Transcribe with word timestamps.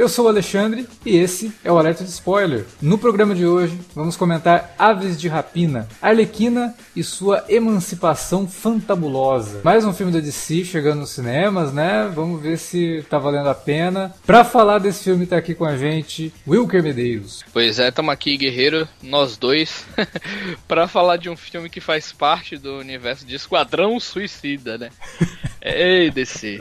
Eu 0.00 0.08
sou 0.08 0.24
o 0.24 0.28
Alexandre 0.28 0.88
e 1.04 1.14
esse 1.14 1.52
é 1.62 1.70
o 1.70 1.76
Alerta 1.76 2.02
de 2.02 2.08
Spoiler. 2.08 2.64
No 2.80 2.96
programa 2.96 3.34
de 3.34 3.44
hoje, 3.44 3.78
vamos 3.94 4.16
comentar 4.16 4.74
Aves 4.78 5.20
de 5.20 5.28
Rapina, 5.28 5.86
Arlequina 6.00 6.74
e 6.96 7.04
sua 7.04 7.44
emancipação 7.50 8.48
fantabulosa. 8.48 9.60
Mais 9.62 9.84
um 9.84 9.92
filme 9.92 10.10
da 10.10 10.18
DC 10.18 10.64
chegando 10.64 11.00
nos 11.00 11.10
cinemas, 11.10 11.70
né? 11.74 12.10
Vamos 12.14 12.40
ver 12.40 12.56
se 12.56 13.04
tá 13.10 13.18
valendo 13.18 13.50
a 13.50 13.54
pena. 13.54 14.14
Pra 14.24 14.42
falar 14.42 14.78
desse 14.78 15.04
filme, 15.04 15.26
tá 15.26 15.36
aqui 15.36 15.54
com 15.54 15.66
a 15.66 15.76
gente 15.76 16.32
Wilker 16.48 16.82
Medeiros. 16.82 17.44
Pois 17.52 17.78
é, 17.78 17.88
estamos 17.88 18.10
aqui, 18.10 18.38
guerreiro, 18.38 18.88
nós 19.02 19.36
dois, 19.36 19.84
para 20.66 20.88
falar 20.88 21.18
de 21.18 21.28
um 21.28 21.36
filme 21.36 21.68
que 21.68 21.78
faz 21.78 22.10
parte 22.10 22.56
do 22.56 22.78
universo 22.78 23.26
de 23.26 23.34
Esquadrão 23.34 24.00
Suicida, 24.00 24.78
né? 24.78 24.88
Ei, 25.62 26.10
DC. 26.10 26.58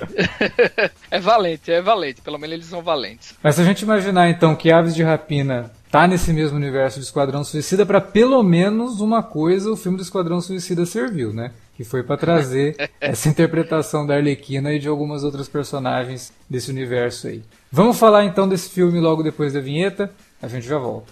é 1.09 1.19
valente, 1.21 1.71
é 1.71 1.81
valente. 1.81 2.21
Pelo 2.21 2.38
menos 2.38 2.53
eles 2.53 2.66
são 2.66 2.81
valentes. 2.81 3.28
Mas 3.41 3.55
se 3.55 3.61
a 3.61 3.63
gente 3.63 3.81
imaginar 3.81 4.29
então 4.29 4.55
que 4.55 4.71
Aves 4.71 4.95
de 4.95 5.03
Rapina 5.03 5.71
tá 5.91 6.07
nesse 6.07 6.31
mesmo 6.31 6.57
universo 6.57 6.99
de 6.99 7.05
Esquadrão 7.05 7.43
Suicida, 7.43 7.85
para 7.85 7.99
pelo 7.99 8.41
menos 8.43 9.02
uma 9.02 9.23
coisa 9.23 9.71
o 9.71 9.75
filme 9.75 9.97
do 9.97 10.03
Esquadrão 10.03 10.39
Suicida 10.39 10.85
serviu, 10.85 11.33
né? 11.33 11.52
Que 11.75 11.83
foi 11.83 12.03
para 12.03 12.17
trazer 12.17 12.89
essa 13.02 13.29
interpretação 13.29 14.05
da 14.05 14.15
Arlequina 14.15 14.73
e 14.73 14.79
de 14.79 14.88
algumas 14.88 15.23
outras 15.23 15.47
personagens 15.47 16.31
desse 16.49 16.69
universo 16.69 17.27
aí. 17.27 17.41
Vamos 17.71 17.97
falar 17.97 18.25
então 18.25 18.47
desse 18.47 18.69
filme 18.69 18.99
logo 18.99 19.23
depois 19.23 19.53
da 19.53 19.59
vinheta. 19.59 20.11
A 20.41 20.47
gente 20.47 20.67
já 20.67 20.77
volta. 20.77 21.11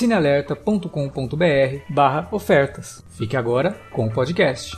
cinealerta.com.br 0.01 1.93
barra 1.93 2.27
ofertas. 2.31 3.03
Fique 3.11 3.37
agora 3.37 3.79
com 3.91 4.07
o 4.07 4.11
podcast. 4.11 4.75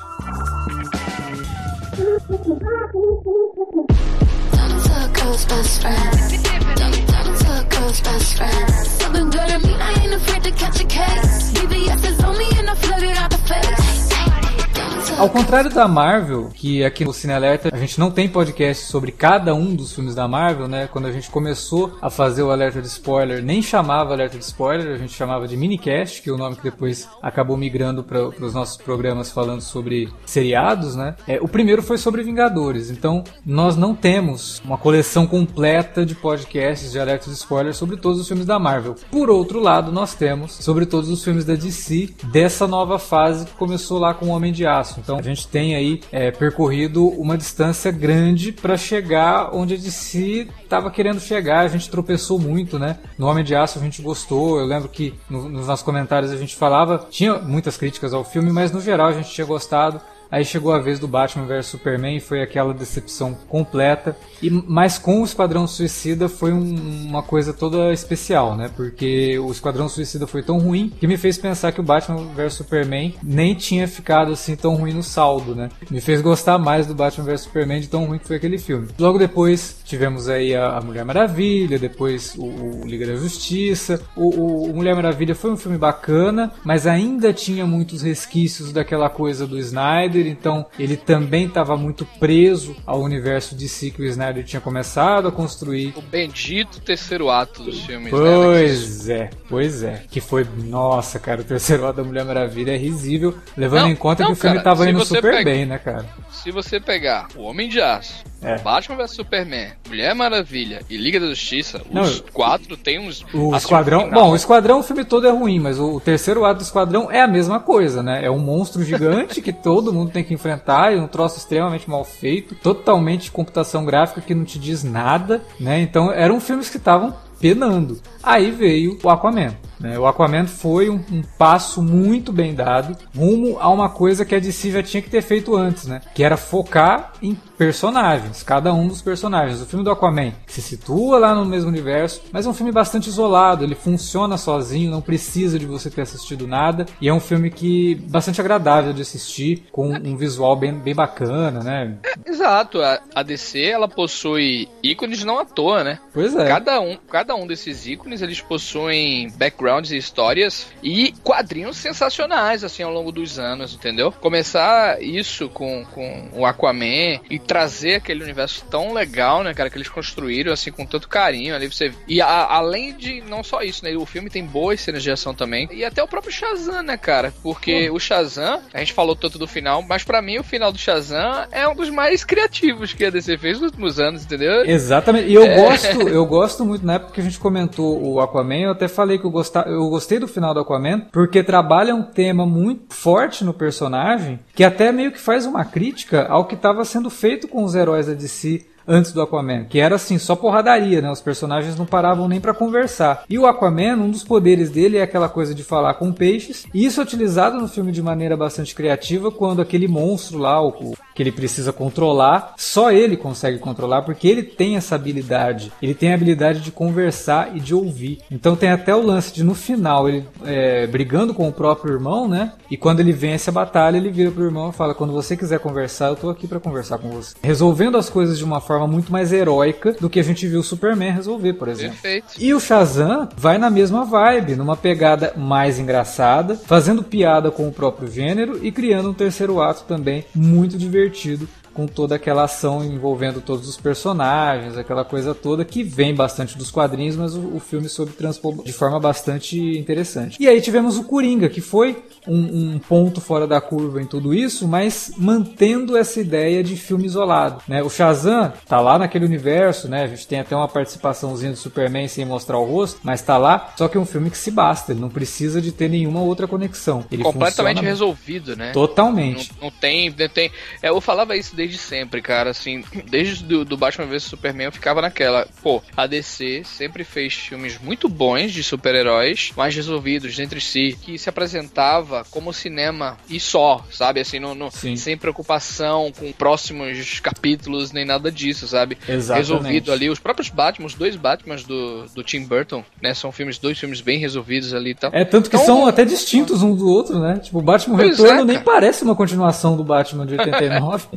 Ao 15.17 15.29
contrário 15.29 15.69
da 15.69 15.87
Marvel, 15.87 16.49
que 16.53 16.83
aqui 16.83 17.05
no 17.05 17.13
Cine 17.13 17.33
Alerta 17.33 17.69
a 17.71 17.77
gente 17.77 17.99
não 17.99 18.11
tem 18.11 18.27
podcast 18.27 18.85
sobre 18.85 19.11
cada 19.11 19.53
um 19.53 19.73
dos 19.73 19.93
filmes 19.93 20.15
da 20.15 20.27
Marvel, 20.27 20.67
né? 20.67 20.87
Quando 20.87 21.05
a 21.05 21.11
gente 21.11 21.29
começou 21.29 21.97
a 22.01 22.09
fazer 22.09 22.43
o 22.43 22.51
alerta 22.51 22.81
de 22.81 22.87
spoiler, 22.87 23.41
nem 23.41 23.61
chamava 23.61 24.13
alerta 24.13 24.37
de 24.37 24.43
spoiler, 24.43 24.93
a 24.93 24.97
gente 24.97 25.13
chamava 25.13 25.47
de 25.47 25.55
minicast, 25.55 26.21
que 26.21 26.29
é 26.29 26.33
o 26.33 26.37
nome 26.37 26.55
que 26.55 26.63
depois 26.63 27.07
acabou 27.21 27.55
migrando 27.55 28.03
para 28.03 28.27
os 28.27 28.53
nossos 28.53 28.75
programas 28.75 29.31
falando 29.31 29.61
sobre 29.61 30.09
seriados, 30.25 30.95
né? 30.95 31.15
É, 31.27 31.39
o 31.41 31.47
primeiro 31.47 31.83
foi 31.83 31.97
sobre 31.97 32.23
Vingadores, 32.23 32.89
então 32.89 33.23
nós 33.45 33.77
não 33.77 33.95
temos 33.95 34.61
uma 34.65 34.77
coleção 34.77 35.27
completa 35.27 36.05
de 36.05 36.15
podcasts 36.15 36.91
de 36.91 36.99
alerta 36.99 37.29
de 37.29 37.35
spoiler 37.35 37.73
sobre 37.73 37.97
todos 37.97 38.19
os 38.19 38.27
filmes 38.27 38.45
da 38.45 38.59
Marvel. 38.59 38.95
Por 39.11 39.29
outro 39.29 39.59
lado, 39.59 39.91
nós 39.91 40.15
temos 40.15 40.53
sobre 40.53 40.85
todos 40.85 41.09
os 41.09 41.23
filmes 41.23 41.45
da 41.45 41.55
DC 41.55 42.09
dessa 42.25 42.67
nova 42.67 42.97
fase 42.97 43.45
que 43.45 43.53
começou 43.53 43.99
lá 43.99 44.13
com 44.13 44.25
o 44.25 44.29
Homem 44.29 44.51
de 44.51 44.65
Aço. 44.65 45.02
Então 45.03 45.19
a 45.19 45.21
gente 45.21 45.47
tem 45.47 45.75
aí 45.75 46.01
é, 46.11 46.31
percorrido 46.31 47.05
uma 47.07 47.37
distância 47.37 47.91
grande 47.91 48.53
para 48.53 48.77
chegar 48.77 49.53
onde 49.53 49.73
a 49.73 49.77
DC 49.77 50.47
estava 50.63 50.89
querendo 50.89 51.19
chegar. 51.19 51.59
A 51.59 51.67
gente 51.67 51.89
tropeçou 51.89 52.39
muito, 52.39 52.79
né? 52.79 52.97
No 53.17 53.27
Homem 53.27 53.43
de 53.43 53.53
Aço 53.53 53.77
a 53.77 53.81
gente 53.81 54.01
gostou. 54.01 54.59
Eu 54.59 54.65
lembro 54.65 54.87
que 54.87 55.13
no, 55.29 55.49
nos 55.49 55.67
nossos 55.67 55.83
comentários 55.83 56.31
a 56.31 56.37
gente 56.37 56.55
falava, 56.55 57.05
tinha 57.09 57.37
muitas 57.37 57.75
críticas 57.75 58.13
ao 58.13 58.23
filme, 58.23 58.51
mas 58.51 58.71
no 58.71 58.79
geral 58.79 59.07
a 59.07 59.13
gente 59.13 59.29
tinha 59.29 59.45
gostado. 59.45 59.99
Aí 60.33 60.43
chegou 60.43 60.73
a 60.73 60.79
vez 60.79 60.97
do 60.97 61.07
Batman 61.07 61.45
vs 61.45 61.67
Superman 61.67 62.17
e 62.17 62.19
foi 62.19 62.41
aquela 62.41 62.73
decepção 62.73 63.35
completa. 63.47 64.17
E 64.41 64.49
mas 64.49 64.97
com 64.97 65.21
o 65.21 65.23
Esquadrão 65.23 65.67
Suicida 65.67 66.27
foi 66.27 66.51
um, 66.51 67.07
uma 67.07 67.21
coisa 67.21 67.53
toda 67.53 67.93
especial, 67.93 68.57
né? 68.57 68.67
Porque 68.75 69.37
o 69.37 69.51
Esquadrão 69.51 69.87
Suicida 69.87 70.25
foi 70.25 70.41
tão 70.41 70.57
ruim 70.57 70.91
que 70.99 71.05
me 71.05 71.17
fez 71.17 71.37
pensar 71.37 71.71
que 71.71 71.79
o 71.79 71.83
Batman 71.83 72.25
vs 72.33 72.55
Superman 72.55 73.13
nem 73.21 73.53
tinha 73.53 73.87
ficado 73.87 74.31
assim 74.31 74.55
tão 74.55 74.73
ruim 74.73 74.91
no 74.91 75.03
saldo, 75.03 75.53
né? 75.53 75.69
Me 75.87 76.01
fez 76.01 76.19
gostar 76.19 76.57
mais 76.57 76.87
do 76.87 76.95
Batman 76.95 77.25
vs 77.25 77.41
Superman 77.41 77.81
de 77.81 77.87
tão 77.87 78.05
ruim 78.05 78.17
que 78.17 78.25
foi 78.25 78.37
aquele 78.37 78.57
filme. 78.57 78.87
Logo 78.97 79.19
depois 79.19 79.81
tivemos 79.85 80.27
aí 80.27 80.55
a, 80.55 80.77
a 80.77 80.81
Mulher 80.81 81.05
Maravilha, 81.05 81.77
depois 81.77 82.33
o, 82.39 82.45
o 82.81 82.87
Liga 82.87 83.05
da 83.05 83.15
Justiça. 83.17 84.01
O, 84.15 84.29
o, 84.29 84.71
o 84.71 84.75
Mulher 84.75 84.95
Maravilha 84.95 85.35
foi 85.35 85.51
um 85.51 85.57
filme 85.57 85.77
bacana, 85.77 86.51
mas 86.65 86.87
ainda 86.87 87.31
tinha 87.31 87.67
muitos 87.67 88.01
resquícios 88.01 88.71
daquela 88.71 89.11
coisa 89.11 89.45
do 89.45 89.59
Snyder 89.59 90.22
então 90.29 90.65
ele 90.77 90.97
também 90.97 91.45
estava 91.45 91.75
muito 91.77 92.05
preso 92.19 92.75
ao 92.85 93.01
universo 93.01 93.55
de 93.55 93.67
si 93.67 93.91
que 93.91 94.01
o 94.01 94.05
Snyder 94.05 94.43
tinha 94.43 94.61
começado 94.61 95.27
a 95.27 95.31
construir. 95.31 95.93
O 95.95 96.01
bendito 96.01 96.81
terceiro 96.81 97.29
ato 97.29 97.63
dos 97.63 97.81
filmes. 97.81 98.09
Pois 98.09 99.07
né, 99.07 99.15
é, 99.15 99.29
pois 99.49 99.83
é. 99.83 100.03
Que 100.09 100.21
foi, 100.21 100.45
nossa, 100.65 101.19
cara, 101.19 101.41
o 101.41 101.43
terceiro 101.43 101.85
ato 101.85 101.97
da 101.97 102.03
Mulher 102.03 102.25
Maravilha 102.25 102.71
é 102.71 102.77
risível, 102.77 103.35
levando 103.55 103.83
não, 103.83 103.89
em 103.89 103.95
conta 103.95 104.23
não, 104.23 104.27
que 104.27 104.33
o 104.33 104.41
filme 104.41 104.57
estava 104.57 104.89
indo 104.89 105.03
super 105.05 105.31
pega, 105.31 105.43
bem, 105.43 105.65
né, 105.65 105.77
cara? 105.77 106.05
Se 106.31 106.51
você 106.51 106.79
pegar 106.79 107.27
O 107.35 107.43
Homem 107.43 107.69
de 107.69 107.79
Aço, 107.81 108.23
é. 108.43 108.57
Batman 108.59 108.97
vs 108.97 109.11
Superman, 109.11 109.71
Mulher 109.87 110.13
Maravilha 110.13 110.81
e 110.89 110.97
Liga 110.97 111.19
da 111.19 111.27
Justiça, 111.27 111.81
os 111.89 111.93
Não, 111.93 112.27
quatro 112.33 112.75
tem 112.75 112.99
uns. 112.99 113.25
O 113.33 113.55
Esquadrão. 113.55 114.09
Bom, 114.09 114.31
o 114.31 114.35
Esquadrão, 114.35 114.79
o 114.79 114.83
filme 114.83 115.05
todo 115.05 115.25
é 115.25 115.31
ruim, 115.31 115.59
mas 115.59 115.79
o, 115.79 115.95
o, 115.95 115.99
terceiro 115.99 116.43
ato 116.43 116.57
do 116.57 116.63
Esquadrão 116.63 117.09
é 117.09 117.21
a 117.21 117.27
mesma 117.27 117.59
coisa, 117.59 118.03
né? 118.03 118.25
É 118.25 118.29
um 118.29 118.39
monstro 118.39 118.83
gigante 118.83 119.41
que 119.41 119.53
todo 119.53 119.93
mundo 119.93 120.02
tem 120.11 120.23
que 120.23 120.33
enfrentar, 120.33 120.93
e 120.93 120.99
um 120.99 121.07
troço 121.07 121.37
extremamente 121.37 121.89
mal 121.89 122.03
feito, 122.03 122.55
totalmente 122.55 123.23
de 123.23 123.31
computação 123.31 123.85
gráfica 123.85 124.21
que 124.21 124.35
não 124.35 124.43
te 124.43 124.59
diz 124.59 124.83
nada, 124.83 125.41
né? 125.59 125.81
Então 125.81 126.11
eram 126.11 126.39
filmes 126.39 126.69
que 126.69 126.77
estavam 126.77 127.13
penando. 127.39 127.99
Aí 128.21 128.51
veio 128.51 128.97
o 129.03 129.09
Aquaman. 129.09 129.53
Né? 129.83 129.99
O 129.99 130.07
Aquaman 130.07 130.47
foi 130.47 130.89
um, 130.89 130.95
um, 131.11 131.21
passo 131.37 131.83
muito 131.83 132.31
bem 132.31 132.55
dado 132.55 132.95
rumo 133.13 133.57
a 133.59 133.69
uma 133.69 133.89
coisa 133.89 134.23
que 134.23 134.33
a 134.33 134.39
DC 134.39 134.71
já 134.71 134.81
tinha 134.81 135.03
que 135.03 135.09
ter 135.09 135.21
feito 135.21 135.55
antes, 135.57 135.85
né? 135.85 136.01
Que 136.15 136.23
era 136.23 136.37
focar 136.37 137.11
em 137.21 137.35
personagens, 137.57 138.41
cada 138.43 138.73
um 138.73 138.87
dos 138.87 139.01
personagens. 139.01 139.61
O 139.61 139.65
filme 139.65 139.83
do 139.83 139.91
Aquaman 139.91 140.31
se 140.47 140.61
situa 140.61 141.19
lá 141.19 141.35
no 141.35 141.45
mesmo 141.45 141.69
universo, 141.69 142.21
mas 142.31 142.45
é 142.45 142.49
um 142.49 142.53
filme 142.53 142.71
bastante 142.71 143.09
isolado, 143.09 143.63
ele 143.63 143.75
funciona 143.75 144.37
sozinho, 144.37 144.89
não 144.89 145.01
precisa 145.01 145.59
de 145.59 145.65
você 145.65 145.89
ter 145.89 146.01
assistido 146.01 146.47
nada, 146.47 146.85
e 147.01 147.09
é 147.09 147.13
um 147.13 147.19
filme 147.19 147.49
que 147.49 147.95
bastante 147.95 148.39
agradável 148.39 148.93
de 148.93 149.01
assistir, 149.01 149.65
com 149.71 149.89
um 149.89 150.15
visual 150.15 150.55
bem, 150.55 150.73
bem 150.73 150.95
bacana, 150.95 151.61
né? 151.61 151.97
É, 152.05 152.29
exato, 152.29 152.81
a, 152.81 153.01
a 153.13 153.21
DC 153.21 153.61
ela 153.61 153.89
possui 153.89 154.69
ícones 154.81 155.23
não 155.25 155.39
à 155.39 155.45
toa, 155.45 155.83
né? 155.83 155.99
Pois 156.13 156.33
é. 156.35 156.47
Cada 156.47 156.79
um, 156.79 156.97
cada 157.09 157.35
um 157.35 157.45
desses 157.45 157.85
ícones 157.85 158.21
eles 158.21 158.39
possuem 158.39 159.29
background 159.37 159.72
backgrounds 159.73 159.91
e 159.91 159.97
histórias 159.97 160.67
e 160.81 161.13
quadrinhos 161.23 161.77
sensacionais, 161.77 162.63
assim, 162.63 162.83
ao 162.83 162.91
longo 162.91 163.11
dos 163.11 163.39
anos, 163.39 163.73
entendeu? 163.73 164.11
Começar 164.11 165.01
isso 165.01 165.49
com, 165.49 165.85
com 165.85 166.29
o 166.33 166.45
Aquaman 166.45 167.19
e 167.29 167.39
trazer 167.39 167.95
aquele 167.95 168.23
universo 168.23 168.65
tão 168.69 168.93
legal, 168.93 169.43
né, 169.43 169.53
cara, 169.53 169.69
que 169.69 169.77
eles 169.77 169.89
construíram, 169.89 170.51
assim, 170.51 170.71
com 170.71 170.85
tanto 170.85 171.07
carinho 171.07 171.55
ali, 171.55 171.67
você... 171.67 171.91
E 172.07 172.21
a, 172.21 172.45
além 172.45 172.93
de, 172.95 173.21
não 173.21 173.43
só 173.43 173.61
isso, 173.61 173.83
né, 173.83 173.95
o 173.95 174.05
filme 174.05 174.29
tem 174.29 174.45
boas 174.45 174.81
cenas 174.81 175.01
de 175.01 175.11
ação 175.11 175.33
também, 175.33 175.67
e 175.71 175.83
até 175.83 176.03
o 176.03 176.07
próprio 176.07 176.31
Shazam, 176.31 176.83
né, 176.83 176.97
cara, 176.97 177.33
porque 177.41 177.89
o 177.89 177.99
Shazam, 177.99 178.61
a 178.73 178.79
gente 178.79 178.93
falou 178.93 179.15
tanto 179.15 179.39
do 179.39 179.47
final, 179.47 179.81
mas 179.81 180.03
para 180.03 180.21
mim 180.21 180.37
o 180.39 180.43
final 180.43 180.71
do 180.71 180.77
Shazam 180.77 181.47
é 181.51 181.67
um 181.67 181.75
dos 181.75 181.89
mais 181.89 182.23
criativos 182.23 182.93
que 182.93 183.05
a 183.05 183.09
DC 183.09 183.37
fez 183.37 183.59
nos 183.59 183.71
últimos 183.71 183.99
anos, 183.99 184.23
entendeu? 184.23 184.65
Exatamente, 184.65 185.29
e 185.29 185.33
eu 185.33 185.43
é. 185.43 185.55
gosto, 185.55 186.01
eu 186.07 186.25
gosto 186.25 186.65
muito, 186.65 186.85
na 186.85 186.95
época 186.95 187.13
que 187.13 187.21
a 187.21 187.23
gente 187.23 187.39
comentou 187.39 188.01
o 188.03 188.19
Aquaman, 188.19 188.61
eu 188.61 188.71
até 188.71 188.87
falei 188.87 189.17
que 189.17 189.25
eu, 189.25 189.31
gostava, 189.31 189.62
eu 189.67 189.89
gostei 189.89 190.19
do 190.19 190.27
final 190.27 190.53
do 190.53 190.59
Aquaman, 190.59 191.01
porque 191.11 191.43
trabalha 191.43 191.95
um 191.95 192.03
tema 192.03 192.45
muito 192.45 192.93
forte 192.93 193.43
no 193.43 193.53
personagem, 193.53 194.39
que 194.55 194.63
até 194.63 194.91
meio 194.91 195.11
que 195.11 195.19
faz 195.19 195.45
uma 195.45 195.65
crítica 195.65 196.25
ao 196.27 196.45
que 196.45 196.55
estava 196.55 196.85
sendo 196.85 197.09
feito 197.09 197.47
com 197.47 197.63
os 197.63 197.75
heróis 197.75 198.07
da 198.07 198.13
DC 198.13 198.65
antes 198.87 199.11
do 199.11 199.21
Aquaman, 199.21 199.65
que 199.65 199.79
era 199.79 199.95
assim, 199.95 200.17
só 200.17 200.35
porradaria, 200.35 201.01
né? 201.01 201.09
Os 201.09 201.21
personagens 201.21 201.77
não 201.77 201.85
paravam 201.85 202.27
nem 202.27 202.39
para 202.39 202.53
conversar. 202.53 203.23
E 203.29 203.39
o 203.39 203.45
Aquaman, 203.45 203.95
um 203.95 204.11
dos 204.11 204.23
poderes 204.23 204.69
dele 204.69 204.97
é 204.97 205.03
aquela 205.03 205.29
coisa 205.29 205.53
de 205.55 205.63
falar 205.63 205.95
com 205.95 206.11
peixes, 206.11 206.65
e 206.73 206.85
isso 206.85 206.99
é 206.99 207.03
utilizado 207.03 207.59
no 207.59 207.67
filme 207.67 207.91
de 207.91 208.01
maneira 208.01 208.35
bastante 208.35 208.75
criativa 208.75 209.31
quando 209.31 209.61
aquele 209.61 209.87
monstro 209.87 210.37
lá, 210.37 210.61
o, 210.61 210.93
que 211.13 211.21
ele 211.21 211.31
precisa 211.31 211.71
controlar, 211.71 212.53
só 212.57 212.91
ele 212.91 213.15
consegue 213.15 213.59
controlar 213.59 214.01
porque 214.01 214.27
ele 214.27 214.43
tem 214.43 214.75
essa 214.75 214.95
habilidade. 214.95 215.71
Ele 215.81 215.93
tem 215.93 216.11
a 216.11 216.15
habilidade 216.15 216.61
de 216.61 216.71
conversar 216.71 217.55
e 217.55 217.59
de 217.59 217.73
ouvir. 217.73 218.19
Então 218.31 218.55
tem 218.55 218.69
até 218.69 218.95
o 218.95 219.01
lance 219.01 219.33
de 219.33 219.43
no 219.43 219.53
final 219.53 220.09
ele 220.09 220.25
é, 220.45 220.87
brigando 220.87 221.33
com 221.33 221.47
o 221.47 221.51
próprio 221.51 221.93
irmão, 221.93 222.27
né? 222.27 222.53
E 222.69 222.77
quando 222.77 222.99
ele 222.99 223.11
vence 223.11 223.49
a 223.49 223.53
batalha, 223.53 223.97
ele 223.97 224.09
vira 224.09 224.31
pro 224.31 224.43
irmão 224.43 224.69
e 224.69 224.73
fala: 224.73 224.95
quando 224.95 225.13
você 225.13 225.37
quiser 225.37 225.59
conversar, 225.59 226.09
eu 226.09 226.15
tô 226.15 226.29
aqui 226.29 226.47
para 226.47 226.59
conversar 226.59 226.97
com 226.97 227.09
você. 227.09 227.35
Resolvendo 227.41 227.97
as 227.97 228.09
coisas 228.09 228.37
de 228.37 228.43
uma 228.43 228.59
forma 228.59 228.87
muito 228.87 229.11
mais 229.11 229.31
heróica 229.31 229.93
do 229.93 230.09
que 230.09 230.19
a 230.19 230.23
gente 230.23 230.47
viu 230.47 230.59
o 230.59 230.63
Superman 230.63 231.11
resolver, 231.11 231.53
por 231.53 231.67
exemplo. 231.67 231.97
Perfeito. 232.01 232.33
E 232.39 232.53
o 232.53 232.59
Shazam 232.59 233.29
vai 233.35 233.57
na 233.57 233.69
mesma 233.69 234.05
vibe, 234.05 234.55
numa 234.55 234.75
pegada 234.75 235.33
mais 235.35 235.79
engraçada, 235.79 236.55
fazendo 236.55 237.03
piada 237.03 237.51
com 237.51 237.67
o 237.67 237.71
próprio 237.71 238.09
gênero 238.09 238.59
e 238.63 238.71
criando 238.71 239.09
um 239.09 239.13
terceiro 239.13 239.61
ato 239.61 239.83
também 239.83 240.25
muito 240.33 240.77
divertido 240.77 241.02
divertido 241.09 241.47
com 241.73 241.87
toda 241.87 242.15
aquela 242.15 242.43
ação 242.43 242.83
envolvendo 242.83 243.41
todos 243.41 243.67
os 243.67 243.77
personagens, 243.77 244.77
aquela 244.77 245.03
coisa 245.03 245.33
toda 245.33 245.65
que 245.65 245.83
vem 245.83 246.13
bastante 246.13 246.57
dos 246.57 246.71
quadrinhos, 246.71 247.15
mas 247.15 247.35
o, 247.35 247.55
o 247.55 247.59
filme 247.59 247.89
soube 247.89 248.11
transpor 248.13 248.63
de 248.63 248.73
forma 248.73 248.99
bastante 248.99 249.59
interessante. 249.77 250.37
E 250.39 250.47
aí 250.47 250.61
tivemos 250.61 250.97
o 250.97 251.03
Coringa, 251.03 251.49
que 251.49 251.61
foi 251.61 252.03
um, 252.27 252.73
um, 252.75 252.79
ponto 252.79 253.19
fora 253.19 253.47
da 253.47 253.59
curva 253.59 254.01
em 254.01 254.05
tudo 254.05 254.33
isso, 254.33 254.67
mas 254.67 255.13
mantendo 255.17 255.97
essa 255.97 256.19
ideia 256.19 256.63
de 256.63 256.75
filme 256.75 257.05
isolado. 257.05 257.61
Né? 257.67 257.81
O 257.81 257.89
Shazam 257.89 258.53
tá 258.67 258.79
lá 258.79 258.97
naquele 258.97 259.25
universo, 259.25 259.89
né? 259.89 260.03
A 260.03 260.07
gente 260.07 260.27
tem 260.27 260.39
até 260.39 260.55
uma 260.55 260.67
participaçãozinha 260.67 261.51
do 261.51 261.57
Superman 261.57 262.07
sem 262.07 262.25
mostrar 262.25 262.59
o 262.59 262.65
rosto, 262.65 262.99
mas 263.03 263.21
tá 263.21 263.37
lá. 263.37 263.73
Só 263.77 263.87
que 263.87 263.97
é 263.97 263.99
um 263.99 264.05
filme 264.05 264.29
que 264.29 264.37
se 264.37 264.51
basta, 264.51 264.91
ele 264.91 265.01
não 265.01 265.09
precisa 265.09 265.61
de 265.61 265.71
ter 265.71 265.89
nenhuma 265.89 266.21
outra 266.21 266.47
conexão. 266.47 267.05
Ele 267.11 267.23
Completamente 267.23 267.81
resolvido, 267.81 268.55
né? 268.55 268.71
Totalmente. 268.71 269.51
Não, 269.59 269.69
não 269.69 269.71
tem, 269.71 270.13
não 270.17 270.29
tem. 270.29 270.51
É, 270.81 270.89
eu 270.89 271.01
falava 271.01 271.35
isso 271.35 271.55
desde 271.55 271.62
sempre, 271.71 272.21
cara. 272.21 272.49
Assim, 272.49 272.83
desde 273.09 273.43
do, 273.43 273.65
do 273.65 273.77
Batman 273.77 274.05
vs 274.05 274.23
Superman 274.23 274.65
eu 274.65 274.71
ficava 274.71 275.01
naquela. 275.01 275.47
Pô, 275.61 275.81
a 275.95 276.05
DC 276.05 276.63
sempre 276.65 277.03
fez 277.03 277.33
filmes 277.33 277.79
muito 277.79 278.07
bons 278.09 278.51
de 278.51 278.63
super-heróis, 278.63 279.51
mais 279.55 279.75
resolvidos 279.75 280.37
entre 280.39 280.59
si, 280.59 280.97
que 281.01 281.17
se 281.17 281.29
apresentava 281.29 282.25
como 282.29 282.53
cinema 282.53 283.17
e 283.29 283.39
só, 283.39 283.85
sabe? 283.91 284.19
Assim, 284.19 284.39
no, 284.39 284.53
no 284.55 284.69
sem 284.71 285.17
preocupação 285.17 286.11
com 286.17 286.31
próximos 286.31 287.19
capítulos 287.19 287.91
nem 287.91 288.05
nada 288.05 288.31
disso, 288.31 288.67
sabe? 288.67 288.97
Exatamente. 289.07 289.47
Resolvido 289.47 289.91
ali. 289.91 290.09
Os 290.09 290.19
próprios 290.19 290.49
Batman, 290.49 290.87
os 290.87 290.93
dois 290.93 291.15
Batmans 291.15 291.63
do, 291.63 292.05
do 292.13 292.23
Tim 292.23 292.45
Burton, 292.45 292.83
né? 293.01 293.13
São 293.13 293.31
filmes, 293.31 293.57
dois 293.57 293.77
filmes 293.77 294.01
bem 294.01 294.19
resolvidos 294.19 294.73
ali 294.73 294.91
e 294.91 294.95
tal. 294.95 295.11
É, 295.13 295.23
tanto 295.23 295.49
que 295.49 295.55
então, 295.55 295.65
são 295.65 295.87
até 295.87 296.05
distintos 296.05 296.61
um 296.61 296.75
do 296.75 296.87
outro, 296.87 297.19
né? 297.19 297.39
Tipo, 297.39 297.59
o 297.59 297.61
Batman 297.61 297.97
Retorno 297.97 298.41
é, 298.41 298.45
nem 298.45 298.59
parece 298.59 299.03
uma 299.03 299.15
continuação 299.15 299.75
do 299.77 299.83
Batman 299.83 300.25
de 300.25 300.33
89. 300.39 301.07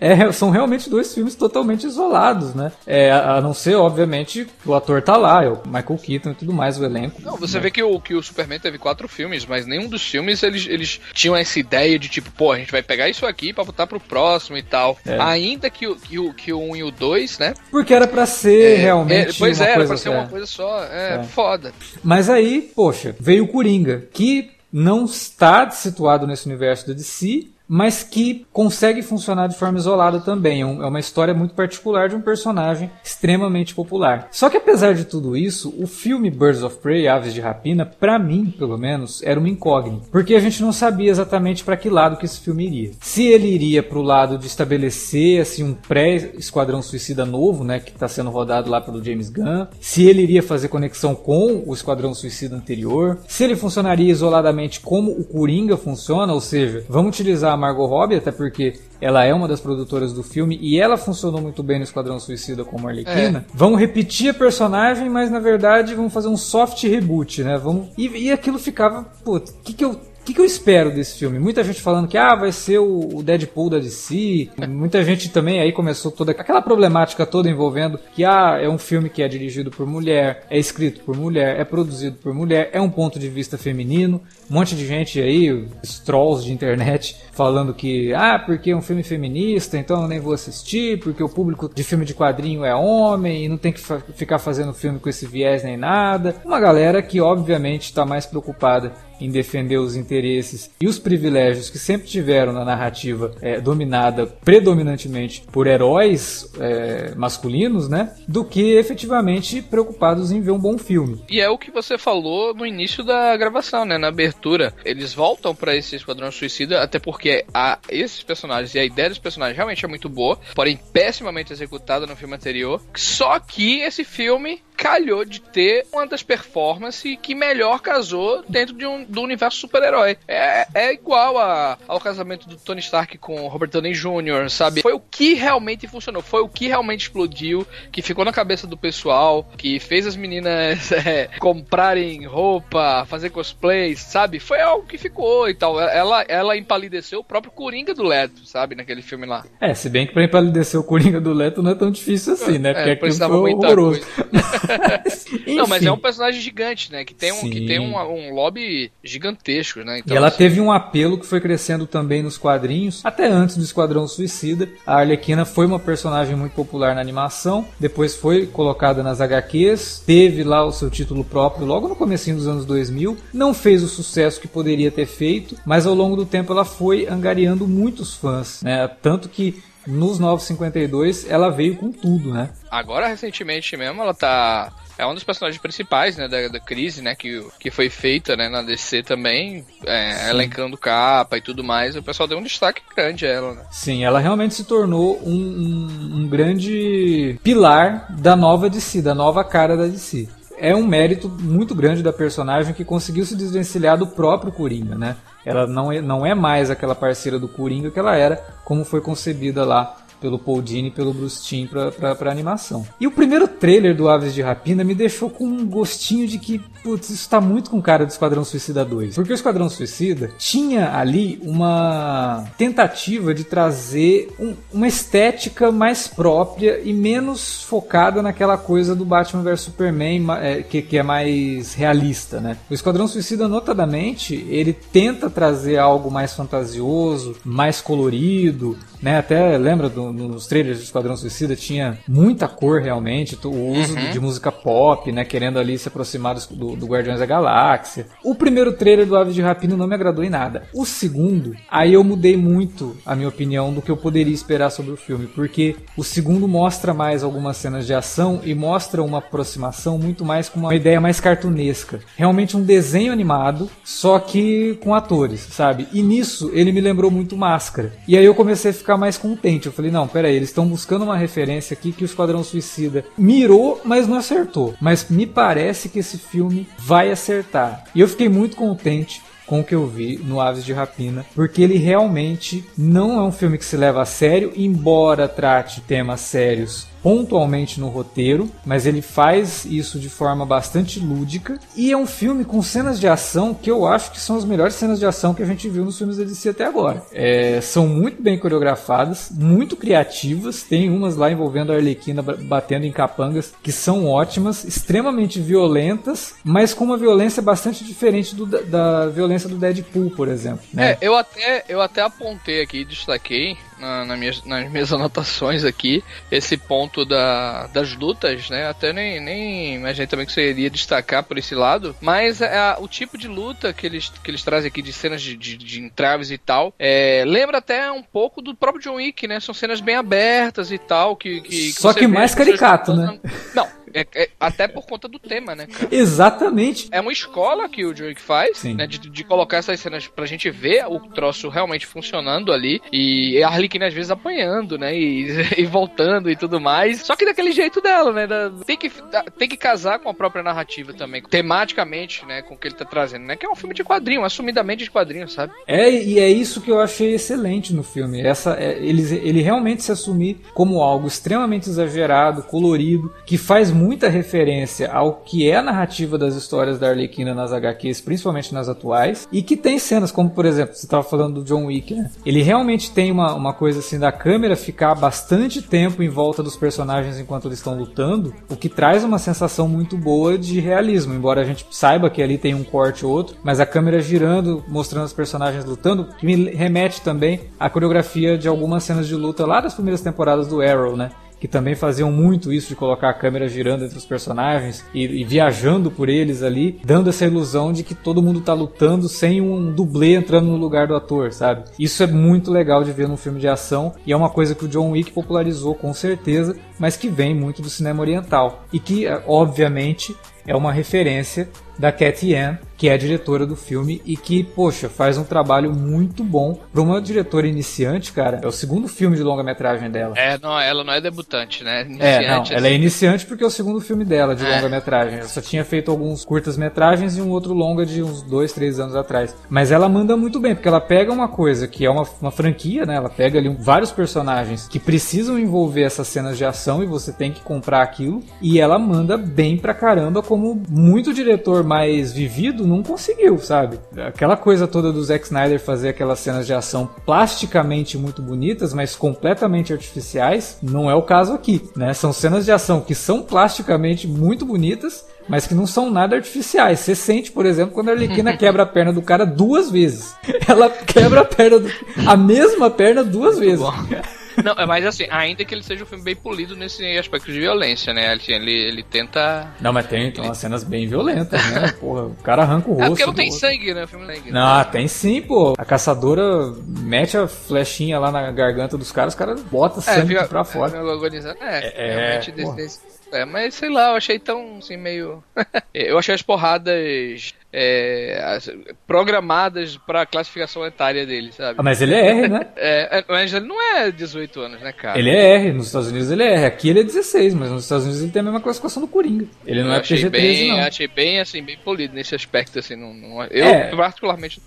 É, 0.00 0.30
são 0.32 0.50
realmente 0.50 0.88
dois 0.88 1.12
filmes 1.14 1.34
totalmente 1.34 1.86
isolados, 1.86 2.54
né? 2.54 2.72
É, 2.86 3.10
a, 3.10 3.40
não 3.40 3.54
ser, 3.54 3.74
obviamente, 3.74 4.46
o 4.64 4.74
ator 4.74 5.02
tá 5.02 5.16
lá, 5.16 5.44
é 5.44 5.48
o 5.48 5.62
Michael 5.66 5.98
Keaton 6.02 6.30
e 6.30 6.34
tudo 6.34 6.52
mais, 6.52 6.78
o 6.78 6.84
elenco. 6.84 7.20
Não, 7.22 7.36
você 7.36 7.56
né? 7.56 7.64
vê 7.64 7.70
que 7.70 7.82
o, 7.82 8.00
que 8.00 8.14
o 8.14 8.22
Superman 8.22 8.60
teve 8.60 8.78
quatro 8.78 9.08
filmes, 9.08 9.44
mas 9.46 9.66
nenhum 9.66 9.88
dos 9.88 10.02
filmes 10.02 10.42
eles, 10.42 10.66
eles 10.66 11.00
tinham 11.12 11.36
essa 11.36 11.58
ideia 11.58 11.98
de 11.98 12.08
tipo, 12.08 12.30
pô, 12.30 12.52
a 12.52 12.58
gente 12.58 12.72
vai 12.72 12.82
pegar 12.82 13.08
isso 13.08 13.26
aqui 13.26 13.52
para 13.52 13.64
botar 13.64 13.86
pro 13.86 14.00
próximo 14.00 14.56
e 14.56 14.62
tal. 14.62 14.98
É. 15.04 15.18
Ainda 15.20 15.70
que 15.70 15.86
o, 15.86 15.96
que, 15.96 16.18
o, 16.18 16.34
que 16.34 16.52
o 16.52 16.60
1 16.60 16.76
e 16.76 16.82
o 16.82 16.90
2, 16.90 17.38
né? 17.38 17.54
Porque 17.70 17.94
era 17.94 18.06
para 18.06 18.26
ser 18.26 18.74
é, 18.74 18.76
realmente. 18.76 19.30
É, 19.30 19.38
pois 19.38 19.60
é, 19.60 19.72
era 19.72 19.84
pra 19.86 19.96
ser 19.96 20.08
uma 20.08 20.26
coisa 20.26 20.46
só. 20.46 20.84
É, 20.84 21.20
é, 21.20 21.22
foda. 21.24 21.72
Mas 22.02 22.28
aí, 22.28 22.70
poxa, 22.74 23.14
veio 23.18 23.44
o 23.44 23.48
Coringa, 23.48 24.08
que 24.12 24.50
não 24.72 25.04
está 25.04 25.70
situado 25.70 26.26
nesse 26.26 26.46
universo 26.46 26.86
do 26.86 26.94
DC, 26.94 27.48
mas 27.68 28.02
que 28.02 28.46
consegue 28.52 29.02
funcionar 29.02 29.48
de 29.48 29.56
forma 29.56 29.78
isolada 29.78 30.20
também. 30.20 30.62
É, 30.62 30.66
é 30.66 30.86
uma 30.86 31.00
história 31.00 31.34
muito 31.34 31.54
particular 31.54 32.08
de 32.08 32.16
um 32.16 32.20
personagem 32.20 32.90
extremamente 33.02 33.74
popular. 33.74 34.28
Só 34.30 34.48
que 34.48 34.56
apesar 34.56 34.94
de 34.94 35.04
tudo 35.04 35.36
isso, 35.36 35.74
o 35.78 35.86
filme 35.86 36.30
Birds 36.30 36.62
of 36.62 36.76
Prey, 36.78 37.08
Aves 37.08 37.34
de 37.34 37.40
Rapina, 37.40 37.84
para 37.86 38.18
mim, 38.18 38.54
pelo 38.56 38.78
menos, 38.78 39.22
era 39.22 39.38
uma 39.38 39.48
incógnita, 39.48 40.06
porque 40.10 40.34
a 40.34 40.40
gente 40.40 40.62
não 40.62 40.72
sabia 40.72 41.10
exatamente 41.10 41.64
para 41.64 41.76
que 41.76 41.88
lado 41.88 42.16
que 42.16 42.24
esse 42.24 42.40
filme 42.40 42.66
iria. 42.66 42.90
Se 43.00 43.26
ele 43.26 43.48
iria 43.48 43.82
para 43.82 43.98
o 43.98 44.02
lado 44.02 44.38
de 44.38 44.46
estabelecer 44.46 45.40
assim 45.40 45.62
um 45.62 45.74
pré-esquadrão 45.74 46.82
suicida 46.82 47.24
novo, 47.24 47.64
né, 47.64 47.80
que 47.80 47.90
está 47.90 48.08
sendo 48.08 48.30
rodado 48.30 48.70
lá 48.70 48.80
pelo 48.80 49.02
James 49.02 49.30
Gunn, 49.30 49.66
se 49.80 50.04
ele 50.04 50.22
iria 50.22 50.42
fazer 50.42 50.68
conexão 50.68 51.14
com 51.14 51.64
o 51.66 51.74
esquadrão 51.74 52.14
suicida 52.14 52.56
anterior, 52.56 53.18
se 53.26 53.44
ele 53.44 53.56
funcionaria 53.56 54.10
isoladamente 54.10 54.80
como 54.80 55.12
o 55.12 55.24
Coringa 55.24 55.76
funciona, 55.76 56.32
ou 56.32 56.40
seja, 56.40 56.84
vamos 56.88 57.10
utilizar 57.10 57.55
a 57.56 57.58
Margot 57.58 57.86
Robbie, 57.86 58.16
até 58.16 58.30
porque 58.30 58.74
ela 59.00 59.24
é 59.24 59.34
uma 59.34 59.48
das 59.48 59.60
produtoras 59.60 60.12
do 60.12 60.22
filme 60.22 60.58
e 60.60 60.80
ela 60.80 60.96
funcionou 60.96 61.40
muito 61.40 61.62
bem 61.62 61.78
no 61.78 61.84
Esquadrão 61.84 62.20
Suicida 62.20 62.64
como 62.64 62.88
Arlequina. 62.88 63.44
É. 63.46 63.50
Vamos 63.52 63.80
repetir 63.80 64.30
a 64.30 64.34
personagem, 64.34 65.08
mas 65.10 65.30
na 65.30 65.38
verdade 65.38 65.94
vamos 65.94 66.12
fazer 66.12 66.28
um 66.28 66.36
soft 66.36 66.82
reboot, 66.84 67.42
né? 67.42 67.58
Vamos 67.58 67.88
e, 67.96 68.08
e 68.08 68.32
aquilo 68.32 68.58
ficava, 68.58 69.04
putz, 69.24 69.50
o 69.50 69.62
que 69.62 69.72
que 69.72 69.84
eu 69.84 69.98
que, 70.26 70.34
que 70.34 70.40
eu 70.40 70.44
espero 70.44 70.90
desse 70.90 71.18
filme? 71.18 71.38
Muita 71.38 71.62
gente 71.62 71.80
falando 71.80 72.08
que 72.08 72.18
ah, 72.18 72.34
vai 72.34 72.50
ser 72.50 72.78
o, 72.78 73.22
Deadpool 73.22 73.70
da 73.70 73.78
DC. 73.78 74.50
Muita 74.68 75.04
gente 75.04 75.30
também 75.30 75.60
aí 75.60 75.72
começou 75.72 76.10
toda 76.10 76.32
aquela 76.32 76.60
problemática 76.60 77.24
toda 77.24 77.48
envolvendo 77.48 77.98
que 78.12 78.24
ah, 78.24 78.58
é 78.60 78.68
um 78.68 78.76
filme 78.76 79.08
que 79.08 79.22
é 79.22 79.28
dirigido 79.28 79.70
por 79.70 79.86
mulher, 79.86 80.44
é 80.50 80.58
escrito 80.58 81.00
por 81.02 81.16
mulher, 81.16 81.60
é 81.60 81.64
produzido 81.64 82.16
por 82.16 82.34
mulher, 82.34 82.70
é 82.72 82.80
um 82.80 82.90
ponto 82.90 83.20
de 83.20 83.28
vista 83.28 83.56
feminino. 83.56 84.20
Um 84.50 84.54
monte 84.54 84.74
de 84.74 84.84
gente 84.84 85.20
aí, 85.20 85.52
os 85.52 86.00
trolls 86.00 86.44
de 86.44 86.52
internet, 86.52 87.16
falando 87.32 87.72
que 87.72 88.12
ah, 88.12 88.38
porque 88.38 88.72
é 88.72 88.76
um 88.76 88.82
filme 88.82 89.04
feminista, 89.04 89.78
então 89.78 90.02
eu 90.02 90.08
nem 90.08 90.18
vou 90.18 90.32
assistir, 90.32 90.98
porque 90.98 91.22
o 91.22 91.28
público 91.28 91.70
de 91.72 91.84
filme 91.84 92.04
de 92.04 92.14
quadrinho 92.14 92.64
é 92.64 92.74
homem 92.74 93.44
e 93.44 93.48
não 93.48 93.56
tem 93.56 93.72
que 93.72 93.80
fa 93.80 94.00
ficar 94.16 94.40
fazendo 94.40 94.74
filme 94.74 94.98
com 94.98 95.08
esse 95.08 95.24
viés 95.24 95.62
nem 95.62 95.76
nada. 95.76 96.34
Uma 96.44 96.58
galera 96.58 97.00
que 97.00 97.20
obviamente 97.20 97.84
está 97.84 98.04
mais 98.04 98.26
preocupada 98.26 98.92
em 99.20 99.30
defender 99.30 99.78
os 99.78 99.96
interesses 99.96 100.70
e 100.80 100.86
os 100.86 100.98
privilégios 100.98 101.70
que 101.70 101.78
sempre 101.78 102.08
tiveram 102.08 102.52
na 102.52 102.64
narrativa 102.64 103.34
é, 103.40 103.60
dominada 103.60 104.26
predominantemente 104.26 105.42
por 105.52 105.66
heróis 105.66 106.50
é, 106.58 107.14
masculinos, 107.14 107.88
né? 107.88 108.14
Do 108.26 108.44
que 108.44 108.74
efetivamente 108.76 109.62
preocupados 109.62 110.30
em 110.30 110.40
ver 110.40 110.50
um 110.50 110.58
bom 110.58 110.78
filme. 110.78 111.22
E 111.28 111.40
é 111.40 111.48
o 111.48 111.58
que 111.58 111.70
você 111.70 111.98
falou 111.98 112.54
no 112.54 112.66
início 112.66 113.04
da 113.04 113.36
gravação, 113.36 113.84
né? 113.84 113.98
Na 113.98 114.08
abertura. 114.08 114.74
Eles 114.84 115.14
voltam 115.14 115.54
para 115.54 115.76
esse 115.76 115.96
Esquadrão 115.96 116.30
Suicida, 116.30 116.82
até 116.82 116.98
porque 116.98 117.44
a, 117.52 117.78
esses 117.88 118.22
personagens 118.22 118.74
e 118.74 118.78
a 118.78 118.84
ideia 118.84 119.08
dos 119.08 119.18
personagens 119.18 119.56
realmente 119.56 119.84
é 119.84 119.88
muito 119.88 120.08
boa, 120.08 120.38
porém 120.54 120.78
pessimamente 120.92 121.52
executada 121.52 122.06
no 122.06 122.16
filme 122.16 122.34
anterior. 122.34 122.80
Só 122.94 123.38
que 123.38 123.80
esse 123.80 124.04
filme 124.04 124.62
calhou 124.76 125.24
de 125.24 125.40
ter 125.40 125.86
uma 125.92 126.06
das 126.06 126.22
performances 126.22 127.18
que 127.20 127.34
melhor 127.34 127.80
casou 127.80 128.44
dentro 128.48 128.74
de 128.74 128.86
um, 128.86 129.04
do 129.04 129.22
universo 129.22 129.58
super-herói. 129.58 130.16
É, 130.28 130.66
é 130.74 130.92
igual 130.92 131.38
a, 131.38 131.78
ao 131.88 131.98
casamento 131.98 132.48
do 132.48 132.56
Tony 132.56 132.80
Stark 132.80 133.18
com 133.18 133.46
Robert 133.48 133.70
Downey 133.70 133.92
Jr., 133.92 134.50
sabe? 134.50 134.82
Foi 134.82 134.92
o 134.92 135.00
que 135.00 135.34
realmente 135.34 135.88
funcionou, 135.88 136.22
foi 136.22 136.42
o 136.42 136.48
que 136.48 136.68
realmente 136.68 137.02
explodiu, 137.02 137.66
que 137.90 138.02
ficou 138.02 138.24
na 138.24 138.32
cabeça 138.32 138.66
do 138.66 138.76
pessoal, 138.76 139.48
que 139.56 139.80
fez 139.80 140.06
as 140.06 140.16
meninas 140.16 140.92
é, 140.92 141.28
comprarem 141.38 142.26
roupa, 142.26 143.04
fazer 143.08 143.30
cosplays, 143.30 144.00
sabe? 144.00 144.26
sabe? 144.26 144.40
Foi 144.40 144.60
algo 144.60 144.86
que 144.86 144.98
ficou 144.98 145.48
e 145.48 145.54
tal. 145.54 145.80
Ela, 145.80 146.24
ela 146.28 146.56
empalideceu 146.56 147.20
o 147.20 147.24
próprio 147.24 147.52
Coringa 147.52 147.94
do 147.94 148.02
Leto, 148.02 148.44
sabe? 148.44 148.74
Naquele 148.74 149.02
filme 149.02 149.26
lá. 149.26 149.44
É, 149.60 149.72
se 149.72 149.88
bem 149.88 150.06
que 150.06 150.12
pra 150.12 150.24
empalidecer 150.24 150.78
o 150.78 150.84
Coringa 150.84 151.20
do 151.20 151.32
Leto 151.32 151.62
não 151.62 151.70
é 151.70 151.74
tão 151.74 151.90
difícil 151.90 152.34
assim, 152.34 152.58
né? 152.58 152.74
Porque 152.74 152.90
é, 152.90 152.92
aquilo 152.92 153.14
foi 153.14 153.52
horroroso. 153.52 154.00
não, 155.54 155.66
mas 155.66 155.84
é 155.84 155.90
um 155.90 155.98
personagem 155.98 156.40
gigante, 156.40 156.90
né? 156.90 157.04
Que 157.04 157.14
tem 157.14 157.32
um, 157.32 157.50
que 157.50 157.66
tem 157.66 157.78
um, 157.78 157.96
um 157.96 158.34
lobby 158.34 158.90
gigantesco, 159.02 159.80
né? 159.80 159.98
Então, 159.98 160.14
e 160.14 160.16
ela 160.16 160.28
assim... 160.28 160.38
teve 160.38 160.60
um 160.60 160.72
apelo 160.72 161.18
que 161.18 161.26
foi 161.26 161.40
crescendo 161.40 161.86
também 161.86 162.22
nos 162.22 162.38
quadrinhos, 162.38 163.04
até 163.04 163.26
antes 163.26 163.56
do 163.56 163.64
Esquadrão 163.64 164.06
Suicida. 164.06 164.68
A 164.86 164.98
Arlequina 164.98 165.44
foi 165.44 165.66
uma 165.66 165.78
personagem 165.78 166.36
muito 166.36 166.52
popular 166.52 166.94
na 166.94 167.00
animação, 167.00 167.66
depois 167.78 168.14
foi 168.14 168.46
colocada 168.46 169.02
nas 169.02 169.20
HQs, 169.20 170.02
teve 170.06 170.44
lá 170.44 170.64
o 170.64 170.72
seu 170.72 170.90
título 170.90 171.24
próprio 171.24 171.66
logo 171.66 171.88
no 171.88 171.96
comecinho 171.96 172.36
dos 172.36 172.46
anos 172.46 172.64
2000, 172.64 173.16
não 173.32 173.52
fez 173.52 173.82
o 173.82 173.88
sucesso 173.88 174.40
que 174.40 174.48
poderia 174.48 174.90
ter 174.90 175.06
feito, 175.06 175.56
mas 175.64 175.86
ao 175.86 175.94
longo 175.94 176.16
do 176.16 176.26
tempo 176.26 176.52
ela 176.52 176.64
foi 176.64 177.06
angariando 177.06 177.66
muitos 177.66 178.14
fãs, 178.14 178.62
né? 178.62 178.88
Tanto 179.02 179.28
que 179.28 179.62
nos 179.86 180.18
952 180.18 181.30
ela 181.30 181.50
veio 181.50 181.76
com 181.76 181.92
tudo, 181.92 182.32
né? 182.32 182.50
Agora 182.70 183.06
recentemente 183.06 183.76
mesmo 183.76 184.02
ela 184.02 184.14
tá 184.14 184.72
é 184.98 185.06
um 185.06 185.14
dos 185.14 185.24
personagens 185.24 185.60
principais, 185.60 186.16
né, 186.16 186.26
da, 186.26 186.48
da 186.48 186.58
crise, 186.60 187.02
né, 187.02 187.14
que, 187.14 187.46
que 187.60 187.70
foi 187.70 187.90
feita, 187.90 188.34
né, 188.34 188.48
na 188.48 188.62
DC 188.62 189.02
também, 189.02 189.64
é, 189.84 190.30
elencando 190.30 190.76
capa 190.78 191.36
e 191.36 191.42
tudo 191.42 191.62
mais, 191.62 191.96
o 191.96 192.02
pessoal 192.02 192.26
deu 192.26 192.38
um 192.38 192.42
destaque 192.42 192.80
grande 192.94 193.26
a 193.26 193.28
ela, 193.28 193.54
né? 193.54 193.62
Sim, 193.70 194.04
ela 194.04 194.18
realmente 194.18 194.54
se 194.54 194.64
tornou 194.64 195.20
um, 195.22 195.34
um, 195.34 196.16
um 196.20 196.28
grande 196.28 197.38
pilar 197.42 198.06
da 198.10 198.34
nova 198.34 198.70
DC, 198.70 199.02
da 199.02 199.14
nova 199.14 199.44
cara 199.44 199.76
da 199.76 199.86
DC 199.86 200.28
é 200.58 200.74
um 200.74 200.86
mérito 200.86 201.28
muito 201.28 201.74
grande 201.74 202.02
da 202.02 202.12
personagem 202.12 202.72
que 202.72 202.82
conseguiu 202.84 203.26
se 203.26 203.36
desvencilhar 203.36 203.98
do 203.98 204.06
próprio 204.06 204.50
Coringa, 204.50 204.96
né? 204.96 205.16
Ela 205.46 205.64
não 205.64 205.92
é, 205.92 206.00
não 206.02 206.26
é 206.26 206.34
mais 206.34 206.70
aquela 206.70 206.94
parceira 206.94 207.38
do 207.38 207.46
Coringa 207.46 207.90
que 207.90 207.98
ela 207.98 208.16
era, 208.16 208.44
como 208.64 208.84
foi 208.84 209.00
concebida 209.00 209.64
lá 209.64 209.96
pelo 210.20 210.38
Paul 210.38 210.62
Dini 210.62 210.88
e 210.88 210.90
pelo 210.90 211.12
Bruce 211.12 211.42
Timm 211.42 211.66
pra, 211.66 212.30
animação. 212.30 212.86
E 213.00 213.06
o 213.06 213.10
primeiro 213.10 213.46
trailer 213.46 213.96
do 213.96 214.08
Aves 214.08 214.34
de 214.34 214.42
Rapina 214.42 214.84
me 214.84 214.94
deixou 214.94 215.30
com 215.30 215.44
um 215.44 215.66
gostinho 215.66 216.26
de 216.26 216.38
que, 216.38 216.58
putz, 216.82 217.10
isso 217.10 217.28
tá 217.28 217.40
muito 217.40 217.70
com 217.70 217.80
cara 217.80 218.04
do 218.04 218.10
Esquadrão 218.10 218.44
Suicida 218.44 218.84
2. 218.84 219.14
Porque 219.14 219.32
o 219.32 219.34
Esquadrão 219.34 219.68
Suicida 219.68 220.30
tinha 220.38 220.96
ali 220.96 221.38
uma 221.42 222.44
tentativa 222.58 223.34
de 223.34 223.44
trazer 223.44 224.28
um, 224.38 224.54
uma 224.72 224.86
estética 224.86 225.70
mais 225.70 226.08
própria 226.08 226.80
e 226.82 226.92
menos 226.92 227.62
focada 227.62 228.22
naquela 228.22 228.56
coisa 228.56 228.94
do 228.94 229.04
Batman 229.04 229.42
vs 229.42 229.60
Superman, 229.60 230.26
é, 230.40 230.62
que, 230.62 230.82
que 230.82 230.98
é 230.98 231.02
mais 231.02 231.74
realista, 231.74 232.40
né? 232.40 232.56
O 232.70 232.74
Esquadrão 232.74 233.06
Suicida, 233.06 233.48
notadamente, 233.48 234.46
ele 234.48 234.72
tenta 234.72 235.30
trazer 235.30 235.78
algo 235.78 236.10
mais 236.10 236.34
fantasioso, 236.34 237.36
mais 237.44 237.80
colorido, 237.80 238.76
né? 239.00 239.18
Até 239.18 239.56
lembra 239.58 239.88
do, 239.88 240.05
nos 240.12 240.46
trailers 240.46 240.78
do 240.78 240.84
Esquadrão 240.84 241.16
Suicida 241.16 241.56
tinha 241.56 241.98
muita 242.08 242.48
cor 242.48 242.80
realmente, 242.80 243.38
o 243.44 243.72
uso 243.72 243.94
uhum. 243.94 244.10
de 244.10 244.20
música 244.20 244.50
pop, 244.50 245.10
né? 245.12 245.24
Querendo 245.24 245.58
ali 245.58 245.78
se 245.78 245.88
aproximar 245.88 246.36
do, 246.50 246.76
do 246.76 246.86
Guardiões 246.86 247.20
da 247.20 247.26
Galáxia. 247.26 248.06
O 248.22 248.34
primeiro 248.34 248.72
trailer 248.72 249.06
do 249.06 249.16
Aves 249.16 249.34
de 249.34 249.42
Rapina 249.42 249.76
não 249.76 249.86
me 249.86 249.94
agradou 249.94 250.24
em 250.24 250.30
nada. 250.30 250.64
O 250.74 250.84
segundo, 250.84 251.54
aí 251.70 251.92
eu 251.92 252.04
mudei 252.04 252.36
muito 252.36 252.96
a 253.04 253.14
minha 253.14 253.28
opinião 253.28 253.72
do 253.72 253.82
que 253.82 253.90
eu 253.90 253.96
poderia 253.96 254.34
esperar 254.34 254.70
sobre 254.70 254.92
o 254.92 254.96
filme, 254.96 255.26
porque 255.26 255.76
o 255.96 256.04
segundo 256.04 256.46
mostra 256.48 256.92
mais 256.92 257.22
algumas 257.22 257.56
cenas 257.56 257.86
de 257.86 257.94
ação 257.94 258.40
e 258.44 258.54
mostra 258.54 259.02
uma 259.02 259.18
aproximação 259.18 259.98
muito 259.98 260.24
mais 260.24 260.48
com 260.48 260.60
uma 260.60 260.74
ideia 260.74 261.00
mais 261.00 261.20
cartunesca. 261.20 262.00
Realmente 262.16 262.56
um 262.56 262.62
desenho 262.62 263.12
animado, 263.12 263.70
só 263.84 264.18
que 264.18 264.78
com 264.82 264.94
atores, 264.94 265.40
sabe? 265.40 265.88
E 265.92 266.02
nisso 266.02 266.50
ele 266.52 266.72
me 266.72 266.80
lembrou 266.80 267.10
muito 267.10 267.36
Máscara. 267.36 267.92
E 268.08 268.16
aí 268.16 268.24
eu 268.24 268.34
comecei 268.34 268.70
a 268.70 268.74
ficar 268.74 268.96
mais 268.96 269.16
contente. 269.16 269.66
Eu 269.66 269.72
falei, 269.72 269.90
não, 269.96 270.06
pera 270.06 270.28
aí, 270.28 270.36
eles 270.36 270.50
estão 270.50 270.68
buscando 270.68 271.06
uma 271.06 271.16
referência 271.16 271.72
aqui 271.72 271.90
que 271.90 272.04
o 272.04 272.04
Esquadrão 272.04 272.44
Suicida 272.44 273.06
mirou, 273.16 273.80
mas 273.82 274.06
não 274.06 274.18
acertou. 274.18 274.74
Mas 274.78 275.08
me 275.08 275.26
parece 275.26 275.88
que 275.88 276.00
esse 276.00 276.18
filme 276.18 276.68
vai 276.76 277.10
acertar. 277.10 277.84
E 277.94 278.00
eu 278.00 278.06
fiquei 278.06 278.28
muito 278.28 278.56
contente 278.56 279.22
com 279.46 279.60
o 279.60 279.64
que 279.64 279.74
eu 279.74 279.86
vi 279.86 280.18
no 280.22 280.38
Aves 280.38 280.66
de 280.66 280.74
Rapina, 280.74 281.24
porque 281.34 281.62
ele 281.62 281.78
realmente 281.78 282.62
não 282.76 283.18
é 283.18 283.22
um 283.22 283.32
filme 283.32 283.56
que 283.56 283.64
se 283.64 283.76
leva 283.76 284.02
a 284.02 284.04
sério, 284.04 284.52
embora 284.54 285.26
trate 285.28 285.80
temas 285.80 286.20
sérios 286.20 286.86
pontualmente 287.06 287.78
no 287.78 287.86
roteiro, 287.86 288.50
mas 288.64 288.84
ele 288.84 289.00
faz 289.00 289.64
isso 289.64 289.96
de 289.96 290.08
forma 290.08 290.44
bastante 290.44 290.98
lúdica. 290.98 291.56
E 291.76 291.92
é 291.92 291.96
um 291.96 292.04
filme 292.04 292.44
com 292.44 292.60
cenas 292.60 292.98
de 292.98 293.06
ação 293.06 293.54
que 293.54 293.70
eu 293.70 293.86
acho 293.86 294.10
que 294.10 294.18
são 294.18 294.36
as 294.36 294.44
melhores 294.44 294.74
cenas 294.74 294.98
de 294.98 295.06
ação 295.06 295.32
que 295.32 295.40
a 295.40 295.46
gente 295.46 295.68
viu 295.68 295.84
nos 295.84 295.96
filmes 295.96 296.16
da 296.16 296.24
DC 296.24 296.48
até 296.48 296.64
agora. 296.64 297.04
É, 297.12 297.60
são 297.60 297.86
muito 297.86 298.20
bem 298.20 298.36
coreografadas, 298.36 299.30
muito 299.30 299.76
criativas. 299.76 300.64
Tem 300.64 300.90
umas 300.90 301.14
lá 301.14 301.30
envolvendo 301.30 301.70
a 301.70 301.76
Arlequina 301.76 302.22
batendo 302.22 302.86
em 302.86 302.90
capangas 302.90 303.54
que 303.62 303.70
são 303.70 304.04
ótimas, 304.08 304.64
extremamente 304.64 305.40
violentas, 305.40 306.34
mas 306.42 306.74
com 306.74 306.82
uma 306.82 306.96
violência 306.96 307.40
bastante 307.40 307.84
diferente 307.84 308.34
do, 308.34 308.46
da, 308.46 309.06
violência 309.06 309.48
do 309.48 309.56
Deadpool, 309.56 310.10
por 310.10 310.26
exemplo. 310.26 310.64
Né? 310.74 310.90
É, 310.90 310.98
eu 311.00 311.14
até, 311.14 311.64
eu 311.68 311.80
até 311.80 312.02
apontei 312.02 312.60
aqui, 312.62 312.84
destaquei 312.84 313.56
na, 313.78 314.04
na 314.04 314.16
minhas, 314.16 314.44
nas 314.44 314.70
minhas 314.70 314.92
anotações 314.94 315.64
aqui 315.64 316.02
esse 316.30 316.56
ponto 316.56 317.04
da, 317.04 317.66
das 317.68 317.94
lutas, 317.94 318.50
né? 318.50 318.68
Até 318.68 318.92
nem, 318.92 319.20
nem 319.20 319.74
imaginei 319.74 320.06
também 320.06 320.26
que 320.26 320.32
você 320.32 320.50
iria 320.50 320.70
destacar 320.70 321.22
por 321.22 321.38
esse 321.38 321.54
lado, 321.54 321.94
mas 322.00 322.40
é, 322.40 322.76
o 322.78 322.88
tipo 322.88 323.16
de 323.18 323.28
luta 323.28 323.72
que 323.72 323.86
eles, 323.86 324.08
que 324.22 324.30
eles 324.30 324.42
trazem 324.42 324.68
aqui 324.68 324.82
de 324.82 324.92
cenas 324.92 325.22
de, 325.22 325.36
de, 325.36 325.56
de 325.56 325.80
entraves 325.80 326.30
e 326.30 326.38
tal, 326.38 326.74
é, 326.78 327.24
lembra 327.26 327.58
até 327.58 327.90
um 327.90 328.02
pouco 328.02 328.42
do 328.42 328.54
próprio 328.54 328.82
John 328.82 328.94
Wick, 328.94 329.26
né? 329.26 329.40
São 329.40 329.54
cenas 329.54 329.80
bem 329.80 329.96
abertas 329.96 330.70
e 330.70 330.78
tal, 330.78 331.16
que, 331.16 331.40
que, 331.40 331.48
que 331.48 331.72
Só 331.72 331.92
que 331.92 332.06
mais 332.06 332.34
caricato, 332.34 332.94
né? 332.94 333.18
Não, 333.54 333.68
é, 333.96 334.06
é, 334.14 334.28
até 334.38 334.68
por 334.68 334.84
conta 334.86 335.08
do 335.08 335.18
tema, 335.18 335.54
né? 335.54 335.66
Cara? 335.66 335.88
Exatamente. 335.90 336.86
É 336.92 337.00
uma 337.00 337.12
escola 337.12 337.66
que 337.66 337.82
o 337.82 337.88
Wick 337.88 338.20
faz, 338.20 338.62
né? 338.62 338.86
De, 338.86 338.98
de 338.98 339.24
colocar 339.24 339.56
essas 339.56 339.80
cenas 339.80 340.06
pra 340.06 340.26
gente 340.26 340.50
ver 340.50 340.84
o 340.86 341.00
troço 341.00 341.48
realmente 341.48 341.86
funcionando 341.86 342.52
ali. 342.52 342.82
E 342.92 343.42
a 343.42 343.48
Harley 343.48 343.70
Quinn 343.70 343.86
às 343.86 343.94
vezes 343.94 344.10
apanhando, 344.10 344.76
né? 344.76 344.94
E, 344.94 345.28
e 345.56 345.64
voltando 345.64 346.30
e 346.30 346.36
tudo 346.36 346.60
mais. 346.60 347.00
Só 347.06 347.16
que 347.16 347.24
daquele 347.24 347.52
jeito 347.52 347.80
dela, 347.80 348.12
né? 348.12 348.26
Da, 348.26 348.50
tem, 348.66 348.76
que, 348.76 348.90
da, 349.10 349.22
tem 349.22 349.48
que 349.48 349.56
casar 349.56 349.98
com 349.98 350.10
a 350.10 350.14
própria 350.14 350.42
narrativa 350.42 350.92
também. 350.92 351.22
Tematicamente, 351.22 352.26
né? 352.26 352.42
Com 352.42 352.54
o 352.54 352.58
que 352.58 352.68
ele 352.68 352.74
tá 352.74 352.84
trazendo, 352.84 353.24
né? 353.24 353.34
Que 353.34 353.46
é 353.46 353.48
um 353.48 353.56
filme 353.56 353.74
de 353.74 353.82
quadrinho, 353.82 354.24
assumidamente 354.24 354.84
de 354.84 354.90
quadrinho, 354.90 355.26
sabe? 355.26 355.54
É, 355.66 355.90
e 355.90 356.18
é 356.18 356.28
isso 356.28 356.60
que 356.60 356.70
eu 356.70 356.80
achei 356.80 357.14
excelente 357.14 357.72
no 357.72 357.82
filme. 357.82 358.20
Essa, 358.20 358.58
é, 358.60 358.76
ele, 358.78 359.02
ele 359.26 359.40
realmente 359.40 359.82
se 359.82 359.90
assumir 359.90 360.38
como 360.52 360.82
algo 360.82 361.08
extremamente 361.08 361.70
exagerado, 361.70 362.42
colorido, 362.42 363.10
que 363.24 363.38
faz 363.38 363.70
muito 363.70 363.85
muita 363.86 364.08
referência 364.08 364.90
ao 364.90 365.12
que 365.24 365.48
é 365.48 365.54
a 365.54 365.62
narrativa 365.62 366.18
das 366.18 366.34
histórias 366.34 366.76
da 366.76 366.88
Arlequina 366.88 367.32
nas 367.32 367.52
HQs, 367.52 368.00
principalmente 368.00 368.52
nas 368.52 368.68
atuais, 368.68 369.28
e 369.30 369.44
que 369.44 369.56
tem 369.56 369.78
cenas 369.78 370.10
como, 370.10 370.28
por 370.28 370.44
exemplo, 370.44 370.74
você 370.74 370.86
estava 370.86 371.04
falando 371.04 371.36
do 371.36 371.44
John 371.44 371.66
Wick, 371.66 371.94
né? 371.94 372.10
Ele 372.24 372.42
realmente 372.42 372.90
tem 372.90 373.12
uma, 373.12 373.32
uma 373.32 373.52
coisa 373.52 373.78
assim 373.78 373.96
da 373.96 374.10
câmera 374.10 374.56
ficar 374.56 374.96
bastante 374.96 375.62
tempo 375.62 376.02
em 376.02 376.08
volta 376.08 376.42
dos 376.42 376.56
personagens 376.56 377.20
enquanto 377.20 377.46
eles 377.46 377.58
estão 377.58 377.78
lutando, 377.78 378.34
o 378.50 378.56
que 378.56 378.68
traz 378.68 379.04
uma 379.04 379.20
sensação 379.20 379.68
muito 379.68 379.96
boa 379.96 380.36
de 380.36 380.58
realismo, 380.58 381.14
embora 381.14 381.40
a 381.40 381.44
gente 381.44 381.64
saiba 381.70 382.10
que 382.10 382.20
ali 382.20 382.38
tem 382.38 382.54
um 382.54 382.64
corte 382.64 383.06
ou 383.06 383.12
outro, 383.12 383.36
mas 383.44 383.60
a 383.60 383.66
câmera 383.66 384.00
girando, 384.00 384.64
mostrando 384.66 385.04
os 385.04 385.12
personagens 385.12 385.64
lutando, 385.64 386.08
que 386.18 386.26
me 386.26 386.50
remete 386.50 387.02
também 387.02 387.42
à 387.60 387.70
coreografia 387.70 388.36
de 388.36 388.48
algumas 388.48 388.82
cenas 388.82 389.06
de 389.06 389.14
luta 389.14 389.46
lá 389.46 389.60
das 389.60 389.74
primeiras 389.74 390.00
temporadas 390.00 390.48
do 390.48 390.60
Arrow, 390.60 390.96
né? 390.96 391.12
Que 391.40 391.48
também 391.48 391.74
faziam 391.74 392.10
muito 392.10 392.52
isso 392.52 392.68
de 392.68 392.76
colocar 392.76 393.10
a 393.10 393.14
câmera 393.14 393.48
girando 393.48 393.84
entre 393.84 393.98
os 393.98 394.06
personagens 394.06 394.84
e, 394.94 395.04
e 395.04 395.24
viajando 395.24 395.90
por 395.90 396.08
eles 396.08 396.42
ali, 396.42 396.80
dando 396.84 397.10
essa 397.10 397.26
ilusão 397.26 397.72
de 397.72 397.82
que 397.82 397.94
todo 397.94 398.22
mundo 398.22 398.40
tá 398.40 398.54
lutando 398.54 399.08
sem 399.08 399.40
um 399.40 399.72
dublê 399.72 400.14
entrando 400.14 400.46
no 400.46 400.56
lugar 400.56 400.86
do 400.86 400.94
ator, 400.94 401.32
sabe? 401.32 401.64
Isso 401.78 402.02
é 402.02 402.06
muito 402.06 402.50
legal 402.50 402.84
de 402.84 402.92
ver 402.92 403.08
num 403.08 403.16
filme 403.16 403.40
de 403.40 403.48
ação 403.48 403.94
e 404.06 404.12
é 404.12 404.16
uma 404.16 404.30
coisa 404.30 404.54
que 404.54 404.64
o 404.64 404.68
John 404.68 404.90
Wick 404.90 405.12
popularizou 405.12 405.74
com 405.74 405.92
certeza, 405.92 406.56
mas 406.78 406.96
que 406.96 407.08
vem 407.08 407.34
muito 407.34 407.62
do 407.62 407.70
cinema 407.70 408.00
oriental 408.00 408.64
e 408.72 408.78
que, 408.78 409.06
obviamente, 409.26 410.16
é 410.46 410.54
uma 410.54 410.72
referência 410.72 411.48
da 411.78 411.92
Cat 411.92 412.26
Yan, 412.26 412.58
que 412.76 412.88
é 412.88 412.92
a 412.92 412.96
diretora 412.96 413.46
do 413.46 413.56
filme 413.56 414.02
e 414.04 414.16
que, 414.16 414.42
poxa, 414.42 414.88
faz 414.88 415.16
um 415.16 415.24
trabalho 415.24 415.72
muito 415.72 416.22
bom 416.22 416.58
para 416.72 416.80
uma 416.80 417.00
diretora 417.00 417.46
iniciante, 417.46 418.12
cara. 418.12 418.40
É 418.42 418.46
o 418.46 418.52
segundo 418.52 418.88
filme 418.88 419.16
de 419.16 419.22
longa-metragem 419.22 419.90
dela. 419.90 420.14
É, 420.16 420.38
não, 420.38 420.58
ela 420.58 420.84
não 420.84 420.92
é 420.92 421.00
debutante, 421.00 421.64
né? 421.64 421.82
Iniciante, 421.82 422.24
é, 422.24 422.28
não, 422.28 422.42
assim. 422.42 422.54
ela 422.54 422.68
é 422.68 422.72
iniciante 422.72 423.26
porque 423.26 423.44
é 423.44 423.46
o 423.46 423.50
segundo 423.50 423.80
filme 423.80 424.04
dela 424.04 424.34
de 424.34 424.44
é. 424.44 424.56
longa-metragem. 424.56 425.18
Ela 425.20 425.28
só 425.28 425.40
tinha 425.40 425.64
feito 425.64 425.90
alguns 425.90 426.24
curtas-metragens 426.24 427.16
e 427.16 427.22
um 427.22 427.30
outro 427.30 427.52
longa 427.52 427.84
de 427.84 428.02
uns 428.02 428.22
dois, 428.22 428.52
três 428.52 428.78
anos 428.78 428.94
atrás. 428.94 429.34
Mas 429.48 429.70
ela 429.70 429.88
manda 429.88 430.16
muito 430.16 430.38
bem, 430.40 430.54
porque 430.54 430.68
ela 430.68 430.80
pega 430.80 431.12
uma 431.12 431.28
coisa 431.28 431.66
que 431.66 431.84
é 431.84 431.90
uma, 431.90 432.06
uma 432.20 432.30
franquia, 432.30 432.84
né? 432.84 432.96
Ela 432.96 433.10
pega 433.10 433.38
ali 433.38 433.54
vários 433.58 433.90
personagens 433.90 434.68
que 434.68 434.78
precisam 434.78 435.38
envolver 435.38 435.82
essas 435.82 436.08
cenas 436.08 436.36
de 436.36 436.44
ação 436.44 436.65
ação 436.66 436.82
e 436.82 436.86
você 436.86 437.12
tem 437.12 437.30
que 437.30 437.40
comprar 437.40 437.82
aquilo. 437.82 438.22
E 438.42 438.58
ela 438.60 438.78
manda 438.78 439.16
bem 439.16 439.56
pra 439.56 439.72
caramba, 439.72 440.22
como 440.22 440.60
muito 440.68 441.14
diretor 441.14 441.62
mais 441.62 442.12
vivido 442.12 442.66
não 442.66 442.82
conseguiu, 442.82 443.38
sabe? 443.38 443.78
Aquela 443.96 444.36
coisa 444.36 444.66
toda 444.66 444.92
do 444.92 445.02
Zack 445.02 445.24
Snyder 445.26 445.60
fazer 445.60 445.90
aquelas 445.90 446.18
cenas 446.18 446.46
de 446.46 446.52
ação 446.52 446.88
plasticamente 447.04 447.96
muito 447.96 448.20
bonitas, 448.20 448.74
mas 448.74 448.96
completamente 448.96 449.72
artificiais, 449.72 450.58
não 450.62 450.90
é 450.90 450.94
o 450.94 451.02
caso 451.02 451.32
aqui, 451.32 451.62
né? 451.76 451.94
São 451.94 452.12
cenas 452.12 452.44
de 452.44 452.52
ação 452.52 452.80
que 452.80 452.94
são 452.94 453.22
plasticamente 453.22 454.08
muito 454.08 454.44
bonitas, 454.44 455.06
mas 455.28 455.46
que 455.46 455.54
não 455.54 455.66
são 455.66 455.90
nada 455.90 456.16
artificiais. 456.16 456.80
Você 456.80 456.94
sente, 456.94 457.32
por 457.32 457.46
exemplo, 457.46 457.74
quando 457.74 457.88
a 457.88 457.92
Arlequina 457.92 458.34
quebra 458.38 458.62
a 458.64 458.66
perna 458.66 458.92
do 458.92 459.02
cara 459.02 459.24
duas 459.24 459.70
vezes. 459.70 460.14
Ela 460.48 460.70
quebra 460.70 461.20
a 461.20 461.24
perna 461.24 461.58
do... 461.58 461.70
a 462.06 462.16
mesma 462.16 462.70
perna 462.70 463.02
duas 463.04 463.38
vezes. 463.38 463.64
Não, 464.44 464.52
é 464.52 464.66
mas 464.66 464.84
assim, 464.84 465.06
ainda 465.10 465.44
que 465.44 465.54
ele 465.54 465.62
seja 465.62 465.84
um 465.84 465.86
filme 465.86 466.04
bem 466.04 466.16
polido 466.16 466.56
nesse 466.56 466.84
aspecto 466.98 467.32
de 467.32 467.38
violência, 467.38 467.92
né? 467.92 468.12
Assim, 468.12 468.32
ele, 468.32 468.52
ele 468.52 468.82
tenta. 468.82 469.48
Não, 469.60 469.72
mas 469.72 469.86
tem 469.86 470.08
então, 470.08 470.24
umas 470.24 470.38
cenas 470.38 470.64
bem 470.64 470.86
violentas, 470.86 471.44
né? 471.50 471.72
Porra, 471.80 472.02
o 472.04 472.14
cara 472.16 472.42
arranca 472.42 472.68
o 472.68 472.74
rosto. 472.74 472.84
É 472.84 472.88
porque 472.88 473.06
não 473.06 473.14
tem 473.14 473.30
outro. 473.30 473.40
sangue, 473.40 473.74
né? 473.74 473.84
O 473.84 473.88
filme 473.88 474.06
sangue, 474.06 474.30
não, 474.30 474.58
né? 474.58 474.64
tem 474.64 474.88
sim, 474.88 475.22
pô. 475.22 475.54
A 475.58 475.64
caçadora 475.64 476.52
mete 476.66 477.16
a 477.16 477.26
flechinha 477.26 477.98
lá 477.98 478.10
na 478.10 478.30
garganta 478.30 478.76
dos 478.76 478.92
caras, 478.92 479.14
os 479.14 479.18
caras 479.18 479.42
botam 479.42 479.80
sangue 479.80 480.14
é, 480.14 480.18
fica, 480.18 480.28
pra 480.28 480.44
fora. 480.44 480.76
É, 480.76 481.66
é, 481.66 481.72
é 481.76 481.96
realmente 481.96 482.32
desse, 482.32 482.56
desse 482.56 482.96
é, 483.12 483.24
mas 483.24 483.54
sei 483.54 483.70
lá, 483.70 483.90
eu 483.90 483.96
achei 483.96 484.18
tão 484.18 484.58
assim 484.58 484.76
meio. 484.76 485.22
eu 485.72 485.98
achei 485.98 486.14
as 486.14 486.22
porradas 486.22 487.34
é, 487.58 488.38
programadas 488.86 489.78
pra 489.78 490.04
classificação 490.04 490.66
etária 490.66 491.06
dele, 491.06 491.32
sabe? 491.32 491.58
Ah, 491.58 491.62
mas 491.62 491.80
ele 491.80 491.94
é 491.94 492.06
R, 492.06 492.28
né? 492.28 492.46
é, 492.54 492.98
é, 492.98 493.04
mas 493.08 493.32
ele 493.32 493.46
não 493.46 493.60
é 493.74 493.90
18 493.90 494.40
anos, 494.40 494.60
né, 494.60 494.72
cara? 494.72 494.98
Ele 494.98 495.08
é 495.08 495.36
R, 495.36 495.52
nos 495.52 495.68
Estados 495.68 495.88
Unidos 495.88 496.10
ele 496.10 496.22
é 496.22 496.34
R. 496.34 496.44
Aqui 496.44 496.68
ele 496.68 496.80
é 496.80 496.84
16, 496.84 497.32
mas 497.32 497.50
nos 497.50 497.62
Estados 497.62 497.84
Unidos 497.84 498.02
ele 498.02 498.12
tem 498.12 498.20
a 498.20 498.24
mesma 498.24 498.42
classificação 498.42 498.82
do 498.82 498.86
Coringa. 498.86 499.24
Ele 499.46 499.62
não 499.62 499.70
eu 499.70 499.76
é 499.76 499.80
PG-13, 499.80 500.48
não. 500.48 500.58
Achei 500.58 500.86
bem, 500.86 501.18
assim, 501.18 501.42
bem 501.42 501.56
polido 501.56 501.94
nesse 501.94 502.14
aspecto, 502.14 502.58
assim. 502.58 502.76
Não, 502.76 502.92
não 502.92 503.24
eu, 503.24 503.46
é. 503.46 503.74
particularmente, 503.74 504.38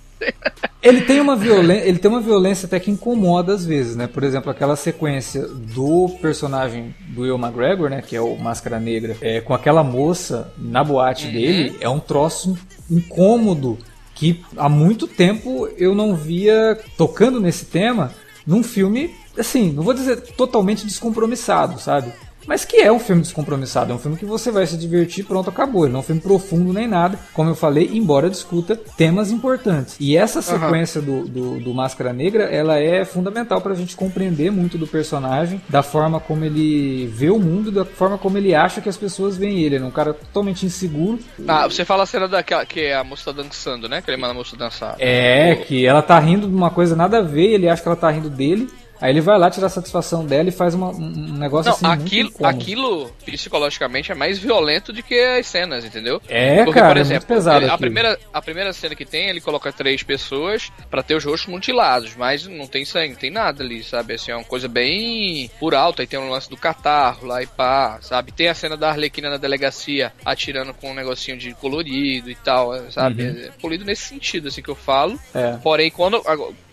ele 0.82 1.02
tem 1.02 1.20
uma 1.20 1.36
violência, 1.36 1.88
ele 1.88 2.00
tem 2.00 2.10
uma 2.10 2.22
violência 2.22 2.66
até 2.66 2.80
que 2.80 2.92
incomoda 2.92 3.54
às 3.54 3.66
vezes, 3.66 3.96
né? 3.96 4.08
Por 4.08 4.24
exemplo, 4.24 4.50
aquela 4.50 4.76
sequência 4.76 5.48
do 5.48 6.10
personagem 6.22 6.96
do 7.10 7.22
Will 7.22 7.38
McGregor, 7.38 7.90
né, 7.90 8.02
que 8.02 8.16
é 8.16 8.22
o 8.22 8.38
Máscara 8.38 8.80
Negra, 8.80 9.18
é, 9.22 9.42
com 9.42 9.54
aquela 9.54 9.84
moça 9.84 10.54
na 10.58 10.84
boate 10.84 11.28
uhum. 11.28 11.34
dele, 11.34 11.78
é 11.80 11.90
um 11.90 12.00
troço 12.00 12.58
incômodo 12.90 13.78
que 14.16 14.44
há 14.58 14.68
muito 14.68 15.08
tempo 15.08 15.70
eu 15.78 15.96
não 15.96 16.16
via 16.16 16.78
tocando 16.98 17.40
nesse 17.40 17.66
tema 17.66 18.12
num 18.46 18.64
filme, 18.64 19.14
assim, 19.38 19.72
não 19.72 19.84
vou 19.84 19.94
dizer 19.94 20.22
totalmente 20.22 20.86
descompromissado, 20.86 21.80
sabe? 21.80 22.12
Mas 22.50 22.66
que 22.66 22.78
é 22.78 22.92
um 22.92 22.98
filme 22.98 23.22
descompromissado, 23.22 23.92
é 23.92 23.96
um 23.96 24.00
filme 24.00 24.18
que 24.18 24.26
você 24.26 24.50
vai 24.50 24.66
se 24.66 24.76
divertir, 24.76 25.24
pronto, 25.24 25.52
acabou. 25.52 25.86
Ele 25.86 25.94
não 25.94 26.00
é 26.00 26.02
um 26.02 26.06
filme 26.06 26.20
profundo 26.20 26.74
nem 26.74 26.88
nada, 26.88 27.20
como 27.32 27.52
eu 27.52 27.54
falei, 27.54 27.92
embora 27.94 28.28
discuta 28.28 28.76
temas 28.76 29.30
importantes. 29.30 29.96
E 30.00 30.18
essa 30.18 30.42
sequência 30.42 31.00
uhum. 31.00 31.26
do, 31.26 31.28
do, 31.28 31.60
do, 31.60 31.74
Máscara 31.76 32.12
Negra, 32.12 32.46
ela 32.46 32.80
é 32.80 33.06
fundamental 33.06 33.62
pra 33.62 33.76
gente 33.76 33.96
compreender 33.96 34.52
muito 34.52 34.80
do 34.80 34.88
personagem, 34.88 35.62
da 35.70 35.84
forma 35.84 36.20
como 36.20 36.44
ele 36.44 37.06
vê 37.14 37.30
o 37.30 37.38
mundo, 37.38 37.72
da 37.72 37.86
forma 37.86 38.18
como 38.18 38.40
ele 38.40 38.56
acha 38.56 38.82
que 38.82 38.90
as 38.90 38.98
pessoas 38.98 39.38
veem 39.38 39.60
ele. 39.60 39.76
Ele 39.76 39.84
é 39.84 39.88
um 39.88 39.92
cara 39.92 40.16
totalmente 40.16 40.66
inseguro. 40.66 41.20
Ah, 41.48 41.68
você 41.68 41.86
fala 41.86 42.02
a 42.02 42.08
cena 42.08 42.28
daquela 42.28 42.66
que 42.66 42.80
é 42.80 42.96
a 42.96 43.04
moça 43.04 43.32
dançando, 43.32 43.88
né? 43.88 44.02
Que 44.02 44.10
ele 44.10 44.18
manda 44.18 44.32
a 44.32 44.36
moça 44.36 44.58
dançar. 44.58 44.96
É, 44.98 45.56
que 45.56 45.86
ela 45.86 46.02
tá 46.02 46.18
rindo 46.18 46.48
de 46.48 46.56
uma 46.56 46.72
coisa 46.72 46.96
nada 46.96 47.20
a 47.20 47.22
ver, 47.22 47.54
ele 47.54 47.70
acha 47.70 47.84
que 47.84 47.88
ela 47.88 47.96
tá 47.96 48.10
rindo 48.10 48.28
dele. 48.28 48.68
Aí 49.02 49.12
ele 49.12 49.22
vai 49.22 49.38
lá 49.38 49.50
tirar 49.50 49.70
satisfação 49.70 50.26
dela 50.26 50.50
e 50.50 50.52
faz 50.52 50.74
uma, 50.74 50.90
um 50.90 51.38
negócio 51.38 51.70
não, 51.82 51.92
assim. 51.92 52.06
Aquilo, 52.06 52.32
aquilo 52.44 53.12
psicologicamente 53.26 54.12
é 54.12 54.16
mais 54.16 54.38
violento 54.38 54.92
do 54.92 55.02
que 55.02 55.20
as 55.20 55.48
cenas, 55.48 55.86
entendeu? 55.86 56.22
É, 56.28 56.64
Porque, 56.64 56.80
cara, 56.80 56.94
por 56.94 56.98
exemplo, 56.98 57.16
é 57.16 57.20
muito 57.20 57.28
pesado 57.28 57.72
a, 57.72 57.78
primeira, 57.78 58.20
a 58.34 58.42
primeira 58.42 58.74
cena 58.74 58.96
que 58.96 59.06
tem, 59.06 59.30
ele 59.30 59.40
coloca 59.40 59.72
três 59.72 60.04
pessoas 60.04 60.72
para 60.90 61.02
ter 61.02 61.16
os 61.16 61.24
rostos 61.24 61.50
mutilados, 61.50 62.16
mas 62.16 62.46
não 62.46 62.68
tem 62.68 62.84
sangue, 62.84 63.14
não 63.14 63.20
tem 63.20 63.32
nada 63.32 63.64
ali, 63.64 63.84
sabe? 63.84 64.16
Assim, 64.16 64.32
é 64.32 64.36
uma 64.36 64.44
coisa 64.44 64.68
bem 64.68 65.50
por 65.60 65.74
alto. 65.74 66.02
Aí 66.02 66.08
tem 66.08 66.20
um 66.20 66.30
lance 66.30 66.50
do 66.50 66.58
catarro 66.58 67.26
lá 67.26 67.42
e 67.42 67.48
pá, 67.48 68.00
sabe? 68.02 68.32
Tem 68.32 68.48
a 68.48 68.54
cena 68.54 68.76
da 68.76 68.90
Arlequina 68.90 69.30
na 69.30 69.38
delegacia 69.38 70.12
atirando 70.26 70.74
com 70.74 70.92
um 70.92 70.96
negocinho 70.96 71.38
de 71.38 71.54
colorido 71.54 72.30
e 72.30 72.36
tal, 72.36 72.74
sabe? 72.92 73.24
Uhum. 73.24 73.46
É 73.46 73.52
polido 73.62 73.86
nesse 73.86 74.04
sentido, 74.04 74.50
assim, 74.50 74.62
que 74.62 74.70
eu 74.70 74.76
falo. 74.76 75.18
É. 75.34 75.58
Porém, 75.64 75.90
quando. 75.90 76.22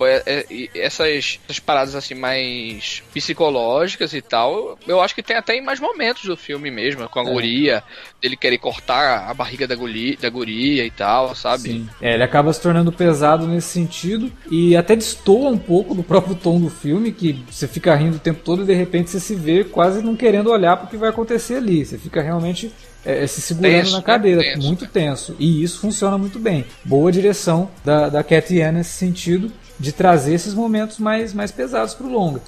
É, 0.01 0.23
é, 0.27 0.69
essas, 0.75 1.39
essas 1.45 1.59
paradas 1.59 1.95
assim 1.95 2.16
mais 2.17 3.03
psicológicas 3.13 4.13
e 4.13 4.21
tal, 4.21 4.79
eu 4.87 5.01
acho 5.01 5.15
que 5.15 5.23
tem 5.23 5.37
até 5.37 5.57
em 5.57 5.63
mais 5.63 5.79
momentos 5.79 6.25
do 6.25 6.37
filme 6.37 6.71
mesmo, 6.71 7.09
com 7.09 7.21
a 7.21 7.23
é. 7.23 7.33
guria, 7.33 7.83
dele 8.21 8.37
querer 8.37 8.59
cortar 8.59 9.29
a 9.29 9.35
barriga 9.35 9.67
da 9.67 9.75
guria, 9.75 10.17
da 10.21 10.29
guria 10.29 10.85
e 10.85 10.91
tal, 10.91 11.35
sabe? 11.35 11.63
Sim. 11.63 11.89
É, 12.01 12.15
ele 12.15 12.23
acaba 12.23 12.53
se 12.53 12.61
tornando 12.61 12.91
pesado 12.91 13.47
nesse 13.47 13.69
sentido 13.69 14.33
e 14.51 14.77
até 14.77 14.97
destoa 14.97 15.51
um 15.51 15.59
pouco 15.59 15.95
do 15.95 16.03
próprio 16.03 16.35
tom 16.35 16.61
do 16.61 16.71
filme, 16.71 17.13
que 17.13 17.45
você 17.51 17.69
fica 17.69 17.95
rindo 17.95 18.17
o 18.17 18.21
tempo 18.21 18.41
todo 18.43 18.63
e 18.63 18.67
de 18.67 18.75
repente 18.75 19.11
você 19.11 19.21
se 19.21 19.35
vê 19.35 19.65
quase 19.65 20.03
não 20.03 20.17
querendo 20.17 20.51
olhar 20.51 20.77
para 20.77 20.87
o 20.87 20.91
que 20.91 20.97
vai 20.97 21.11
acontecer 21.11 21.57
ali. 21.57 21.85
Você 21.85 21.99
fica 21.99 22.23
realmente 22.23 22.73
é, 23.05 23.25
é 23.25 23.27
se 23.27 23.41
segurando 23.41 23.73
tenso, 23.73 23.93
na 23.93 24.03
cadeira, 24.03 24.41
né? 24.41 24.55
tenso, 24.55 24.67
muito 24.67 24.87
tenso. 24.87 25.37
E 25.39 25.63
isso 25.63 25.79
funciona 25.79 26.19
muito 26.19 26.39
bem. 26.39 26.65
Boa 26.85 27.13
direção 27.13 27.71
da, 27.85 28.09
da 28.09 28.25
Cat 28.25 28.53
nesse 28.73 28.91
sentido 28.91 29.53
de 29.79 29.93
trazer 29.93 30.35
esses 30.35 30.55
momentos 30.55 30.99
mais, 30.99 31.33
mais 31.33 31.51
pesados 31.51 31.95
para 31.95 32.07
o 32.07 32.11
longa. 32.11 32.41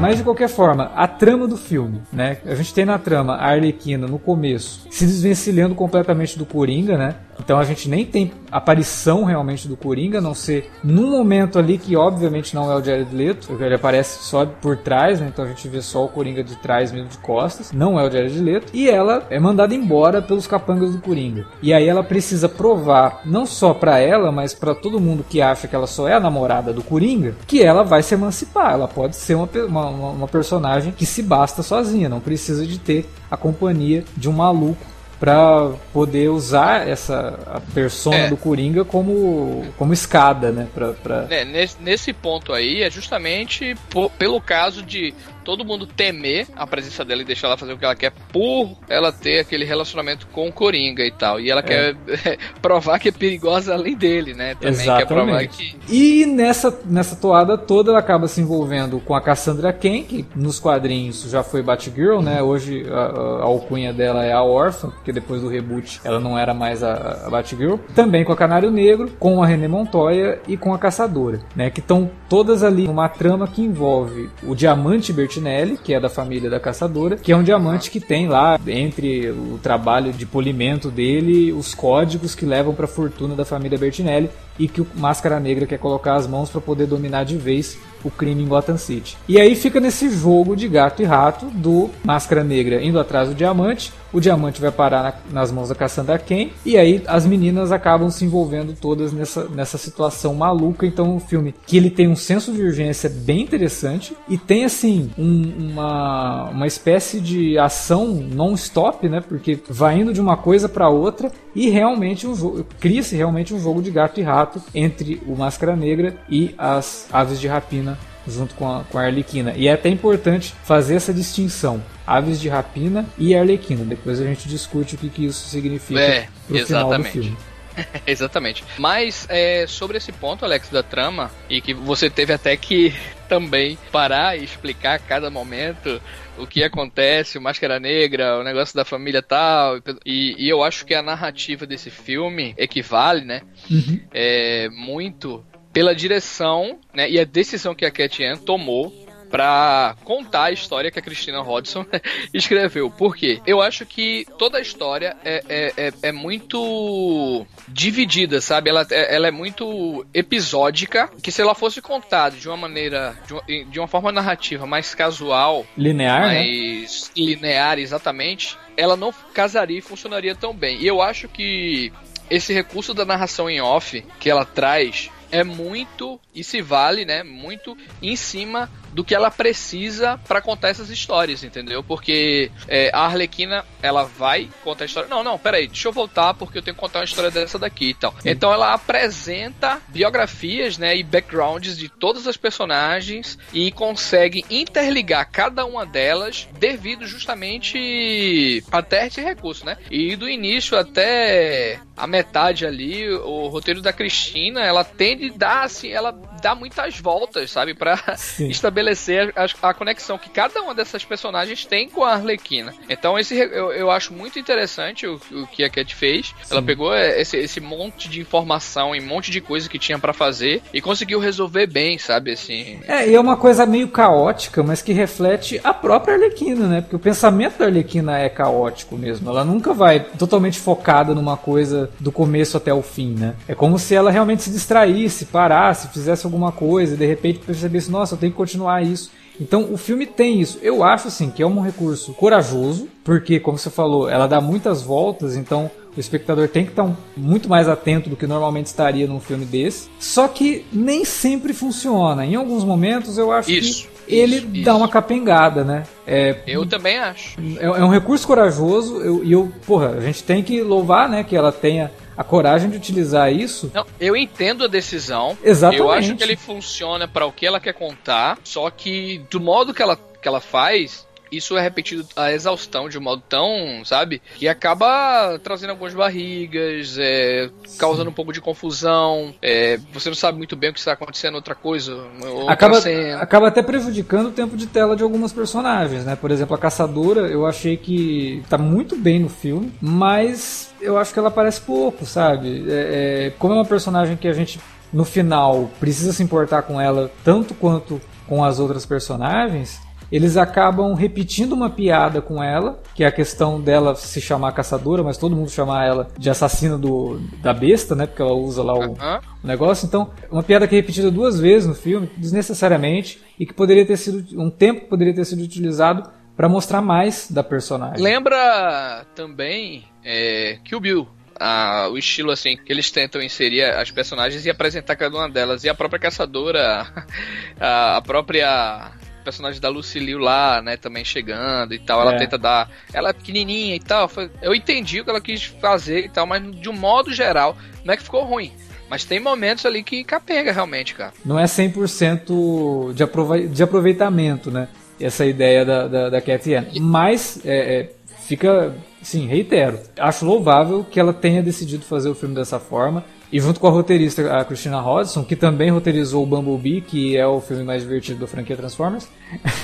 Mas 0.00 0.18
de 0.18 0.22
qualquer 0.22 0.48
forma, 0.48 0.92
a 0.94 1.08
trama 1.08 1.48
do 1.48 1.56
filme, 1.56 2.02
né? 2.12 2.36
A 2.44 2.54
gente 2.54 2.74
tem 2.74 2.84
na 2.84 2.98
trama 2.98 3.36
a 3.36 3.46
Arlequina 3.46 4.06
no 4.06 4.18
começo 4.18 4.86
se 4.90 5.06
desvencilhando 5.06 5.74
completamente 5.74 6.38
do 6.38 6.44
Coringa, 6.44 6.98
né? 6.98 7.14
Então 7.38 7.58
a 7.58 7.64
gente 7.64 7.88
nem 7.88 8.04
tem 8.04 8.32
aparição 8.50 9.24
realmente 9.24 9.66
do 9.66 9.76
Coringa, 9.76 10.18
a 10.18 10.20
não 10.20 10.34
ser 10.34 10.70
num 10.82 11.10
momento 11.10 11.58
ali 11.58 11.78
que 11.78 11.96
obviamente 11.96 12.54
não 12.54 12.70
é 12.70 12.76
o 12.76 12.82
Jared 12.82 13.14
Leto, 13.14 13.56
ele 13.60 13.74
aparece 13.74 14.24
só 14.24 14.46
por 14.46 14.76
trás, 14.76 15.20
né? 15.20 15.28
Então 15.32 15.44
a 15.44 15.48
gente 15.48 15.66
vê 15.68 15.82
só 15.82 16.04
o 16.04 16.08
Coringa 16.08 16.42
de 16.42 16.54
trás 16.56 16.92
mesmo 16.92 17.08
de 17.08 17.18
costas, 17.18 17.72
não 17.72 17.98
é 17.98 18.06
o 18.06 18.10
Jared 18.10 18.38
Leto, 18.40 18.66
e 18.72 18.88
ela 18.88 19.26
é 19.30 19.38
mandada 19.38 19.74
embora 19.74 20.22
pelos 20.22 20.46
capangas 20.46 20.92
do 20.92 21.00
Coringa. 21.00 21.46
E 21.62 21.72
aí 21.72 21.88
ela 21.88 22.04
precisa 22.04 22.48
provar 22.48 23.22
não 23.24 23.46
só 23.46 23.74
para 23.74 23.98
ela, 23.98 24.30
mas 24.30 24.54
para 24.54 24.74
todo 24.74 25.00
mundo 25.00 25.24
que 25.28 25.42
acha 25.42 25.66
que 25.66 25.74
ela 25.74 25.86
só 25.86 26.08
é 26.08 26.14
a 26.14 26.20
namorada 26.20 26.72
do 26.72 26.82
Coringa, 26.82 27.34
que 27.46 27.62
ela 27.62 27.82
vai 27.82 28.02
se 28.02 28.14
emancipar, 28.14 28.72
ela 28.72 28.88
pode 28.88 29.16
ser 29.16 29.34
uma 29.34 29.48
uma, 29.66 30.10
uma 30.10 30.28
personagem 30.28 30.92
que 30.92 31.06
se 31.06 31.22
basta 31.22 31.62
sozinha, 31.62 32.08
não 32.08 32.20
precisa 32.20 32.66
de 32.66 32.78
ter 32.78 33.08
a 33.30 33.36
companhia 33.36 34.04
de 34.16 34.28
um 34.28 34.32
maluco 34.32 34.93
para 35.24 35.72
poder 35.90 36.28
usar 36.28 36.86
essa 36.86 37.38
a 37.46 37.58
persona 37.58 38.16
é. 38.16 38.28
do 38.28 38.36
Coringa 38.36 38.84
como, 38.84 39.64
como 39.78 39.94
escada, 39.94 40.52
né? 40.52 40.68
Pra, 40.74 40.92
pra... 40.92 41.26
É, 41.30 41.46
nesse, 41.46 41.76
nesse 41.80 42.12
ponto 42.12 42.52
aí 42.52 42.82
é 42.82 42.90
justamente 42.90 43.74
por, 43.88 44.10
pelo 44.10 44.38
caso 44.38 44.82
de 44.82 45.14
todo 45.44 45.64
mundo 45.64 45.86
temer 45.86 46.46
a 46.56 46.66
presença 46.66 47.04
dela 47.04 47.22
e 47.22 47.24
deixar 47.24 47.48
ela 47.48 47.56
fazer 47.56 47.74
o 47.74 47.78
que 47.78 47.84
ela 47.84 47.94
quer 47.94 48.12
por 48.32 48.76
ela 48.88 49.12
ter 49.12 49.40
aquele 49.40 49.64
relacionamento 49.64 50.26
com 50.28 50.48
o 50.48 50.52
Coringa 50.52 51.04
e 51.04 51.10
tal. 51.10 51.38
E 51.38 51.50
ela 51.50 51.60
é. 51.60 51.62
quer 51.62 51.96
provar 52.60 52.98
que 52.98 53.08
é 53.08 53.12
perigosa 53.12 53.74
além 53.74 53.94
dele, 53.94 54.34
né? 54.34 54.54
Também 54.54 54.72
Exatamente. 54.72 55.06
quer 55.06 55.14
provar 55.14 55.46
que. 55.46 55.76
E 55.88 56.26
nessa, 56.26 56.76
nessa 56.86 57.16
toada 57.16 57.58
toda 57.58 57.90
ela 57.90 57.98
acaba 57.98 58.26
se 58.26 58.40
envolvendo 58.40 58.98
com 59.00 59.14
a 59.14 59.20
Cassandra 59.20 59.72
Ken, 59.72 60.02
que 60.02 60.24
nos 60.34 60.58
quadrinhos 60.58 61.22
já 61.30 61.42
foi 61.42 61.62
Batgirl, 61.62 62.20
né? 62.20 62.42
Hoje 62.42 62.86
a, 62.90 63.42
a 63.42 63.42
alcunha 63.44 63.92
dela 63.92 64.24
é 64.24 64.32
a 64.32 64.42
órfã, 64.42 64.90
porque 64.90 65.12
depois 65.12 65.42
do 65.42 65.48
reboot 65.48 66.00
ela 66.04 66.18
não 66.18 66.38
era 66.38 66.54
mais 66.54 66.82
a, 66.82 67.26
a 67.26 67.30
Batgirl. 67.30 67.76
Também 67.94 68.24
com 68.24 68.32
a 68.32 68.36
Canário 68.36 68.70
Negro, 68.70 69.10
com 69.18 69.42
a 69.42 69.46
René 69.46 69.68
Montoya 69.68 70.40
e 70.48 70.56
com 70.56 70.72
a 70.72 70.78
Caçadora, 70.78 71.40
né? 71.54 71.70
Que 71.70 71.80
estão 71.80 72.10
todas 72.28 72.62
ali 72.62 72.86
numa 72.86 73.08
trama 73.08 73.46
que 73.46 73.62
envolve 73.62 74.30
o 74.42 74.54
Diamante 74.54 75.12
Bert 75.12 75.33
Bertinelli, 75.34 75.78
que 75.82 75.92
é 75.92 76.00
da 76.00 76.08
família 76.08 76.48
da 76.48 76.60
caçadora, 76.60 77.16
que 77.16 77.32
é 77.32 77.36
um 77.36 77.42
diamante 77.42 77.90
que 77.90 78.00
tem 78.00 78.28
lá, 78.28 78.58
entre 78.66 79.30
o 79.30 79.58
trabalho 79.62 80.12
de 80.12 80.26
polimento 80.26 80.90
dele, 80.90 81.52
os 81.52 81.74
códigos 81.74 82.34
que 82.34 82.44
levam 82.44 82.74
para 82.74 82.84
a 82.84 82.88
fortuna 82.88 83.34
da 83.34 83.44
família 83.44 83.78
Bertinelli, 83.78 84.30
e 84.58 84.68
que 84.68 84.80
o 84.80 84.86
Máscara 84.94 85.40
Negra 85.40 85.66
quer 85.66 85.78
colocar 85.78 86.14
as 86.14 86.26
mãos 86.26 86.50
para 86.50 86.60
poder 86.60 86.86
dominar 86.86 87.24
de 87.24 87.36
vez 87.36 87.76
o 88.04 88.10
crime 88.10 88.42
em 88.42 88.46
Gotham 88.46 88.76
City. 88.76 89.16
E 89.28 89.40
aí 89.40 89.56
fica 89.56 89.80
nesse 89.80 90.10
jogo 90.10 90.54
de 90.54 90.68
gato 90.68 91.02
e 91.02 91.04
rato 91.04 91.46
do 91.46 91.90
Máscara 92.04 92.44
Negra 92.44 92.82
indo 92.82 93.00
atrás 93.00 93.28
do 93.28 93.34
diamante, 93.34 93.92
o 94.14 94.20
diamante 94.20 94.60
vai 94.60 94.70
parar 94.70 95.02
na, 95.02 95.40
nas 95.40 95.50
mãos 95.50 95.68
da 95.68 95.74
Cassandra 95.74 96.18
Ken, 96.18 96.50
e 96.64 96.78
aí 96.78 97.02
as 97.06 97.26
meninas 97.26 97.72
acabam 97.72 98.08
se 98.10 98.24
envolvendo 98.24 98.74
todas 98.80 99.12
nessa, 99.12 99.48
nessa 99.48 99.76
situação 99.76 100.34
maluca. 100.34 100.86
Então, 100.86 101.16
um 101.16 101.20
filme 101.20 101.52
que 101.66 101.76
ele 101.76 101.90
tem 101.90 102.08
um 102.08 102.14
senso 102.14 102.52
de 102.52 102.62
urgência 102.62 103.10
bem 103.10 103.42
interessante 103.42 104.16
e 104.28 104.38
tem 104.38 104.64
assim 104.64 105.10
um, 105.18 105.72
uma, 105.72 106.50
uma 106.50 106.66
espécie 106.66 107.20
de 107.20 107.58
ação 107.58 108.06
non-stop, 108.06 109.08
né? 109.08 109.20
Porque 109.20 109.58
vai 109.68 109.98
indo 109.98 110.12
de 110.12 110.20
uma 110.20 110.36
coisa 110.36 110.68
para 110.68 110.88
outra 110.88 111.32
e 111.54 111.68
realmente 111.68 112.26
um 112.26 112.64
cria-se 112.78 113.16
realmente 113.16 113.52
um 113.52 113.60
jogo 113.60 113.82
de 113.82 113.90
gato 113.90 114.20
e 114.20 114.22
rato 114.22 114.62
entre 114.74 115.20
o 115.26 115.34
Máscara 115.34 115.74
Negra 115.74 116.16
e 116.30 116.54
as 116.56 117.08
aves 117.12 117.40
de 117.40 117.48
rapina 117.48 117.98
junto 118.26 118.54
com 118.54 118.70
a, 118.70 118.84
com 118.84 118.98
a 118.98 119.04
Arlequina. 119.04 119.52
E 119.56 119.68
é 119.68 119.72
até 119.72 119.88
importante 119.88 120.54
fazer 120.64 120.96
essa 120.96 121.12
distinção. 121.12 121.82
Aves 122.06 122.40
de 122.40 122.48
rapina 122.48 123.06
e 123.16 123.34
Arlequina. 123.34 123.84
Depois 123.84 124.20
a 124.20 124.24
gente 124.24 124.48
discute 124.48 124.94
o 124.94 124.98
que, 124.98 125.08
que 125.08 125.26
isso 125.26 125.48
significa 125.48 126.00
é, 126.00 126.28
pro 126.46 126.56
exatamente. 126.56 126.66
final 126.66 126.98
do 126.98 127.04
filme. 127.04 127.36
exatamente. 128.06 128.64
Mas 128.78 129.26
é, 129.28 129.66
sobre 129.66 129.96
esse 129.96 130.12
ponto, 130.12 130.44
Alex, 130.44 130.68
da 130.68 130.82
trama, 130.82 131.30
e 131.48 131.60
que 131.60 131.74
você 131.74 132.08
teve 132.08 132.32
até 132.32 132.56
que 132.56 132.94
também 133.28 133.78
parar 133.90 134.38
e 134.38 134.44
explicar 134.44 134.94
a 134.94 134.98
cada 134.98 135.30
momento 135.30 136.00
o 136.36 136.46
que 136.46 136.62
acontece, 136.62 137.38
o 137.38 137.40
Máscara 137.40 137.78
Negra, 137.78 138.38
o 138.38 138.44
negócio 138.44 138.74
da 138.74 138.84
família 138.84 139.22
tal. 139.22 139.78
E, 140.04 140.34
e 140.38 140.48
eu 140.48 140.62
acho 140.62 140.84
que 140.84 140.94
a 140.94 141.02
narrativa 141.02 141.66
desse 141.66 141.90
filme 141.90 142.54
equivale, 142.56 143.24
né? 143.24 143.42
Uhum. 143.70 144.00
É, 144.12 144.68
muito 144.70 145.44
pela 145.74 145.94
direção 145.94 146.78
né, 146.94 147.10
e 147.10 147.18
a 147.18 147.24
decisão 147.24 147.74
que 147.74 147.84
a 147.84 147.90
Cat 147.90 148.24
Ann 148.24 148.36
tomou 148.36 149.04
para 149.34 149.96
contar 150.04 150.44
a 150.44 150.52
história 150.52 150.92
que 150.92 150.98
a 151.00 151.02
Christina 151.02 151.40
Hodgson 151.40 151.84
escreveu. 152.32 152.88
Por 152.88 153.16
quê? 153.16 153.40
Eu 153.44 153.60
acho 153.60 153.84
que 153.84 154.24
toda 154.38 154.58
a 154.58 154.60
história 154.60 155.16
é, 155.24 155.42
é, 155.48 155.72
é, 155.76 155.92
é 156.02 156.12
muito 156.12 157.44
dividida, 157.66 158.40
sabe? 158.40 158.70
Ela, 158.70 158.86
é, 158.88 159.16
ela 159.16 159.26
é 159.26 159.32
muito 159.32 160.06
episódica, 160.14 161.10
que 161.20 161.32
se 161.32 161.42
ela 161.42 161.52
fosse 161.52 161.82
contada 161.82 162.36
de 162.36 162.46
uma 162.46 162.56
maneira, 162.56 163.16
de 163.26 163.32
uma, 163.32 163.42
de 163.72 163.78
uma 163.80 163.88
forma 163.88 164.12
narrativa 164.12 164.66
mais 164.66 164.94
casual, 164.94 165.66
Linear, 165.76 166.28
né? 166.28 166.34
mais 166.34 167.10
linear 167.16 167.80
exatamente, 167.80 168.56
ela 168.76 168.96
não 168.96 169.12
casaria 169.32 169.78
e 169.78 169.82
funcionaria 169.82 170.36
tão 170.36 170.54
bem. 170.54 170.80
E 170.80 170.86
eu 170.86 171.02
acho 171.02 171.26
que 171.26 171.92
esse 172.30 172.52
recurso 172.52 172.94
da 172.94 173.04
narração 173.04 173.50
em 173.50 173.60
off 173.60 174.04
que 174.20 174.30
ela 174.30 174.44
traz 174.44 175.10
é 175.34 175.42
muito 175.42 176.20
e 176.32 176.44
se 176.44 176.62
vale, 176.62 177.04
né, 177.04 177.24
muito 177.24 177.76
em 178.00 178.14
cima 178.14 178.70
do 178.94 179.04
que 179.04 179.14
ela 179.14 179.30
precisa 179.30 180.18
para 180.26 180.40
contar 180.40 180.68
essas 180.68 180.88
histórias, 180.88 181.42
entendeu? 181.42 181.82
Porque 181.82 182.50
é, 182.68 182.90
a 182.94 183.00
Arlequina, 183.00 183.64
ela 183.82 184.04
vai 184.04 184.48
contar 184.62 184.84
a 184.84 184.86
história. 184.86 185.08
Não, 185.08 185.24
não, 185.24 185.38
peraí, 185.38 185.66
deixa 185.66 185.88
eu 185.88 185.92
voltar 185.92 186.32
porque 186.34 186.58
eu 186.58 186.62
tenho 186.62 186.74
que 186.74 186.80
contar 186.80 187.00
uma 187.00 187.04
história 187.04 187.30
dessa 187.30 187.58
daqui 187.58 187.90
e 187.90 187.94
tal. 187.94 188.14
Sim. 188.20 188.30
Então 188.30 188.52
ela 188.52 188.72
apresenta 188.72 189.82
biografias, 189.88 190.78
né, 190.78 190.96
e 190.96 191.02
backgrounds 191.02 191.76
de 191.76 191.88
todas 191.88 192.26
as 192.26 192.36
personagens 192.36 193.36
e 193.52 193.72
consegue 193.72 194.44
interligar 194.48 195.28
cada 195.30 195.66
uma 195.66 195.84
delas 195.84 196.48
devido 196.58 197.06
justamente 197.06 198.62
até 198.70 199.06
esse 199.06 199.20
recurso, 199.20 199.66
né? 199.66 199.76
E 199.90 200.14
do 200.14 200.28
início 200.28 200.78
até 200.78 201.80
a 201.96 202.06
metade 202.06 202.66
ali, 202.66 203.08
o 203.10 203.48
roteiro 203.48 203.80
da 203.80 203.92
Cristina, 203.92 204.60
ela 204.60 204.84
tende 204.84 205.30
a 205.30 205.36
dar 205.36 205.62
assim, 205.64 205.90
ela 205.90 206.12
dá 206.44 206.54
muitas 206.54 207.00
voltas, 207.00 207.50
sabe, 207.50 207.72
para 207.72 207.98
estabelecer 208.38 209.32
a, 209.34 209.68
a, 209.70 209.72
conexão 209.72 210.18
que 210.18 210.28
cada 210.28 210.60
uma 210.60 210.74
dessas 210.74 211.02
personagens 211.02 211.64
tem 211.64 211.88
com 211.88 212.04
a 212.04 212.12
Arlequina. 212.12 212.74
Então 212.86 213.18
esse 213.18 213.34
eu, 213.34 213.72
eu 213.72 213.90
acho 213.90 214.12
muito 214.12 214.38
interessante 214.38 215.06
o, 215.06 215.18
o 215.32 215.46
que 215.46 215.64
a 215.64 215.70
Cat 215.70 215.94
fez. 215.94 216.26
Sim. 216.26 216.34
Ela 216.50 216.62
pegou 216.62 216.94
esse, 216.94 217.38
esse 217.38 217.60
monte 217.60 218.10
de 218.10 218.20
informação 218.20 218.94
e 218.94 219.00
um 219.00 219.06
monte 219.06 219.30
de 219.30 219.40
coisa 219.40 219.70
que 219.70 219.78
tinha 219.78 219.98
para 219.98 220.12
fazer 220.12 220.60
e 220.72 220.82
conseguiu 220.82 221.18
resolver 221.18 221.66
bem, 221.66 221.96
sabe, 221.96 222.32
assim. 222.32 222.78
É, 222.86 223.08
e 223.08 223.14
é 223.14 223.20
uma 223.20 223.38
coisa 223.38 223.64
meio 223.64 223.88
caótica, 223.88 224.62
mas 224.62 224.82
que 224.82 224.92
reflete 224.92 225.58
a 225.64 225.72
própria 225.72 226.14
Arlequina, 226.14 226.66
né? 226.66 226.80
Porque 226.82 226.96
o 226.96 226.98
pensamento 226.98 227.58
da 227.58 227.64
Arlequina 227.64 228.18
é 228.18 228.28
caótico 228.28 228.98
mesmo. 228.98 229.30
Ela 229.30 229.46
nunca 229.46 229.72
vai 229.72 230.00
totalmente 230.00 230.58
focada 230.58 231.14
numa 231.14 231.38
coisa 231.38 231.90
do 231.98 232.12
começo 232.12 232.58
até 232.58 232.74
o 232.74 232.82
fim, 232.82 233.14
né? 233.14 233.34
É 233.48 233.54
como 233.54 233.78
se 233.78 233.94
ela 233.94 234.10
realmente 234.10 234.42
se 234.42 234.50
distraísse, 234.50 235.24
parasse, 235.26 235.88
fizesse 235.88 236.26
alguma 236.26 236.33
coisa 236.52 236.94
e 236.94 236.96
de 236.96 237.06
repente 237.06 237.40
percebesse, 237.40 237.90
nossa, 237.90 238.14
eu 238.14 238.18
tenho 238.18 238.32
que 238.32 238.38
continuar 238.38 238.82
isso. 238.82 239.10
Então 239.40 239.72
o 239.72 239.76
filme 239.76 240.06
tem 240.06 240.40
isso. 240.40 240.58
Eu 240.62 240.82
acho 240.84 241.08
assim 241.08 241.30
que 241.30 241.42
é 241.42 241.46
um 241.46 241.60
recurso 241.60 242.12
corajoso, 242.14 242.88
porque 243.02 243.40
como 243.40 243.58
você 243.58 243.70
falou, 243.70 244.08
ela 244.08 244.26
dá 244.26 244.40
muitas 244.40 244.82
voltas, 244.82 245.36
então 245.36 245.70
o 245.96 246.00
espectador 246.00 246.48
tem 246.48 246.64
que 246.64 246.70
estar 246.70 246.90
muito 247.16 247.48
mais 247.48 247.68
atento 247.68 248.10
do 248.10 248.16
que 248.16 248.26
normalmente 248.26 248.66
estaria 248.66 249.06
num 249.06 249.20
filme 249.20 249.44
desse. 249.44 249.88
Só 249.98 250.28
que 250.28 250.64
nem 250.72 251.04
sempre 251.04 251.52
funciona. 251.52 252.24
Em 252.24 252.34
alguns 252.34 252.64
momentos 252.64 253.18
eu 253.18 253.32
acho 253.32 253.50
isso, 253.50 253.88
que 253.88 253.93
ele 254.06 254.36
isso, 254.36 254.46
dá 254.46 254.72
isso. 254.72 254.76
uma 254.76 254.88
capengada, 254.88 255.64
né? 255.64 255.84
É, 256.06 256.36
eu 256.46 256.66
também 256.66 256.98
acho. 256.98 257.38
É, 257.58 257.64
é 257.64 257.84
um 257.84 257.88
recurso 257.88 258.26
corajoso 258.26 259.02
e 259.24 259.32
eu, 259.32 259.40
eu, 259.40 259.52
porra, 259.66 259.90
a 259.90 260.00
gente 260.00 260.22
tem 260.22 260.42
que 260.42 260.60
louvar, 260.60 261.08
né, 261.08 261.24
que 261.24 261.36
ela 261.36 261.50
tenha 261.50 261.90
a 262.16 262.22
coragem 262.22 262.70
de 262.70 262.76
utilizar 262.76 263.32
isso. 263.32 263.70
Não, 263.74 263.84
eu 263.98 264.16
entendo 264.16 264.64
a 264.64 264.68
decisão. 264.68 265.36
Exatamente. 265.42 265.80
Eu 265.80 265.90
acho 265.90 266.16
que 266.16 266.22
ele 266.22 266.36
funciona 266.36 267.08
para 267.08 267.26
o 267.26 267.32
que 267.32 267.46
ela 267.46 267.58
quer 267.58 267.74
contar, 267.74 268.38
só 268.44 268.70
que 268.70 269.22
do 269.30 269.40
modo 269.40 269.74
que 269.74 269.82
ela, 269.82 269.98
que 270.20 270.28
ela 270.28 270.40
faz, 270.40 271.06
isso 271.36 271.56
é 271.56 271.60
repetido 271.60 272.06
a 272.16 272.32
exaustão 272.32 272.88
de 272.88 272.98
um 272.98 273.02
modo 273.02 273.22
tão, 273.28 273.84
sabe? 273.84 274.20
Que 274.36 274.48
acaba 274.48 275.38
trazendo 275.42 275.70
algumas 275.70 275.94
barrigas, 275.94 276.96
é, 276.98 277.50
causando 277.78 278.10
um 278.10 278.12
pouco 278.12 278.32
de 278.32 278.40
confusão. 278.40 279.34
É, 279.40 279.78
você 279.92 280.08
não 280.08 280.16
sabe 280.16 280.38
muito 280.38 280.56
bem 280.56 280.70
o 280.70 280.72
que 280.72 280.78
está 280.78 280.92
acontecendo, 280.92 281.34
outra 281.34 281.54
coisa. 281.54 281.94
Outra 282.22 282.52
acaba, 282.52 282.80
cena. 282.80 283.18
acaba 283.18 283.48
até 283.48 283.62
prejudicando 283.62 284.28
o 284.28 284.32
tempo 284.32 284.56
de 284.56 284.66
tela 284.66 284.96
de 284.96 285.02
algumas 285.02 285.32
personagens, 285.32 286.04
né? 286.04 286.16
Por 286.16 286.30
exemplo, 286.30 286.54
a 286.54 286.58
Caçadora, 286.58 287.28
eu 287.28 287.46
achei 287.46 287.76
que 287.76 288.42
tá 288.48 288.58
muito 288.58 288.96
bem 288.96 289.20
no 289.20 289.28
filme, 289.28 289.72
mas 289.80 290.72
eu 290.80 290.98
acho 290.98 291.12
que 291.12 291.18
ela 291.18 291.28
aparece 291.28 291.60
pouco, 291.60 292.04
sabe? 292.04 292.64
É, 292.68 293.26
é, 293.26 293.32
como 293.38 293.54
é 293.54 293.56
uma 293.56 293.64
personagem 293.64 294.16
que 294.16 294.28
a 294.28 294.32
gente 294.32 294.60
no 294.92 295.04
final 295.04 295.70
precisa 295.80 296.12
se 296.12 296.22
importar 296.22 296.62
com 296.62 296.80
ela 296.80 297.10
tanto 297.24 297.52
quanto 297.54 298.00
com 298.26 298.44
as 298.44 298.58
outras 298.58 298.86
personagens, 298.86 299.80
eles 300.14 300.36
acabam 300.36 300.94
repetindo 300.94 301.54
uma 301.54 301.68
piada 301.68 302.22
com 302.22 302.40
ela, 302.40 302.80
que 302.94 303.02
é 303.02 303.06
a 303.08 303.10
questão 303.10 303.60
dela 303.60 303.96
se 303.96 304.20
chamar 304.20 304.52
caçadora, 304.52 305.02
mas 305.02 305.18
todo 305.18 305.34
mundo 305.34 305.50
chamar 305.50 305.84
ela 305.86 306.08
de 306.16 306.30
assassina 306.30 306.78
do, 306.78 307.18
da 307.42 307.52
besta, 307.52 307.96
né? 307.96 308.06
Porque 308.06 308.22
ela 308.22 308.32
usa 308.32 308.62
lá 308.62 308.74
o, 308.74 308.92
o 308.92 309.46
negócio. 309.46 309.86
Então, 309.86 310.12
uma 310.30 310.44
piada 310.44 310.68
que 310.68 310.76
é 310.76 310.78
repetida 310.78 311.10
duas 311.10 311.40
vezes 311.40 311.66
no 311.66 311.74
filme, 311.74 312.08
desnecessariamente, 312.16 313.20
e 313.36 313.44
que 313.44 313.52
poderia 313.52 313.84
ter 313.84 313.96
sido 313.96 314.40
um 314.40 314.48
tempo 314.48 314.82
que 314.82 314.86
poderia 314.86 315.12
ter 315.12 315.24
sido 315.24 315.42
utilizado 315.42 316.08
para 316.36 316.48
mostrar 316.48 316.80
mais 316.80 317.28
da 317.28 317.42
personagem. 317.42 318.00
Lembra 318.00 319.04
também 319.16 319.82
é, 320.04 320.60
Kill 320.64 320.78
Bill. 320.78 321.08
Ah, 321.40 321.88
o 321.90 321.98
estilo 321.98 322.30
assim 322.30 322.56
que 322.56 322.72
eles 322.72 322.88
tentam 322.92 323.20
inserir 323.20 323.64
as 323.64 323.90
personagens 323.90 324.46
e 324.46 324.50
apresentar 324.50 324.94
cada 324.94 325.16
uma 325.16 325.28
delas 325.28 325.64
e 325.64 325.68
a 325.68 325.74
própria 325.74 325.98
caçadora 325.98 326.86
a, 327.58 327.96
a 327.96 328.02
própria 328.02 328.92
personagem 329.24 329.60
da 329.60 329.68
Lucy 329.68 329.98
Liu 329.98 330.18
lá, 330.18 330.60
né, 330.62 330.76
também 330.76 331.04
chegando 331.04 331.74
e 331.74 331.78
tal, 331.78 332.00
ela 332.00 332.14
É. 332.14 332.18
tenta 332.18 332.36
dar, 332.38 332.70
ela 332.92 333.08
é 333.10 333.12
pequenininha 333.12 333.74
e 333.74 333.80
tal, 333.80 334.10
eu 334.42 334.54
entendi 334.54 335.00
o 335.00 335.04
que 335.04 335.10
ela 335.10 335.20
quis 335.20 335.44
fazer 335.44 336.04
e 336.04 336.08
tal, 336.08 336.26
mas 336.26 336.42
de 336.60 336.68
um 336.68 336.72
modo 336.74 337.12
geral, 337.12 337.56
não 337.84 337.94
é 337.94 337.96
que 337.96 338.02
ficou 338.02 338.22
ruim, 338.24 338.52
mas 338.88 339.04
tem 339.04 339.18
momentos 339.18 339.64
ali 339.66 339.82
que 339.82 340.04
capenga 340.04 340.52
realmente, 340.52 340.94
cara. 340.94 341.12
Não 341.24 341.38
é 341.38 341.44
100% 341.44 342.92
de, 342.94 343.02
aprova 343.02 343.40
de 343.40 343.62
aproveitamento, 343.62 344.50
né? 344.50 344.68
Essa 345.00 345.26
ideia 345.26 345.64
da, 345.64 345.88
da, 345.88 346.10
da 346.10 346.18
Ann. 346.18 346.80
Mas, 346.80 347.40
é, 347.44 347.80
é, 347.80 347.90
fica, 348.28 348.74
sim, 349.04 349.26
reitero. 349.28 349.78
Acho 349.98 350.24
louvável 350.24 350.84
que 350.90 350.98
ela 350.98 351.12
tenha 351.12 351.42
decidido 351.42 351.84
fazer 351.84 352.08
o 352.08 352.14
filme 352.14 352.34
dessa 352.34 352.58
forma. 352.58 353.04
E 353.32 353.40
junto 353.40 353.58
com 353.58 353.66
a 353.66 353.70
roteirista, 353.70 354.38
a 354.38 354.44
Christina 354.44 354.80
Hodgson, 354.80 355.24
que 355.24 355.34
também 355.34 355.68
roteirizou 355.70 356.22
o 356.22 356.26
Bumblebee, 356.26 356.80
que 356.80 357.16
é 357.16 357.26
o 357.26 357.40
filme 357.40 357.64
mais 357.64 357.82
divertido 357.82 358.20
da 358.20 358.26
franquia 358.28 358.56
Transformers, 358.56 359.08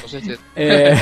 Com 0.02 0.08
certeza. 0.08 0.40
é, 0.56 0.94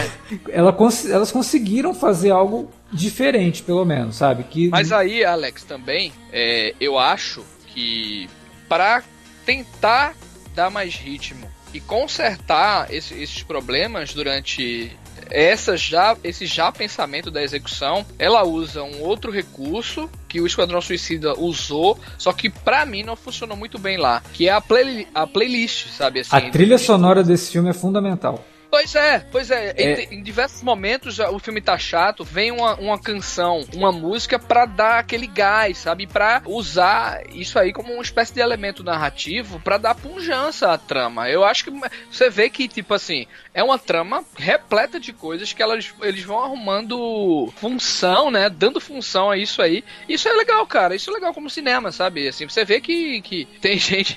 ela 0.50 0.70
cons- 0.70 1.08
elas 1.08 1.32
conseguiram 1.32 1.94
fazer 1.94 2.30
algo 2.30 2.70
diferente, 2.92 3.62
pelo 3.62 3.86
menos, 3.86 4.16
sabe? 4.16 4.42
Que 4.44 4.68
Mas 4.68 4.92
aí, 4.92 5.24
Alex, 5.24 5.64
também, 5.64 6.12
é, 6.30 6.74
eu 6.78 6.98
acho 6.98 7.42
que 7.68 8.28
para 8.68 9.02
tentar 9.46 10.14
dar 10.54 10.68
mais 10.68 10.94
ritmo 10.94 11.46
e 11.72 11.80
consertar 11.80 12.92
esse- 12.92 13.14
esses 13.14 13.42
problemas 13.42 14.12
durante 14.12 14.90
essa 15.30 15.76
já, 15.76 16.16
esse 16.22 16.46
já 16.46 16.70
pensamento 16.70 17.30
da 17.30 17.42
execução, 17.42 18.04
ela 18.18 18.44
usa 18.44 18.82
um 18.82 19.00
outro 19.02 19.30
recurso 19.30 20.08
que 20.28 20.40
o 20.40 20.46
Esquadrão 20.46 20.80
Suicida 20.80 21.38
usou, 21.38 21.98
só 22.18 22.32
que 22.32 22.50
para 22.50 22.84
mim 22.84 23.02
não 23.02 23.16
funcionou 23.16 23.56
muito 23.56 23.78
bem 23.78 23.96
lá, 23.96 24.22
que 24.32 24.48
é 24.48 24.52
a, 24.52 24.60
play, 24.60 25.06
a 25.14 25.26
playlist, 25.26 25.88
sabe 25.88 26.20
assim. 26.20 26.36
A 26.36 26.50
trilha 26.50 26.78
sonora 26.78 27.22
desse 27.22 27.52
filme 27.52 27.70
é 27.70 27.72
fundamental. 27.72 28.44
Pois 28.70 28.94
é, 28.94 29.20
pois 29.32 29.50
é. 29.50 29.74
é. 29.76 30.04
Em, 30.04 30.18
em, 30.18 30.22
diversos 30.22 30.62
momentos 30.62 31.18
o 31.18 31.38
filme 31.38 31.60
tá 31.60 31.78
chato, 31.78 32.22
vem 32.22 32.50
uma, 32.50 32.74
uma 32.74 32.98
canção, 32.98 33.64
uma 33.74 33.90
música 33.90 34.38
pra 34.38 34.66
dar 34.66 34.98
aquele 34.98 35.26
gás, 35.26 35.78
sabe? 35.78 36.06
Pra 36.06 36.42
usar 36.44 37.22
isso 37.32 37.58
aí 37.58 37.72
como 37.72 37.92
uma 37.92 38.02
espécie 38.02 38.34
de 38.34 38.40
elemento 38.40 38.84
narrativo 38.84 39.58
pra 39.60 39.78
dar 39.78 39.94
punjança 39.94 40.72
à 40.72 40.78
trama. 40.78 41.28
Eu 41.30 41.44
acho 41.44 41.64
que 41.64 41.70
você 42.10 42.28
vê 42.28 42.50
que, 42.50 42.68
tipo 42.68 42.92
assim, 42.92 43.26
é 43.54 43.62
uma 43.62 43.78
trama 43.78 44.22
repleta 44.36 45.00
de 45.00 45.12
coisas 45.12 45.52
que 45.52 45.62
elas, 45.62 45.92
eles 46.02 46.22
vão 46.22 46.38
arrumando 46.44 47.52
função, 47.56 48.30
né? 48.30 48.50
Dando 48.50 48.80
função 48.80 49.30
a 49.30 49.38
isso 49.38 49.62
aí. 49.62 49.82
Isso 50.08 50.28
é 50.28 50.32
legal, 50.32 50.66
cara. 50.66 50.94
Isso 50.94 51.10
é 51.10 51.14
legal 51.14 51.32
como 51.32 51.48
cinema, 51.48 51.90
sabe? 51.90 52.28
Assim, 52.28 52.46
você 52.46 52.64
vê 52.64 52.80
que, 52.80 53.22
que 53.22 53.46
tem 53.60 53.78
gente 53.80 54.16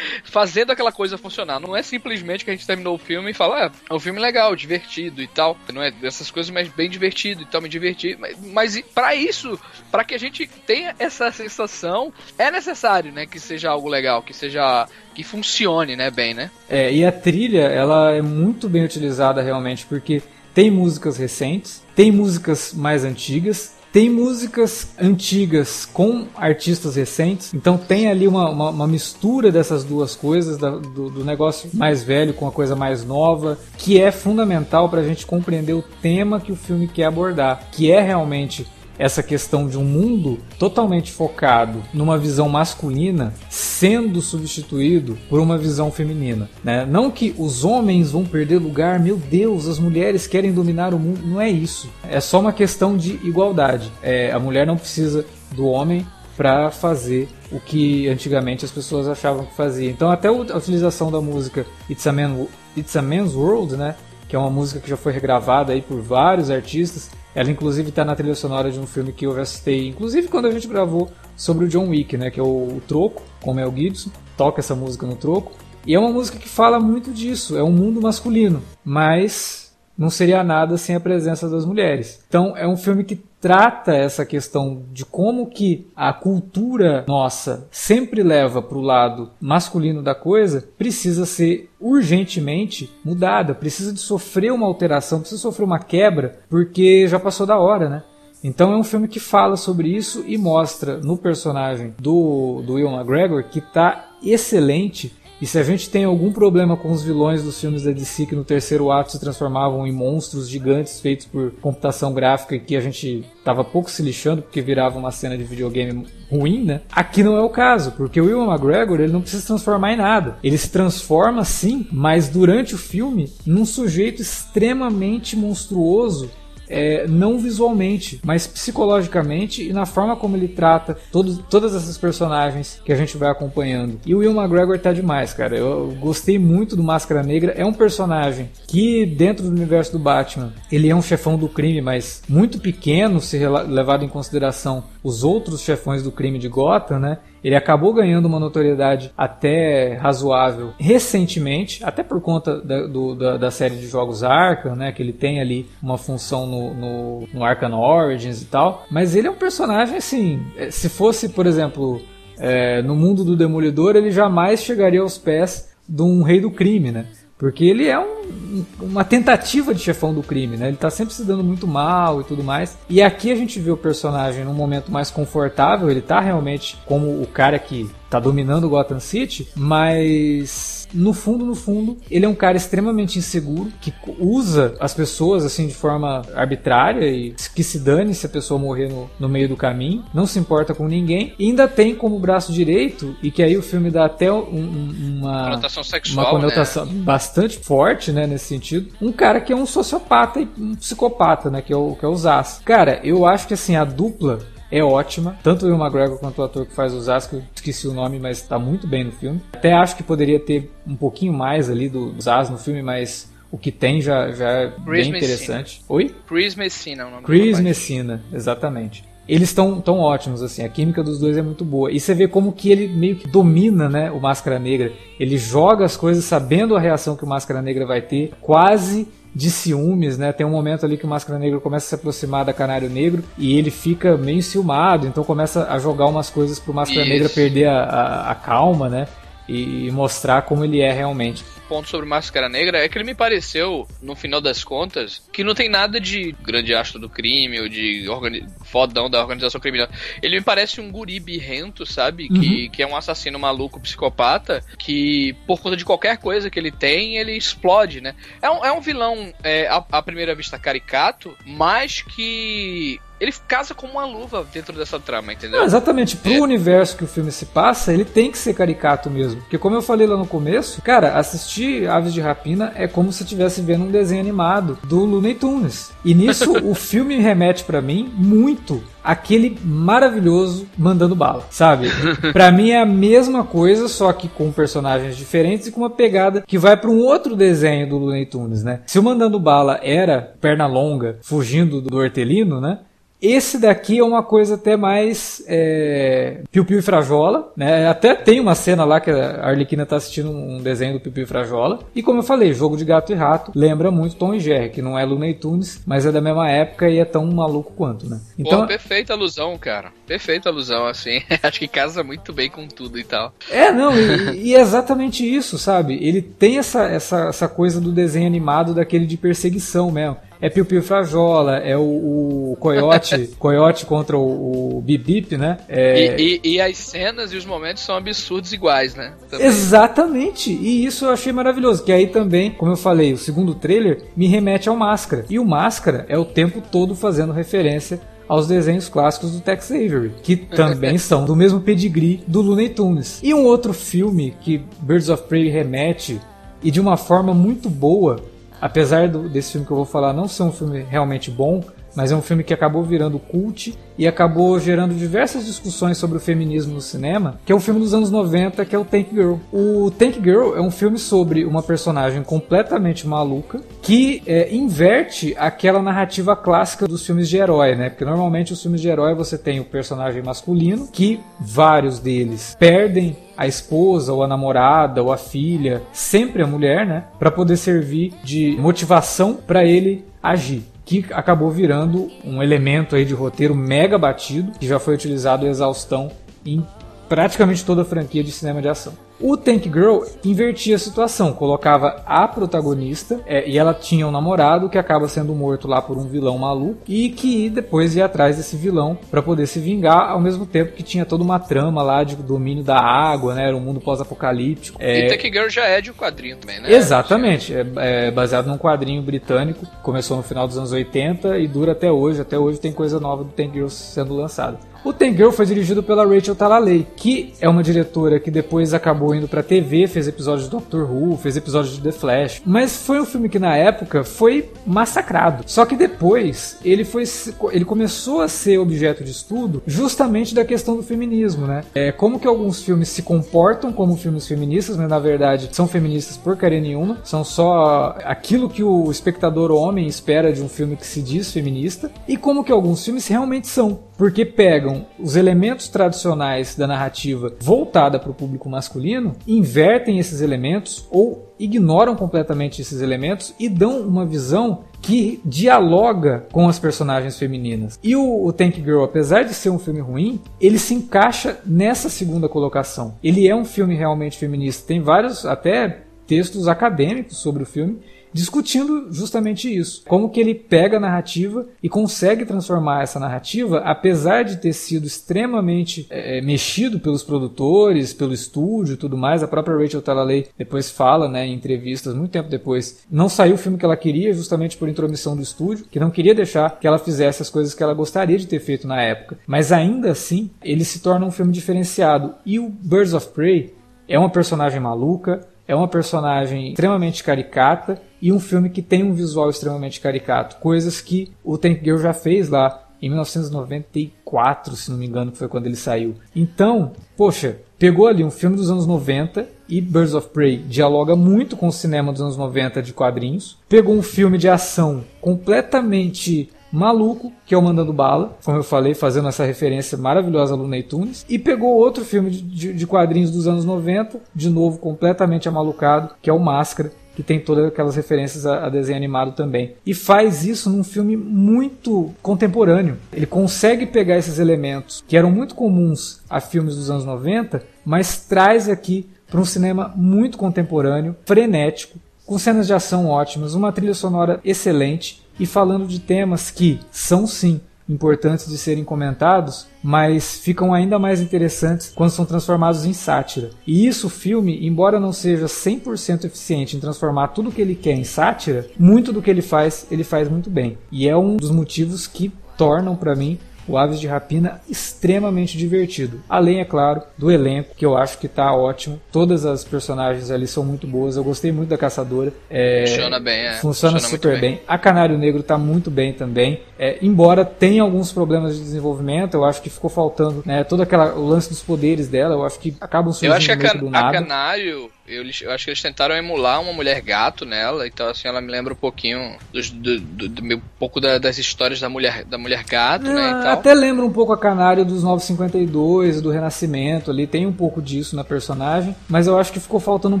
fazendo 0.24 0.70
aquela 0.70 0.92
coisa 0.92 1.18
funcionar. 1.18 1.58
Não 1.58 1.76
é 1.76 1.82
simplesmente 1.82 2.44
que 2.44 2.50
a 2.50 2.54
gente 2.54 2.66
terminou 2.66 2.94
o 2.94 2.98
filme 2.98 3.32
e 3.32 3.34
fala, 3.34 3.66
ah, 3.66 3.95
um 3.96 4.00
filme 4.00 4.20
legal, 4.20 4.54
divertido 4.54 5.22
e 5.22 5.26
tal. 5.26 5.56
Não 5.72 5.82
é 5.82 5.90
dessas 5.90 6.30
coisas, 6.30 6.50
mas 6.50 6.68
bem 6.68 6.88
divertido 6.88 7.42
e 7.42 7.46
tal, 7.46 7.60
me 7.60 7.68
divertir. 7.68 8.18
Mas, 8.18 8.36
mas 8.40 8.80
para 8.94 9.14
isso, 9.14 9.58
para 9.90 10.04
que 10.04 10.14
a 10.14 10.18
gente 10.18 10.46
tenha 10.66 10.94
essa 10.98 11.30
sensação, 11.32 12.12
é 12.38 12.50
necessário, 12.50 13.12
né, 13.12 13.26
que 13.26 13.40
seja 13.40 13.70
algo 13.70 13.88
legal, 13.88 14.22
que 14.22 14.34
seja 14.34 14.86
que 15.14 15.22
funcione, 15.22 15.96
né, 15.96 16.10
bem, 16.10 16.34
né? 16.34 16.50
É, 16.68 16.92
e 16.92 17.04
a 17.04 17.12
trilha, 17.12 17.62
ela 17.62 18.12
é 18.12 18.20
muito 18.20 18.68
bem 18.68 18.84
utilizada 18.84 19.40
realmente, 19.42 19.86
porque 19.86 20.22
tem 20.54 20.70
músicas 20.70 21.16
recentes, 21.16 21.82
tem 21.94 22.10
músicas 22.10 22.72
mais 22.72 23.04
antigas, 23.04 23.75
tem 23.96 24.10
músicas 24.10 24.88
antigas 25.00 25.88
com 25.90 26.26
artistas 26.36 26.96
recentes, 26.96 27.54
então 27.54 27.78
tem 27.78 28.10
ali 28.10 28.28
uma, 28.28 28.50
uma, 28.50 28.68
uma 28.68 28.86
mistura 28.86 29.50
dessas 29.50 29.84
duas 29.84 30.14
coisas, 30.14 30.58
da, 30.58 30.68
do, 30.68 31.08
do, 31.08 31.24
negócio 31.24 31.70
mais 31.72 32.02
velho 32.02 32.34
com 32.34 32.46
a 32.46 32.52
coisa 32.52 32.76
mais 32.76 33.06
nova, 33.06 33.58
que 33.78 33.98
é 33.98 34.12
fundamental 34.12 34.90
para 34.90 35.00
a 35.00 35.02
gente 35.02 35.24
compreender 35.24 35.72
o 35.72 35.80
tema 35.80 36.38
que 36.38 36.52
o 36.52 36.56
filme 36.56 36.86
quer 36.86 37.04
abordar, 37.04 37.68
que 37.72 37.90
é 37.90 37.98
realmente 38.02 38.66
essa 38.98 39.22
questão 39.22 39.68
de 39.68 39.78
um 39.78 39.84
mundo 39.84 40.38
totalmente 40.58 41.12
focado 41.12 41.82
numa 41.92 42.18
visão 42.18 42.48
masculina 42.48 43.34
sendo 43.50 44.20
substituído 44.20 45.18
por 45.28 45.40
uma 45.40 45.58
visão 45.58 45.90
feminina. 45.90 46.48
Né? 46.62 46.86
Não 46.86 47.10
que 47.10 47.34
os 47.38 47.64
homens 47.64 48.10
vão 48.10 48.24
perder 48.24 48.58
lugar, 48.58 48.98
meu 48.98 49.16
Deus, 49.16 49.68
as 49.68 49.78
mulheres 49.78 50.26
querem 50.26 50.52
dominar 50.52 50.94
o 50.94 50.98
mundo. 50.98 51.20
Não 51.24 51.40
é 51.40 51.48
isso. 51.48 51.90
É 52.08 52.20
só 52.20 52.40
uma 52.40 52.52
questão 52.52 52.96
de 52.96 53.14
igualdade. 53.24 53.92
É, 54.02 54.32
a 54.32 54.38
mulher 54.38 54.66
não 54.66 54.76
precisa 54.76 55.24
do 55.52 55.66
homem 55.66 56.06
para 56.36 56.70
fazer 56.70 57.28
o 57.50 57.58
que 57.58 58.08
antigamente 58.08 58.64
as 58.64 58.70
pessoas 58.70 59.08
achavam 59.08 59.46
que 59.46 59.54
fazia. 59.54 59.90
Então 59.90 60.10
até 60.10 60.28
a 60.28 60.32
utilização 60.32 61.10
da 61.10 61.20
música 61.20 61.64
It's 61.88 62.06
a, 62.06 62.12
Man, 62.12 62.46
It's 62.76 62.94
a 62.94 63.02
Man's 63.02 63.34
World, 63.34 63.76
né? 63.76 63.94
que 64.28 64.34
é 64.34 64.38
uma 64.38 64.50
música 64.50 64.80
que 64.80 64.90
já 64.90 64.96
foi 64.96 65.12
regravada 65.12 65.72
aí 65.72 65.80
por 65.80 66.00
vários 66.00 66.50
artistas, 66.50 67.10
ela 67.36 67.50
inclusive 67.50 67.90
está 67.90 68.02
na 68.02 68.16
trilha 68.16 68.34
sonora 68.34 68.72
de 68.72 68.80
um 68.80 68.86
filme 68.86 69.12
que 69.12 69.26
eu 69.26 69.44
citei, 69.44 69.86
inclusive 69.86 70.26
quando 70.26 70.46
a 70.46 70.50
gente 70.50 70.66
gravou 70.66 71.10
sobre 71.36 71.66
o 71.66 71.68
John 71.68 71.90
Wick, 71.90 72.16
né, 72.16 72.30
que 72.30 72.40
é 72.40 72.42
o, 72.42 72.46
o 72.46 72.82
Troco, 72.88 73.22
com 73.42 73.52
Mel 73.52 73.70
Gibson, 73.76 74.08
toca 74.38 74.60
essa 74.60 74.74
música 74.74 75.06
no 75.06 75.16
Troco. 75.16 75.52
E 75.86 75.94
é 75.94 75.98
uma 75.98 76.10
música 76.10 76.38
que 76.38 76.48
fala 76.48 76.80
muito 76.80 77.12
disso, 77.12 77.54
é 77.58 77.62
um 77.62 77.70
mundo 77.70 78.00
masculino, 78.00 78.62
mas 78.82 79.70
não 79.98 80.08
seria 80.08 80.42
nada 80.42 80.78
sem 80.78 80.96
a 80.96 81.00
presença 81.00 81.46
das 81.46 81.66
mulheres. 81.66 82.24
Então 82.26 82.56
é 82.56 82.66
um 82.66 82.76
filme 82.76 83.04
que 83.04 83.20
trata 83.40 83.94
essa 83.94 84.24
questão 84.24 84.82
de 84.92 85.04
como 85.04 85.46
que 85.46 85.86
a 85.94 86.12
cultura 86.12 87.04
nossa 87.06 87.68
sempre 87.70 88.22
leva 88.22 88.62
para 88.62 88.78
o 88.78 88.82
lado 88.82 89.30
masculino 89.40 90.02
da 90.02 90.14
coisa, 90.14 90.68
precisa 90.76 91.26
ser 91.26 91.70
urgentemente 91.80 92.90
mudada, 93.04 93.54
precisa 93.54 93.92
de 93.92 94.00
sofrer 94.00 94.52
uma 94.52 94.66
alteração, 94.66 95.20
precisa 95.20 95.40
sofrer 95.40 95.64
uma 95.64 95.78
quebra, 95.78 96.40
porque 96.48 97.06
já 97.06 97.18
passou 97.18 97.46
da 97.46 97.58
hora, 97.58 97.88
né? 97.88 98.02
Então 98.42 98.72
é 98.72 98.76
um 98.76 98.84
filme 98.84 99.08
que 99.08 99.18
fala 99.18 99.56
sobre 99.56 99.88
isso 99.88 100.24
e 100.26 100.38
mostra 100.38 100.98
no 100.98 101.16
personagem 101.16 101.94
do, 101.98 102.62
do 102.64 102.74
Will 102.74 102.90
McGregor 102.90 103.42
que 103.44 103.58
está 103.58 104.10
excelente 104.22 105.14
e 105.40 105.46
se 105.46 105.58
a 105.58 105.62
gente 105.62 105.90
tem 105.90 106.04
algum 106.04 106.32
problema 106.32 106.76
com 106.76 106.90
os 106.90 107.02
vilões 107.02 107.42
dos 107.42 107.60
filmes 107.60 107.82
da 107.82 107.90
DC 107.90 108.26
que 108.26 108.34
no 108.34 108.44
terceiro 108.44 108.90
ato 108.90 109.12
se 109.12 109.20
transformavam 109.20 109.86
em 109.86 109.92
monstros 109.92 110.48
gigantes 110.48 111.00
feitos 111.00 111.26
por 111.26 111.50
computação 111.60 112.14
gráfica 112.14 112.56
e 112.56 112.60
que 112.60 112.74
a 112.74 112.80
gente 112.80 113.24
tava 113.44 113.62
pouco 113.62 113.90
se 113.90 114.02
lixando 114.02 114.42
porque 114.42 114.62
virava 114.62 114.98
uma 114.98 115.12
cena 115.12 115.36
de 115.36 115.44
videogame 115.44 116.06
ruim, 116.30 116.64
né? 116.64 116.80
Aqui 116.90 117.22
não 117.22 117.36
é 117.36 117.42
o 117.42 117.50
caso, 117.50 117.92
porque 117.92 118.20
o 118.20 118.24
Will 118.24 118.50
McGregor 118.50 119.00
ele 119.00 119.12
não 119.12 119.20
precisa 119.20 119.42
se 119.42 119.48
transformar 119.48 119.92
em 119.92 119.96
nada. 119.96 120.36
Ele 120.42 120.56
se 120.56 120.70
transforma 120.70 121.44
sim, 121.44 121.86
mas 121.92 122.28
durante 122.28 122.74
o 122.74 122.78
filme 122.78 123.30
num 123.44 123.66
sujeito 123.66 124.22
extremamente 124.22 125.36
monstruoso 125.36 126.30
é, 126.68 127.06
não 127.06 127.38
visualmente, 127.38 128.20
mas 128.24 128.46
psicologicamente 128.46 129.68
e 129.68 129.72
na 129.72 129.86
forma 129.86 130.16
como 130.16 130.36
ele 130.36 130.48
trata 130.48 130.96
todos, 131.12 131.38
todas 131.50 131.74
essas 131.74 131.96
personagens 131.98 132.80
que 132.84 132.92
a 132.92 132.96
gente 132.96 133.16
vai 133.16 133.30
acompanhando. 133.30 134.00
E 134.04 134.14
o 134.14 134.18
Will 134.18 134.32
McGregor 134.32 134.78
tá 134.78 134.92
demais, 134.92 135.32
cara. 135.32 135.56
Eu 135.56 135.96
gostei 136.00 136.38
muito 136.38 136.76
do 136.76 136.82
Máscara 136.82 137.22
Negra. 137.22 137.52
É 137.52 137.64
um 137.64 137.72
personagem 137.72 138.50
que, 138.66 139.06
dentro 139.06 139.44
do 139.44 139.50
universo 139.50 139.92
do 139.92 139.98
Batman, 139.98 140.52
ele 140.70 140.88
é 140.88 140.94
um 140.94 141.02
chefão 141.02 141.36
do 141.36 141.48
crime, 141.48 141.80
mas 141.80 142.22
muito 142.28 142.58
pequeno 142.58 143.20
se 143.20 143.38
levado 143.38 144.04
em 144.04 144.08
consideração 144.08 144.84
os 145.06 145.22
outros 145.22 145.60
chefões 145.60 146.02
do 146.02 146.10
crime 146.10 146.36
de 146.36 146.48
Gotham, 146.48 146.98
né? 146.98 147.18
Ele 147.44 147.54
acabou 147.54 147.94
ganhando 147.94 148.26
uma 148.26 148.40
notoriedade 148.40 149.12
até 149.16 149.94
razoável 149.94 150.72
recentemente, 150.80 151.84
até 151.84 152.02
por 152.02 152.20
conta 152.20 152.60
da, 152.60 152.88
do, 152.88 153.14
da, 153.14 153.36
da, 153.36 153.50
série 153.52 153.76
de 153.76 153.86
jogos 153.86 154.24
Arkham, 154.24 154.74
né? 154.74 154.90
Que 154.90 155.00
ele 155.00 155.12
tem 155.12 155.40
ali 155.40 155.68
uma 155.80 155.96
função 155.96 156.44
no, 156.44 156.74
no, 156.74 157.28
no 157.32 157.44
Arkham 157.44 157.78
Origins 157.78 158.42
e 158.42 158.46
tal. 158.46 158.84
Mas 158.90 159.14
ele 159.14 159.28
é 159.28 159.30
um 159.30 159.36
personagem 159.36 159.96
assim. 159.96 160.44
É, 160.56 160.72
se 160.72 160.88
fosse, 160.88 161.28
por 161.28 161.46
exemplo, 161.46 162.02
é, 162.36 162.82
no 162.82 162.96
mundo 162.96 163.22
do 163.22 163.36
Demolidor, 163.36 163.94
ele 163.94 164.10
jamais 164.10 164.60
chegaria 164.60 165.00
aos 165.00 165.16
pés 165.16 165.72
de 165.88 166.02
um 166.02 166.22
rei 166.22 166.40
do 166.40 166.50
crime, 166.50 166.90
né? 166.90 167.06
Porque 167.38 167.64
ele 167.64 167.86
é 167.86 167.98
um, 167.98 168.64
uma 168.80 169.04
tentativa 169.04 169.74
de 169.74 169.80
chefão 169.80 170.14
do 170.14 170.22
crime, 170.22 170.56
né? 170.56 170.68
Ele 170.68 170.76
tá 170.76 170.88
sempre 170.88 171.12
se 171.12 171.22
dando 171.22 171.44
muito 171.44 171.66
mal 171.66 172.20
e 172.20 172.24
tudo 172.24 172.42
mais. 172.42 172.78
E 172.88 173.02
aqui 173.02 173.30
a 173.30 173.36
gente 173.36 173.60
vê 173.60 173.70
o 173.70 173.76
personagem 173.76 174.44
num 174.44 174.54
momento 174.54 174.90
mais 174.90 175.10
confortável, 175.10 175.90
ele 175.90 176.00
tá 176.00 176.18
realmente 176.20 176.78
como 176.86 177.20
o 177.20 177.26
cara 177.26 177.58
que 177.58 177.90
tá 178.08 178.18
dominando 178.18 178.68
Gotham 178.68 179.00
City, 179.00 179.48
mas 179.54 180.75
no 180.96 181.12
fundo, 181.12 181.44
no 181.44 181.54
fundo, 181.54 181.98
ele 182.10 182.24
é 182.24 182.28
um 182.28 182.34
cara 182.34 182.56
extremamente 182.56 183.18
inseguro, 183.18 183.70
que 183.80 183.92
usa 184.18 184.74
as 184.80 184.94
pessoas 184.94 185.44
assim 185.44 185.66
de 185.66 185.74
forma 185.74 186.22
arbitrária 186.34 187.06
e 187.06 187.34
que 187.54 187.62
se 187.62 187.78
dane 187.78 188.14
se 188.14 188.26
a 188.26 188.28
pessoa 188.28 188.58
morrer 188.58 188.88
no, 188.88 189.10
no 189.18 189.28
meio 189.28 189.48
do 189.48 189.56
caminho, 189.56 190.04
não 190.12 190.26
se 190.26 190.38
importa 190.38 190.74
com 190.74 190.86
ninguém, 190.88 191.34
e 191.38 191.46
ainda 191.46 191.68
tem 191.68 191.94
como 191.94 192.18
braço 192.18 192.52
direito, 192.52 193.14
e 193.22 193.30
que 193.30 193.42
aí 193.42 193.56
o 193.56 193.62
filme 193.62 193.90
dá 193.90 194.06
até 194.06 194.32
um, 194.32 195.18
uma 195.18 195.44
conotação 195.44 195.84
sexual, 195.84 196.26
uma 196.26 196.40
conotação 196.40 196.86
né? 196.86 196.92
bastante 196.94 197.58
forte, 197.58 198.12
né, 198.12 198.26
nesse 198.26 198.46
sentido, 198.46 198.92
um 199.00 199.12
cara 199.12 199.40
que 199.40 199.52
é 199.52 199.56
um 199.56 199.66
sociopata 199.66 200.40
e 200.40 200.48
um 200.58 200.74
psicopata, 200.74 201.50
né, 201.50 201.60
que 201.60 201.72
é 201.72 201.76
o, 201.76 201.94
que 201.94 202.04
é 202.04 202.08
o 202.08 202.16
Zaz. 202.16 202.60
Cara, 202.64 203.00
eu 203.04 203.26
acho 203.26 203.46
que 203.46 203.54
assim, 203.54 203.76
a 203.76 203.84
dupla 203.84 204.40
é 204.70 204.82
ótima. 204.82 205.38
Tanto 205.42 205.66
o 205.66 205.68
Will 205.68 205.78
McGregor 205.78 206.18
quanto 206.18 206.40
o 206.40 206.44
ator 206.44 206.66
que 206.66 206.74
faz 206.74 206.92
o 206.92 207.00
Zaz, 207.00 207.30
esqueci 207.54 207.86
o 207.86 207.92
nome, 207.92 208.18
mas 208.18 208.38
está 208.38 208.58
muito 208.58 208.86
bem 208.86 209.04
no 209.04 209.12
filme. 209.12 209.40
Até 209.52 209.72
acho 209.72 209.96
que 209.96 210.02
poderia 210.02 210.40
ter 210.40 210.70
um 210.86 210.96
pouquinho 210.96 211.32
mais 211.32 211.70
ali 211.70 211.88
do 211.88 212.14
Zaz 212.20 212.50
no 212.50 212.58
filme, 212.58 212.82
mas 212.82 213.30
o 213.50 213.58
que 213.58 213.70
tem 213.70 214.00
já, 214.00 214.30
já 214.32 214.50
é 214.50 214.72
Chris 214.84 215.08
bem 215.08 215.16
interessante. 215.16 215.80
Messina. 215.80 215.84
Oi? 215.88 216.14
Chris 216.26 216.54
Messina, 216.54 217.06
o 217.06 217.10
nome 217.10 217.22
Chris 217.24 217.60
Messina, 217.60 218.22
exatamente. 218.32 219.04
Eles 219.28 219.48
estão 219.48 219.80
tão 219.80 219.98
ótimos, 219.98 220.40
assim, 220.40 220.64
a 220.64 220.68
química 220.68 221.02
dos 221.02 221.18
dois 221.18 221.36
é 221.36 221.42
muito 221.42 221.64
boa. 221.64 221.90
E 221.90 221.98
você 221.98 222.14
vê 222.14 222.28
como 222.28 222.52
que 222.52 222.70
ele 222.70 222.86
meio 222.86 223.16
que 223.16 223.26
domina, 223.26 223.88
né, 223.88 224.10
o 224.12 224.20
Máscara 224.20 224.56
Negra. 224.56 224.92
Ele 225.18 225.36
joga 225.36 225.84
as 225.84 225.96
coisas 225.96 226.24
sabendo 226.24 226.76
a 226.76 226.80
reação 226.80 227.16
que 227.16 227.24
o 227.24 227.26
Máscara 227.26 227.60
Negra 227.60 227.84
vai 227.84 228.00
ter, 228.00 228.32
quase 228.40 229.08
de 229.36 229.50
ciúmes, 229.50 230.16
né? 230.16 230.32
Tem 230.32 230.46
um 230.46 230.50
momento 230.50 230.86
ali 230.86 230.96
que 230.96 231.04
o 231.04 231.08
Máscara 231.08 231.38
Negra 231.38 231.60
começa 231.60 231.84
a 231.84 231.88
se 231.90 231.94
aproximar 231.94 232.42
da 232.42 232.54
Canário 232.54 232.88
Negro 232.88 233.22
e 233.36 233.58
ele 233.58 233.70
fica 233.70 234.16
meio 234.16 234.42
ciumado, 234.42 235.06
então 235.06 235.22
começa 235.22 235.70
a 235.70 235.78
jogar 235.78 236.06
umas 236.06 236.30
coisas 236.30 236.58
pro 236.58 236.72
Máscara 236.72 237.02
Isso. 237.02 237.10
Negra 237.10 237.28
perder 237.28 237.66
a, 237.66 237.82
a, 237.82 238.30
a 238.30 238.34
calma, 238.34 238.88
né? 238.88 239.06
E, 239.46 239.88
e 239.88 239.90
mostrar 239.90 240.40
como 240.40 240.64
ele 240.64 240.80
é 240.80 240.90
realmente. 240.90 241.44
Ponto 241.68 241.88
sobre 241.88 242.06
Máscara 242.06 242.48
Negra 242.48 242.78
é 242.78 242.88
que 242.88 242.96
ele 242.96 243.04
me 243.04 243.14
pareceu, 243.14 243.86
no 244.00 244.14
final 244.14 244.40
das 244.40 244.64
contas, 244.64 245.22
que 245.32 245.44
não 245.44 245.54
tem 245.54 245.68
nada 245.68 246.00
de 246.00 246.32
grande 246.42 246.74
astro 246.74 246.98
do 246.98 247.08
crime 247.08 247.60
ou 247.60 247.68
de 247.68 248.08
organi 248.08 248.46
fodão 248.64 249.10
da 249.10 249.20
organização 249.20 249.60
criminal. 249.60 249.88
Ele 250.22 250.38
me 250.38 250.44
parece 250.44 250.80
um 250.80 250.90
guri 250.90 251.20
birrento, 251.20 251.84
sabe? 251.84 252.28
Uhum. 252.30 252.40
Que, 252.40 252.68
que 252.68 252.82
é 252.82 252.86
um 252.86 252.96
assassino 252.96 253.38
maluco, 253.38 253.80
psicopata, 253.80 254.64
que 254.78 255.34
por 255.46 255.60
conta 255.60 255.76
de 255.76 255.84
qualquer 255.84 256.18
coisa 256.18 256.50
que 256.50 256.58
ele 256.58 256.70
tem, 256.70 257.16
ele 257.16 257.36
explode, 257.36 258.00
né? 258.00 258.14
É 258.40 258.50
um, 258.50 258.64
é 258.64 258.72
um 258.72 258.80
vilão, 258.80 259.32
é, 259.42 259.66
à, 259.66 259.84
à 259.92 260.02
primeira 260.02 260.34
vista, 260.34 260.58
caricato, 260.58 261.36
mas 261.44 262.02
que 262.02 263.00
ele 263.20 263.32
casa 263.46 263.74
como 263.74 263.94
uma 263.94 264.04
luva 264.04 264.46
dentro 264.52 264.76
dessa 264.76 264.98
trama, 265.00 265.32
entendeu? 265.32 265.60
Não, 265.60 265.66
exatamente. 265.66 266.16
Pro 266.16 266.32
é. 266.32 266.40
universo 266.40 266.96
que 266.96 267.04
o 267.04 267.08
filme 267.08 267.32
se 267.32 267.46
passa, 267.46 267.92
ele 267.92 268.04
tem 268.04 268.30
que 268.30 268.38
ser 268.38 268.54
caricato 268.54 269.10
mesmo. 269.10 269.40
Porque 269.42 269.58
como 269.58 269.74
eu 269.74 269.82
falei 269.82 270.06
lá 270.06 270.16
no 270.16 270.26
começo, 270.26 270.82
cara, 270.82 271.16
assistir 271.16 271.88
Aves 271.88 272.12
de 272.12 272.20
Rapina 272.20 272.72
é 272.74 272.86
como 272.86 273.12
se 273.12 273.22
estivesse 273.22 273.60
vendo 273.62 273.84
um 273.84 273.90
desenho 273.90 274.20
animado 274.20 274.78
do 274.84 275.04
Looney 275.04 275.34
Tunes. 275.34 275.92
E 276.04 276.14
nisso 276.14 276.52
o 276.64 276.74
filme 276.74 277.16
remete 277.18 277.64
para 277.64 277.80
mim 277.80 278.12
muito 278.14 278.82
aquele 279.02 279.56
maravilhoso 279.64 280.66
mandando 280.76 281.14
bala, 281.14 281.46
sabe? 281.48 281.88
para 282.32 282.50
mim 282.50 282.70
é 282.70 282.80
a 282.80 282.86
mesma 282.86 283.44
coisa, 283.44 283.86
só 283.86 284.12
que 284.12 284.28
com 284.28 284.50
personagens 284.50 285.16
diferentes 285.16 285.68
e 285.68 285.72
com 285.72 285.82
uma 285.82 285.90
pegada 285.90 286.42
que 286.44 286.58
vai 286.58 286.76
para 286.76 286.90
um 286.90 286.98
outro 286.98 287.36
desenho 287.36 287.88
do 287.88 287.98
Looney 287.98 288.26
Tunes, 288.26 288.64
né? 288.64 288.80
Se 288.84 288.98
o 288.98 289.02
mandando 289.02 289.38
bala 289.38 289.78
era 289.80 290.34
perna 290.40 290.66
longa, 290.66 291.18
fugindo 291.22 291.80
do 291.80 291.96
hortelino, 291.96 292.60
né? 292.60 292.80
Esse 293.20 293.58
daqui 293.58 293.98
é 293.98 294.04
uma 294.04 294.22
coisa 294.22 294.56
até 294.56 294.76
mais 294.76 295.42
é, 295.46 296.42
Piu 296.50 296.64
Piu 296.64 296.78
e 296.78 296.82
Frajola, 296.82 297.52
né? 297.56 297.88
Até 297.88 298.14
tem 298.14 298.40
uma 298.40 298.54
cena 298.54 298.84
lá 298.84 299.00
que 299.00 299.10
a 299.10 299.46
Arlequina 299.46 299.86
tá 299.86 299.96
assistindo 299.96 300.30
um 300.30 300.62
desenho 300.62 300.94
do 300.94 301.00
Piu 301.00 301.12
Piu 301.12 301.24
e 301.24 301.26
Frajola. 301.26 301.80
E 301.94 302.02
como 302.02 302.18
eu 302.18 302.22
falei, 302.22 302.52
jogo 302.52 302.76
de 302.76 302.84
gato 302.84 303.12
e 303.12 303.14
rato 303.14 303.52
lembra 303.54 303.90
muito 303.90 304.16
Tom 304.16 304.34
e 304.34 304.40
Jerry, 304.40 304.70
que 304.70 304.82
não 304.82 304.98
é 304.98 305.04
Looney 305.04 305.34
Tunes, 305.34 305.82
mas 305.86 306.04
é 306.04 306.12
da 306.12 306.20
mesma 306.20 306.50
época 306.50 306.88
e 306.88 306.98
é 306.98 307.04
tão 307.04 307.24
maluco 307.26 307.72
quanto, 307.72 308.08
né? 308.08 308.20
Então, 308.38 308.60
Pô, 308.60 308.66
perfeita 308.66 309.14
alusão, 309.14 309.56
cara. 309.56 309.92
Perfeita 310.06 310.50
alusão, 310.50 310.86
assim. 310.86 311.22
Acho 311.42 311.58
que 311.58 311.68
casa 311.68 312.04
muito 312.04 312.32
bem 312.32 312.50
com 312.50 312.68
tudo 312.68 312.98
e 312.98 313.04
tal. 313.04 313.32
É, 313.50 313.72
não, 313.72 313.92
e, 313.96 314.48
e 314.48 314.54
é 314.54 314.60
exatamente 314.60 315.24
isso, 315.24 315.58
sabe? 315.58 315.98
Ele 316.02 316.20
tem 316.20 316.58
essa, 316.58 316.84
essa, 316.84 317.28
essa 317.28 317.48
coisa 317.48 317.80
do 317.80 317.92
desenho 317.92 318.26
animado 318.26 318.74
daquele 318.74 319.06
de 319.06 319.16
perseguição 319.16 319.90
mesmo 319.90 320.18
é 320.40 320.48
Piu 320.48 320.64
Piu 320.64 320.82
Frajola, 320.82 321.58
é 321.58 321.76
o, 321.76 322.52
o 322.52 322.56
Coyote, 322.58 323.30
Coyote 323.38 323.86
contra 323.86 324.16
o, 324.16 324.78
o 324.78 324.80
Bip 324.80 325.36
né? 325.36 325.58
É... 325.68 326.20
E, 326.20 326.40
e, 326.42 326.54
e, 326.54 326.60
as 326.60 326.76
cenas 326.76 327.32
e 327.32 327.36
os 327.36 327.44
momentos 327.44 327.82
são 327.82 327.96
absurdos 327.96 328.52
iguais, 328.52 328.94
né? 328.94 329.14
Também. 329.30 329.46
Exatamente, 329.46 330.50
e 330.50 330.84
isso 330.84 331.04
eu 331.04 331.10
achei 331.10 331.32
maravilhoso, 331.32 331.84
que 331.84 331.92
aí 331.92 332.06
também, 332.06 332.50
como 332.50 332.72
eu 332.72 332.76
falei, 332.76 333.12
o 333.12 333.18
segundo 333.18 333.54
trailer 333.54 334.02
me 334.16 334.26
remete 334.26 334.68
ao 334.68 334.76
Máscara, 334.76 335.24
e 335.28 335.38
o 335.38 335.44
Máscara 335.44 336.04
é 336.08 336.18
o 336.18 336.24
tempo 336.24 336.60
todo 336.60 336.94
fazendo 336.94 337.32
referência 337.32 338.00
aos 338.28 338.46
desenhos 338.46 338.88
clássicos 338.88 339.32
do 339.32 339.40
Tex 339.40 339.70
Avery, 339.70 340.12
que 340.22 340.36
também 340.36 340.98
são 340.98 341.24
do 341.24 341.36
mesmo 341.36 341.60
pedigree 341.60 342.22
do 342.26 342.42
Looney 342.42 342.68
Tunes. 342.70 343.20
E 343.22 343.32
um 343.32 343.44
outro 343.44 343.72
filme 343.72 344.34
que 344.40 344.62
Birds 344.80 345.08
of 345.08 345.24
Prey 345.24 345.48
remete, 345.48 346.20
e 346.62 346.70
de 346.70 346.80
uma 346.80 346.96
forma 346.96 347.32
muito 347.32 347.70
boa, 347.70 348.16
apesar 348.60 349.08
do, 349.08 349.28
desse 349.28 349.52
filme 349.52 349.66
que 349.66 349.72
eu 349.72 349.76
vou 349.76 349.86
falar 349.86 350.12
não 350.12 350.28
ser 350.28 350.42
um 350.44 350.52
filme 350.52 350.80
realmente 350.82 351.30
bom, 351.30 351.62
mas 351.96 352.12
é 352.12 352.16
um 352.16 352.22
filme 352.22 352.44
que 352.44 352.52
acabou 352.52 352.84
virando 352.84 353.18
cult 353.18 353.76
e 353.98 354.06
acabou 354.06 354.60
gerando 354.60 354.94
diversas 354.94 355.46
discussões 355.46 355.96
sobre 355.96 356.18
o 356.18 356.20
feminismo 356.20 356.74
no 356.74 356.80
cinema, 356.82 357.40
que 357.44 357.50
é 357.50 357.56
um 357.56 357.60
filme 357.60 357.80
dos 357.80 357.94
anos 357.94 358.10
90, 358.10 358.64
que 358.66 358.76
é 358.76 358.78
o 358.78 358.84
Tank 358.84 359.08
Girl. 359.12 359.36
O 359.50 359.90
Tank 359.90 360.22
Girl 360.22 360.54
é 360.54 360.60
um 360.60 360.70
filme 360.70 360.98
sobre 360.98 361.46
uma 361.46 361.62
personagem 361.62 362.22
completamente 362.22 363.06
maluca 363.06 363.62
que 363.80 364.22
é, 364.26 364.54
inverte 364.54 365.34
aquela 365.38 365.80
narrativa 365.80 366.36
clássica 366.36 366.86
dos 366.86 367.06
filmes 367.06 367.28
de 367.28 367.38
herói, 367.38 367.74
né? 367.74 367.88
Porque 367.88 368.04
normalmente 368.04 368.52
os 368.52 368.60
filmes 368.60 368.82
de 368.82 368.88
herói 368.88 369.14
você 369.14 369.38
tem 369.38 369.58
o 369.60 369.64
personagem 369.64 370.22
masculino, 370.22 370.88
que 370.92 371.20
vários 371.40 371.98
deles 371.98 372.54
perdem 372.58 373.16
a 373.36 373.46
esposa 373.46 374.12
ou 374.12 374.22
a 374.22 374.28
namorada 374.28 375.02
ou 375.02 375.12
a 375.12 375.16
filha, 375.16 375.82
sempre 375.92 376.42
a 376.42 376.46
mulher, 376.46 376.86
né, 376.86 377.04
para 377.18 377.30
poder 377.30 377.56
servir 377.56 378.14
de 378.24 378.56
motivação 378.58 379.34
para 379.34 379.64
ele 379.64 380.04
agir 380.22 380.64
que 380.86 381.04
acabou 381.10 381.50
virando 381.50 382.08
um 382.24 382.40
elemento 382.40 382.94
aí 382.94 383.04
de 383.04 383.12
roteiro 383.12 383.56
mega 383.56 383.98
batido, 383.98 384.52
que 384.52 384.68
já 384.68 384.78
foi 384.78 384.94
utilizado 384.94 385.44
exaustão 385.44 386.12
em 386.46 386.64
praticamente 387.08 387.64
toda 387.64 387.82
a 387.82 387.84
franquia 387.84 388.22
de 388.22 388.30
cinema 388.30 388.60
de 388.60 388.68
ação. 388.68 388.94
O 389.18 389.36
Tank 389.36 389.64
Girl 389.64 390.00
invertia 390.22 390.76
a 390.76 390.78
situação, 390.78 391.32
colocava 391.32 392.02
a 392.04 392.28
protagonista 392.28 393.20
é, 393.26 393.48
e 393.48 393.56
ela 393.56 393.72
tinha 393.72 394.06
um 394.06 394.10
namorado 394.10 394.68
que 394.68 394.76
acaba 394.76 395.08
sendo 395.08 395.34
morto 395.34 395.66
lá 395.66 395.80
por 395.80 395.96
um 395.96 396.06
vilão 396.06 396.36
maluco 396.36 396.82
e 396.86 397.08
que 397.08 397.48
depois 397.48 397.96
ia 397.96 398.04
atrás 398.04 398.36
desse 398.36 398.56
vilão 398.56 398.98
para 399.10 399.22
poder 399.22 399.46
se 399.46 399.58
vingar, 399.58 400.10
ao 400.10 400.20
mesmo 400.20 400.44
tempo 400.44 400.72
que 400.72 400.82
tinha 400.82 401.06
toda 401.06 401.24
uma 401.24 401.38
trama 401.38 401.82
lá 401.82 402.04
de 402.04 402.14
domínio 402.16 402.62
da 402.62 402.78
água, 402.78 403.34
né? 403.34 403.46
Era 403.46 403.56
um 403.56 403.60
mundo 403.60 403.80
pós-apocalíptico. 403.80 404.76
É... 404.78 405.06
E 405.06 405.08
Tank 405.08 405.32
Girl 405.32 405.48
já 405.48 405.64
é 405.64 405.80
de 405.80 405.90
um 405.90 405.94
quadrinho 405.94 406.36
também, 406.36 406.60
né? 406.60 406.70
Exatamente, 406.70 407.54
é, 407.54 407.64
é 407.76 408.10
baseado 408.10 408.48
num 408.48 408.58
quadrinho 408.58 409.00
britânico, 409.00 409.66
começou 409.82 410.18
no 410.18 410.22
final 410.22 410.46
dos 410.46 410.58
anos 410.58 410.72
80 410.72 411.38
e 411.38 411.48
dura 411.48 411.72
até 411.72 411.90
hoje. 411.90 412.20
Até 412.20 412.38
hoje 412.38 412.60
tem 412.60 412.72
coisa 412.72 413.00
nova 413.00 413.24
do 413.24 413.30
Tank 413.30 413.52
Girl 413.52 413.68
sendo 413.68 414.14
lançada. 414.14 414.58
O 414.86 414.92
Tank 414.92 415.16
Girl 415.16 415.32
foi 415.32 415.44
dirigido 415.44 415.82
pela 415.82 416.06
Rachel 416.06 416.36
Talalay, 416.36 416.86
que 416.94 417.34
é 417.40 417.48
uma 417.48 417.60
diretora 417.60 418.20
que 418.20 418.30
depois 418.30 418.72
acabou 418.72 419.12
indo 419.16 419.26
pra 419.26 419.42
TV, 419.42 419.88
fez 419.88 420.06
episódios 420.06 420.44
de 420.44 420.50
Doctor 420.52 420.88
Who, 420.88 421.16
fez 421.16 421.36
episódios 421.36 421.74
de 421.74 421.80
The 421.82 421.90
Flash. 421.90 422.40
Mas 422.46 422.76
foi 422.76 423.00
um 423.00 423.04
filme 423.04 423.28
que 423.28 423.40
na 423.40 423.56
época 423.56 424.04
foi 424.04 424.48
massacrado. 424.64 425.42
Só 425.44 425.66
que 425.66 425.74
depois 425.74 426.58
ele 426.64 426.84
foi 426.84 427.02
ele 427.50 427.64
começou 427.64 428.20
a 428.20 428.28
ser 428.28 428.58
objeto 428.58 429.02
de 429.02 429.10
estudo 429.10 429.60
justamente 429.66 430.32
da 430.32 430.44
questão 430.44 430.76
do 430.76 430.84
feminismo, 430.84 431.48
né? 431.48 431.64
É 431.74 431.90
como 431.90 432.20
que 432.20 432.28
alguns 432.28 432.62
filmes 432.62 432.88
se 432.88 433.02
comportam 433.02 433.72
como 433.72 433.96
filmes 433.96 434.28
feministas, 434.28 434.76
mas 434.76 434.88
na 434.88 435.00
verdade 435.00 435.48
são 435.50 435.66
feministas 435.66 436.16
porcaria 436.16 436.60
nenhuma, 436.60 436.98
são 437.02 437.24
só 437.24 437.96
aquilo 438.04 438.48
que 438.48 438.62
o 438.62 438.88
espectador 438.88 439.50
homem 439.50 439.88
espera 439.88 440.32
de 440.32 440.40
um 440.40 440.48
filme 440.48 440.76
que 440.76 440.86
se 440.86 441.02
diz 441.02 441.32
feminista, 441.32 441.90
e 442.06 442.16
como 442.16 442.44
que 442.44 442.52
alguns 442.52 442.84
filmes 442.84 443.08
realmente 443.08 443.48
são, 443.48 443.80
porque 443.96 444.24
pegam 444.24 444.86
os 444.98 445.16
elementos 445.16 445.68
tradicionais 445.68 446.54
da 446.54 446.66
narrativa 446.66 447.32
voltada 447.40 447.98
para 447.98 448.10
o 448.10 448.14
público 448.14 448.48
masculino, 448.48 449.14
invertem 449.26 449.98
esses 449.98 450.20
elementos 450.20 450.86
ou 450.90 451.32
ignoram 451.38 451.94
completamente 451.94 452.60
esses 452.62 452.80
elementos 452.80 453.34
e 453.38 453.48
dão 453.48 453.80
uma 453.80 454.06
visão 454.06 454.64
que 454.80 455.20
dialoga 455.24 456.26
com 456.32 456.48
as 456.48 456.58
personagens 456.58 457.18
femininas. 457.18 457.78
E 457.82 457.96
o, 457.96 458.24
o, 458.24 458.32
Tank 458.32 458.56
Girl, 458.56 458.84
apesar 458.84 459.24
de 459.24 459.34
ser 459.34 459.50
um 459.50 459.58
filme 459.58 459.80
ruim, 459.80 460.20
ele 460.40 460.58
se 460.58 460.74
encaixa 460.74 461.38
nessa 461.44 461.88
segunda 461.88 462.28
colocação. 462.28 462.94
Ele 463.02 463.28
é 463.28 463.34
um 463.34 463.44
filme 463.44 463.74
realmente 463.74 464.18
feminista. 464.18 464.66
Tem 464.66 464.80
vários 464.80 465.26
até 465.26 465.82
textos 466.06 466.46
acadêmicos 466.46 467.18
sobre 467.18 467.42
o 467.42 467.46
filme 467.46 467.80
discutindo 468.16 468.88
justamente 468.90 469.54
isso. 469.54 469.84
Como 469.86 470.08
que 470.08 470.18
ele 470.18 470.34
pega 470.34 470.78
a 470.78 470.80
narrativa 470.80 471.46
e 471.62 471.68
consegue 471.68 472.24
transformar 472.24 472.82
essa 472.82 472.98
narrativa, 472.98 473.58
apesar 473.58 474.24
de 474.24 474.38
ter 474.38 474.54
sido 474.54 474.86
extremamente 474.86 475.86
é, 475.90 476.20
mexido 476.22 476.80
pelos 476.80 477.02
produtores, 477.02 477.92
pelo 477.92 478.14
estúdio 478.14 478.74
e 478.74 478.76
tudo 478.76 478.96
mais. 478.96 479.22
A 479.22 479.28
própria 479.28 479.56
Rachel 479.56 479.82
Talalay 479.82 480.26
depois 480.38 480.70
fala, 480.70 481.08
né, 481.08 481.26
em 481.26 481.34
entrevistas, 481.34 481.94
muito 481.94 482.10
tempo 482.10 482.30
depois, 482.30 482.84
não 482.90 483.08
saiu 483.08 483.34
o 483.34 483.38
filme 483.38 483.58
que 483.58 483.64
ela 483.64 483.76
queria 483.76 484.12
justamente 484.14 484.56
por 484.56 484.68
intromissão 484.68 485.14
do 485.14 485.22
estúdio, 485.22 485.66
que 485.70 485.78
não 485.78 485.90
queria 485.90 486.14
deixar 486.14 486.58
que 486.58 486.66
ela 486.66 486.78
fizesse 486.78 487.20
as 487.20 487.28
coisas 487.28 487.54
que 487.54 487.62
ela 487.62 487.74
gostaria 487.74 488.16
de 488.16 488.26
ter 488.26 488.40
feito 488.40 488.66
na 488.66 488.80
época. 488.80 489.18
Mas 489.26 489.52
ainda 489.52 489.90
assim, 489.90 490.30
ele 490.42 490.64
se 490.64 490.80
torna 490.80 491.04
um 491.04 491.10
filme 491.10 491.32
diferenciado. 491.32 492.14
E 492.24 492.38
o 492.38 492.48
Birds 492.48 492.94
of 492.94 493.08
Prey 493.08 493.54
é 493.86 493.98
uma 493.98 494.10
personagem 494.10 494.58
maluca, 494.58 495.20
é 495.46 495.54
uma 495.54 495.68
personagem 495.68 496.50
extremamente 496.50 497.04
caricata 497.04 497.80
e 498.00 498.12
um 498.12 498.20
filme 498.20 498.50
que 498.50 498.62
tem 498.62 498.82
um 498.82 498.94
visual 498.94 499.30
extremamente 499.30 499.80
caricato, 499.80 500.36
coisas 500.36 500.80
que 500.80 501.10
o 501.24 501.38
Tank 501.38 501.62
Girl 501.62 501.78
já 501.78 501.92
fez 501.92 502.28
lá 502.28 502.62
em 502.80 502.88
1994, 502.88 504.54
se 504.54 504.70
não 504.70 504.78
me 504.78 504.86
engano, 504.86 505.12
foi 505.14 505.28
quando 505.28 505.46
ele 505.46 505.56
saiu. 505.56 505.94
Então, 506.14 506.72
poxa, 506.96 507.38
pegou 507.58 507.86
ali 507.86 508.04
um 508.04 508.10
filme 508.10 508.36
dos 508.36 508.50
anos 508.50 508.66
90 508.66 509.26
e 509.48 509.60
Birds 509.60 509.94
of 509.94 510.08
Prey 510.10 510.38
dialoga 510.38 510.94
muito 510.94 511.36
com 511.36 511.48
o 511.48 511.52
cinema 511.52 511.92
dos 511.92 512.02
anos 512.02 512.16
90 512.16 512.62
de 512.62 512.72
quadrinhos. 512.72 513.38
Pegou 513.48 513.74
um 513.74 513.82
filme 513.82 514.18
de 514.18 514.28
ação 514.28 514.84
completamente 515.00 516.28
maluco, 516.52 517.12
que 517.24 517.34
é 517.34 517.38
o 517.38 517.42
Mandando 517.42 517.72
Bala, 517.72 518.16
como 518.24 518.38
eu 518.38 518.42
falei, 518.42 518.74
fazendo 518.74 519.08
essa 519.08 519.24
referência 519.24 519.76
maravilhosa 519.76 520.34
a 520.34 520.36
Looney 520.36 520.62
Tunes, 520.62 521.04
e 521.08 521.18
pegou 521.18 521.56
outro 521.56 521.84
filme 521.84 522.10
de, 522.10 522.22
de, 522.22 522.52
de 522.54 522.66
quadrinhos 522.66 523.10
dos 523.10 523.26
anos 523.26 523.44
90, 523.44 524.00
de 524.14 524.30
novo 524.30 524.58
completamente 524.58 525.28
amalucado, 525.28 525.90
que 526.00 526.08
é 526.08 526.12
o 526.12 526.18
Máscara, 526.18 526.72
que 526.96 527.02
tem 527.02 527.20
todas 527.20 527.46
aquelas 527.46 527.76
referências 527.76 528.24
a, 528.24 528.46
a, 528.46 528.48
desenho 528.48 528.78
animado 528.78 529.12
também. 529.12 529.54
E 529.66 529.74
faz 529.74 530.24
isso 530.24 530.48
num 530.48 530.64
filme 530.64 530.96
muito 530.96 531.94
contemporâneo. 532.02 532.78
Ele 532.90 533.04
consegue 533.04 533.66
pegar 533.66 533.98
esses 533.98 534.18
elementos 534.18 534.82
que 534.88 534.96
eram 534.96 535.10
muito 535.10 535.34
comuns 535.34 536.00
a 536.08 536.20
filmes 536.20 536.56
dos 536.56 536.70
anos 536.70 536.86
90, 536.86 537.42
mas 537.64 538.00
traz 538.06 538.48
aqui 538.48 538.88
para 539.08 539.20
um 539.20 539.24
cinema 539.26 539.72
muito 539.76 540.16
contemporâneo, 540.16 540.96
frenético, 541.04 541.78
com 542.06 542.18
cenas 542.18 542.46
de 542.46 542.54
ação 542.54 542.88
ótimas, 542.88 543.34
uma 543.34 543.52
trilha 543.52 543.74
sonora 543.74 544.18
excelente 544.24 545.02
e 545.20 545.26
falando 545.26 545.66
de 545.66 545.78
temas 545.78 546.30
que 546.30 546.60
são 546.70 547.06
sim 547.06 547.40
importantes 547.68 548.28
de 548.28 548.38
serem 548.38 548.64
comentados, 548.64 549.46
mas 549.62 550.18
ficam 550.18 550.54
ainda 550.54 550.78
mais 550.78 551.00
interessantes 551.00 551.72
quando 551.74 551.90
são 551.90 552.04
transformados 552.04 552.64
em 552.64 552.72
sátira. 552.72 553.30
E 553.46 553.66
isso 553.66 553.88
o 553.88 553.90
filme, 553.90 554.46
embora 554.46 554.78
não 554.78 554.92
seja 554.92 555.26
100% 555.26 556.04
eficiente 556.04 556.56
em 556.56 556.60
transformar 556.60 557.08
tudo 557.08 557.32
que 557.32 557.40
ele 557.40 557.54
quer 557.54 557.72
em 557.72 557.84
sátira, 557.84 558.46
muito 558.58 558.92
do 558.92 559.02
que 559.02 559.10
ele 559.10 559.22
faz, 559.22 559.66
ele 559.70 559.84
faz 559.84 560.08
muito 560.08 560.30
bem. 560.30 560.56
E 560.70 560.88
é 560.88 560.96
um 560.96 561.16
dos 561.16 561.30
motivos 561.30 561.86
que 561.86 562.12
tornam 562.36 562.76
para 562.76 562.94
mim 562.94 563.18
o 563.48 563.56
Aves 563.56 563.80
de 563.80 563.86
Rapina 563.86 564.40
extremamente 564.48 565.36
divertido. 565.36 566.00
Além, 566.08 566.40
é 566.40 566.44
claro, 566.44 566.82
do 566.96 567.10
elenco, 567.10 567.54
que 567.56 567.64
eu 567.64 567.76
acho 567.76 567.98
que 567.98 568.08
tá 568.08 568.34
ótimo. 568.34 568.80
Todas 568.90 569.24
as 569.24 569.44
personagens 569.44 570.10
ali 570.10 570.26
são 570.26 570.44
muito 570.44 570.66
boas. 570.66 570.96
Eu 570.96 571.04
gostei 571.04 571.32
muito 571.32 571.48
da 571.48 571.58
Caçadora. 571.58 572.12
É, 572.30 572.64
funciona 572.66 573.00
bem, 573.00 573.26
é. 573.26 573.32
Funciona, 573.34 573.74
funciona 573.74 573.80
super 573.80 574.20
bem. 574.20 574.32
bem. 574.32 574.40
A 574.46 574.58
Canário 574.58 574.98
Negro 574.98 575.22
tá 575.22 575.38
muito 575.38 575.70
bem 575.70 575.92
também. 575.92 576.40
É, 576.58 576.78
embora 576.82 577.24
tenha 577.24 577.62
alguns 577.62 577.92
problemas 577.92 578.36
de 578.36 578.42
desenvolvimento, 578.42 579.14
eu 579.14 579.24
acho 579.24 579.42
que 579.42 579.50
ficou 579.50 579.70
faltando 579.70 580.22
né, 580.24 580.44
todo 580.44 580.62
aquela, 580.62 580.94
o 580.94 581.06
lance 581.06 581.28
dos 581.28 581.42
poderes 581.42 581.88
dela. 581.88 582.14
Eu 582.14 582.24
acho 582.24 582.38
que 582.38 582.56
acabam 582.60 582.92
surgindo 582.92 583.12
eu 583.12 583.16
acho 583.16 583.26
que 583.26 583.32
a, 583.32 583.36
can, 583.36 583.70
a 583.72 583.92
Canário 583.92 584.70
eu, 584.88 585.02
eu, 585.22 585.32
acho 585.32 585.44
que 585.44 585.50
eles 585.50 585.62
tentaram 585.62 585.94
emular 585.94 586.40
uma 586.40 586.52
mulher 586.52 586.80
gato 586.80 587.24
nela, 587.24 587.66
então 587.66 587.88
assim 587.88 588.08
ela 588.08 588.20
me 588.20 588.30
lembra 588.30 588.52
um 588.52 588.56
pouquinho 588.56 589.16
dos, 589.32 589.50
do, 589.50 589.80
do, 589.80 590.08
do, 590.08 590.34
um 590.36 590.40
pouco 590.58 590.80
da, 590.80 590.98
das 590.98 591.18
histórias 591.18 591.60
da 591.60 591.68
mulher, 591.68 592.04
da 592.04 592.16
mulher 592.16 592.44
gato, 592.44 592.84
né? 592.84 593.22
Ah, 593.24 593.32
até 593.32 593.52
lembra 593.52 593.84
um 593.84 593.92
pouco 593.92 594.12
a 594.12 594.18
Canário 594.18 594.64
dos 594.64 594.82
952, 594.82 596.00
do 596.00 596.10
Renascimento 596.10 596.90
ali, 596.90 597.06
tem 597.06 597.26
um 597.26 597.32
pouco 597.32 597.60
disso 597.60 597.96
na 597.96 598.04
personagem, 598.04 598.74
mas 598.88 599.06
eu 599.06 599.18
acho 599.18 599.32
que 599.32 599.40
ficou 599.40 599.58
faltando 599.58 599.96
um 599.96 600.00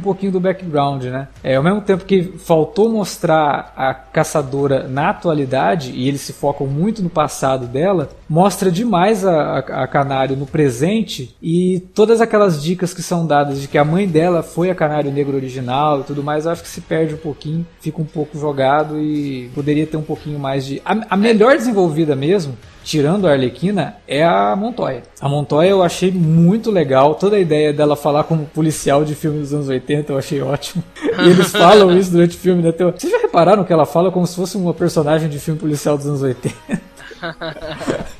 pouquinho 0.00 0.32
do 0.32 0.40
background, 0.40 1.04
né? 1.04 1.28
É, 1.42 1.56
ao 1.56 1.62
mesmo 1.62 1.80
tempo 1.80 2.04
que 2.04 2.22
faltou 2.38 2.88
mostrar 2.88 3.72
a 3.76 3.92
caçadora 3.92 4.86
na 4.86 5.10
atualidade, 5.10 5.92
e 5.92 6.06
eles 6.06 6.20
se 6.20 6.32
focam 6.32 6.66
muito 6.66 7.02
no 7.02 7.10
passado 7.10 7.66
dela, 7.66 8.10
mostra 8.28 8.70
demais 8.70 9.24
a, 9.24 9.32
a, 9.32 9.58
a 9.58 9.86
Canário 9.86 10.36
no 10.36 10.46
presente 10.46 11.34
e 11.42 11.80
todas 11.94 12.20
aquelas 12.20 12.62
dicas 12.62 12.92
que 12.94 13.02
são 13.02 13.26
dadas 13.26 13.60
de 13.60 13.68
que 13.68 13.78
a 13.78 13.84
mãe 13.84 14.06
dela 14.06 14.42
foi 14.42 14.70
a 14.70 14.74
Canário 14.76 15.10
Negro 15.10 15.36
original 15.36 16.00
e 16.00 16.04
tudo 16.04 16.22
mais, 16.22 16.44
eu 16.44 16.52
acho 16.52 16.62
que 16.62 16.68
se 16.68 16.80
perde 16.80 17.14
um 17.14 17.18
pouquinho, 17.18 17.66
fica 17.80 18.00
um 18.00 18.04
pouco 18.04 18.38
jogado 18.38 19.00
e 19.00 19.50
poderia 19.54 19.86
ter 19.86 19.96
um 19.96 20.02
pouquinho 20.02 20.38
mais 20.38 20.64
de. 20.64 20.80
A, 20.84 20.96
a 21.10 21.16
melhor 21.16 21.56
desenvolvida 21.56 22.14
mesmo, 22.14 22.56
tirando 22.84 23.26
a 23.26 23.32
Arlequina, 23.32 23.96
é 24.06 24.24
a 24.24 24.54
Montoya. 24.54 25.02
A 25.20 25.28
Montoya 25.28 25.70
eu 25.70 25.82
achei 25.82 26.12
muito 26.12 26.70
legal, 26.70 27.14
toda 27.16 27.36
a 27.36 27.40
ideia 27.40 27.72
dela 27.72 27.96
falar 27.96 28.24
como 28.24 28.46
policial 28.46 29.04
de 29.04 29.14
filme 29.14 29.40
dos 29.40 29.52
anos 29.52 29.68
80 29.68 30.12
eu 30.12 30.18
achei 30.18 30.40
ótimo. 30.40 30.82
E 31.16 31.30
eles 31.30 31.50
falam 31.50 31.96
isso 31.96 32.10
durante 32.10 32.36
o 32.36 32.38
filme, 32.38 32.62
né? 32.62 32.70
Vocês 32.72 33.10
já 33.10 33.18
repararam 33.18 33.64
que 33.64 33.72
ela 33.72 33.86
fala 33.86 34.12
como 34.12 34.26
se 34.26 34.36
fosse 34.36 34.54
uma 34.56 34.74
personagem 34.74 35.30
de 35.30 35.40
filme 35.40 35.58
policial 35.58 35.96
dos 35.96 36.06
anos 36.06 36.20
80? 36.20 36.54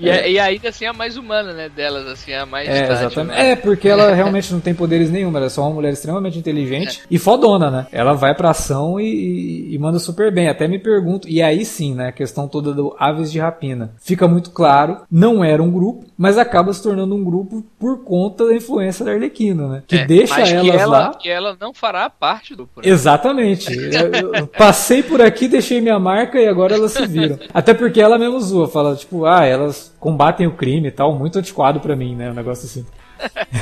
E, 0.00 0.08
é. 0.08 0.30
e 0.30 0.38
ainda 0.38 0.70
assim 0.70 0.86
é 0.86 0.88
a 0.88 0.92
mais 0.92 1.16
humana, 1.16 1.52
né, 1.52 1.68
delas, 1.68 2.06
assim, 2.06 2.32
a 2.32 2.46
mais 2.46 2.68
É, 2.68 2.90
exatamente. 2.90 3.36
Né? 3.36 3.50
É, 3.50 3.56
porque 3.56 3.88
ela 3.88 4.12
realmente 4.14 4.52
não 4.52 4.60
tem 4.60 4.74
poderes 4.74 5.10
nenhum, 5.10 5.34
ela 5.36 5.46
é 5.46 5.48
só 5.48 5.62
uma 5.62 5.74
mulher 5.74 5.92
extremamente 5.92 6.38
inteligente 6.38 7.00
é. 7.02 7.06
e 7.10 7.18
fodona, 7.18 7.70
né? 7.70 7.86
Ela 7.92 8.14
vai 8.14 8.34
pra 8.34 8.50
ação 8.50 8.98
e, 8.98 9.04
e, 9.04 9.74
e, 9.74 9.78
manda 9.78 9.98
super 9.98 10.32
bem. 10.32 10.48
Até 10.48 10.66
me 10.66 10.78
pergunto, 10.78 11.28
e 11.28 11.42
aí 11.42 11.64
sim, 11.64 11.94
né, 11.94 12.08
a 12.08 12.12
questão 12.12 12.48
toda 12.48 12.72
do 12.72 12.96
Aves 12.98 13.30
de 13.30 13.38
Rapina. 13.38 13.92
Fica 14.00 14.26
muito 14.26 14.50
claro, 14.50 15.02
não 15.10 15.44
era 15.44 15.62
um 15.62 15.70
grupo, 15.70 16.06
mas 16.16 16.38
acaba 16.38 16.72
se 16.72 16.82
tornando 16.82 17.14
um 17.14 17.22
grupo 17.22 17.62
por 17.78 18.02
conta 18.02 18.46
da 18.46 18.54
influência 18.54 19.04
da 19.04 19.12
Arlequina, 19.12 19.68
né? 19.68 19.82
Que 19.86 19.96
é, 19.96 20.06
deixa 20.06 20.40
elas 20.40 20.62
que 20.62 20.70
ela, 20.70 20.98
lá. 20.98 21.14
Que 21.14 21.28
ela 21.28 21.56
não 21.60 21.74
fará 21.74 22.08
parte 22.08 22.52
do 22.54 22.64
grupo. 22.64 22.80
Né? 22.80 22.88
Exatamente. 22.88 23.70
eu, 23.76 24.34
eu 24.34 24.46
passei 24.46 25.02
por 25.02 25.20
aqui, 25.20 25.46
deixei 25.46 25.80
minha 25.80 25.98
marca 25.98 26.38
e 26.38 26.48
agora 26.48 26.74
elas 26.74 26.92
se 26.92 27.06
viram. 27.06 27.38
Até 27.52 27.74
porque 27.74 28.00
ela 28.00 28.18
mesmo 28.18 28.40
zoa, 28.40 28.68
fala, 28.68 28.96
tipo, 28.96 29.26
ah, 29.26 29.44
elas 29.44 29.89
combatem 30.00 30.46
o 30.46 30.52
crime 30.52 30.88
e 30.88 30.90
tal, 30.90 31.14
muito 31.14 31.38
antiquado 31.38 31.78
para 31.78 31.94
mim, 31.94 32.16
né? 32.16 32.30
Um 32.30 32.34
negócio 32.34 32.64
assim. 32.64 32.86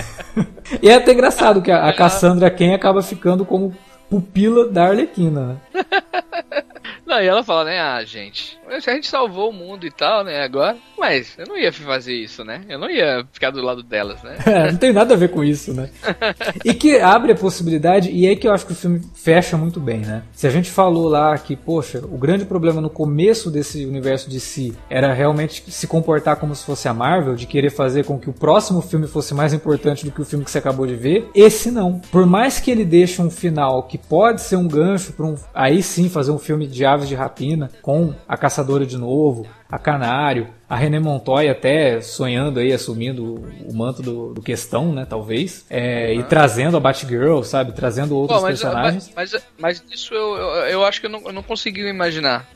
e 0.81 0.89
é 0.89 0.95
até 0.95 1.13
engraçado 1.13 1.61
que 1.61 1.71
a, 1.71 1.89
a 1.89 1.93
Cassandra 1.93 2.49
Ken 2.49 2.73
acaba 2.73 3.03
ficando 3.03 3.45
como 3.45 3.75
pupila 4.09 4.69
da 4.69 4.87
Arlequina, 4.87 5.59
né? 5.75 5.85
Não, 7.09 7.23
e 7.23 7.27
ela 7.27 7.43
fala, 7.43 7.65
né, 7.65 7.81
ah, 7.81 8.05
gente, 8.05 8.59
a 8.69 8.79
gente 8.79 9.09
salvou 9.09 9.49
o 9.49 9.53
mundo 9.53 9.87
e 9.87 9.91
tal, 9.91 10.23
né, 10.23 10.43
agora, 10.43 10.77
mas 10.99 11.35
eu 11.39 11.47
não 11.47 11.57
ia 11.57 11.73
fazer 11.73 12.13
isso, 12.13 12.45
né? 12.45 12.61
Eu 12.69 12.79
não 12.79 12.91
ia 12.91 13.27
ficar 13.33 13.51
do 13.51 13.63
lado 13.63 13.83
delas, 13.83 14.23
né? 14.23 14.37
É, 14.59 14.73
não 14.73 14.79
tem 14.79 14.93
nada 14.93 15.15
a 15.15 15.17
ver 15.17 15.31
com 15.31 15.45
isso, 15.45 15.73
né? 15.73 15.89
e 16.65 16.75
que 16.75 16.99
abre 16.99 17.33
a 17.33 17.35
possibilidade, 17.35 18.11
e 18.11 18.27
é 18.27 18.35
que 18.35 18.49
eu 18.49 18.53
acho 18.53 18.67
que 18.67 18.73
o 18.73 18.77
filme 18.77 19.01
fecha 19.15 19.57
muito 19.57 19.79
bem, 19.79 20.01
né? 20.01 20.23
Se 20.33 20.47
a 20.47 20.51
gente 20.51 20.71
falou 20.71 21.09
lá 21.09 21.37
que, 21.39 21.55
poxa, 21.55 21.99
o 21.99 22.19
grande 22.19 22.45
problema 22.45 22.81
no 22.81 22.91
começo 22.91 23.51
desse 23.51 23.87
universo 23.87 24.29
de 24.29 24.41
si 24.41 24.77
era 24.91 25.13
realmente 25.13 25.63
se 25.71 25.87
comportar 25.87 26.37
como 26.37 26.55
se 26.55 26.65
fosse 26.65 26.89
a 26.89 26.95
Marvel, 26.95 27.37
de 27.37 27.47
querer 27.47 27.71
fazer 27.71 28.05
com 28.05 28.19
que 28.19 28.29
o 28.29 28.33
próximo 28.33 28.83
filme 28.83 29.07
fosse 29.07 29.33
mais 29.33 29.53
importante 29.53 30.05
do 30.05 30.11
que 30.11 30.21
o 30.21 30.25
filme 30.25 30.45
que 30.45 30.51
você 30.51 30.59
acabou 30.59 30.87
de 30.87 30.97
ver, 30.97 31.29
esse 31.35 31.71
não. 31.71 32.01
Por 32.11 32.27
mais 32.27 32.59
que 32.59 32.71
ele 32.71 32.85
deixe 32.85 33.23
um 33.23 33.31
final 33.31 33.85
que 33.85 33.97
pode 33.97 34.41
ser 34.41 34.57
um 34.57 34.67
gancho 34.67 35.13
para 35.13 35.27
um, 35.27 35.37
aí 35.55 35.83
sim 35.83 36.09
fazer 36.09 36.33
um 36.33 36.39
filme 36.39 36.67
de 36.67 36.85
aves 36.99 37.09
de 37.09 37.15
rapina 37.15 37.71
com 37.81 38.13
a 38.29 38.37
caçadora 38.37 38.85
de 38.85 38.99
novo, 38.99 39.47
a 39.71 39.79
Canário, 39.79 40.49
a 40.69 40.77
René 40.77 40.99
Montoya 40.99 41.53
até 41.53 42.01
sonhando 42.01 42.59
aí, 42.59 42.73
assumindo 42.73 43.43
o 43.67 43.75
manto 43.75 44.03
do, 44.03 44.35
do 44.35 44.43
questão, 44.43 44.93
né, 44.93 45.07
talvez, 45.09 45.65
é, 45.71 46.13
uhum. 46.13 46.21
e 46.21 46.23
trazendo 46.25 46.77
a 46.77 46.81
Batgirl, 46.81 47.43
sabe, 47.43 47.73
trazendo 47.73 48.17
outros 48.17 48.41
Pô, 48.41 48.47
mas, 48.47 48.61
personagens. 48.61 49.13
Mas, 49.15 49.33
mas, 49.33 49.47
mas, 49.59 49.85
isso 49.91 50.15
eu, 50.15 50.37
eu, 50.37 50.49
eu, 50.67 50.85
acho 50.85 51.01
que 51.01 51.07
eu 51.07 51.11
não, 51.11 51.23
eu 51.25 51.33
não 51.33 51.43
consegui 51.43 51.87
imaginar. 51.87 52.47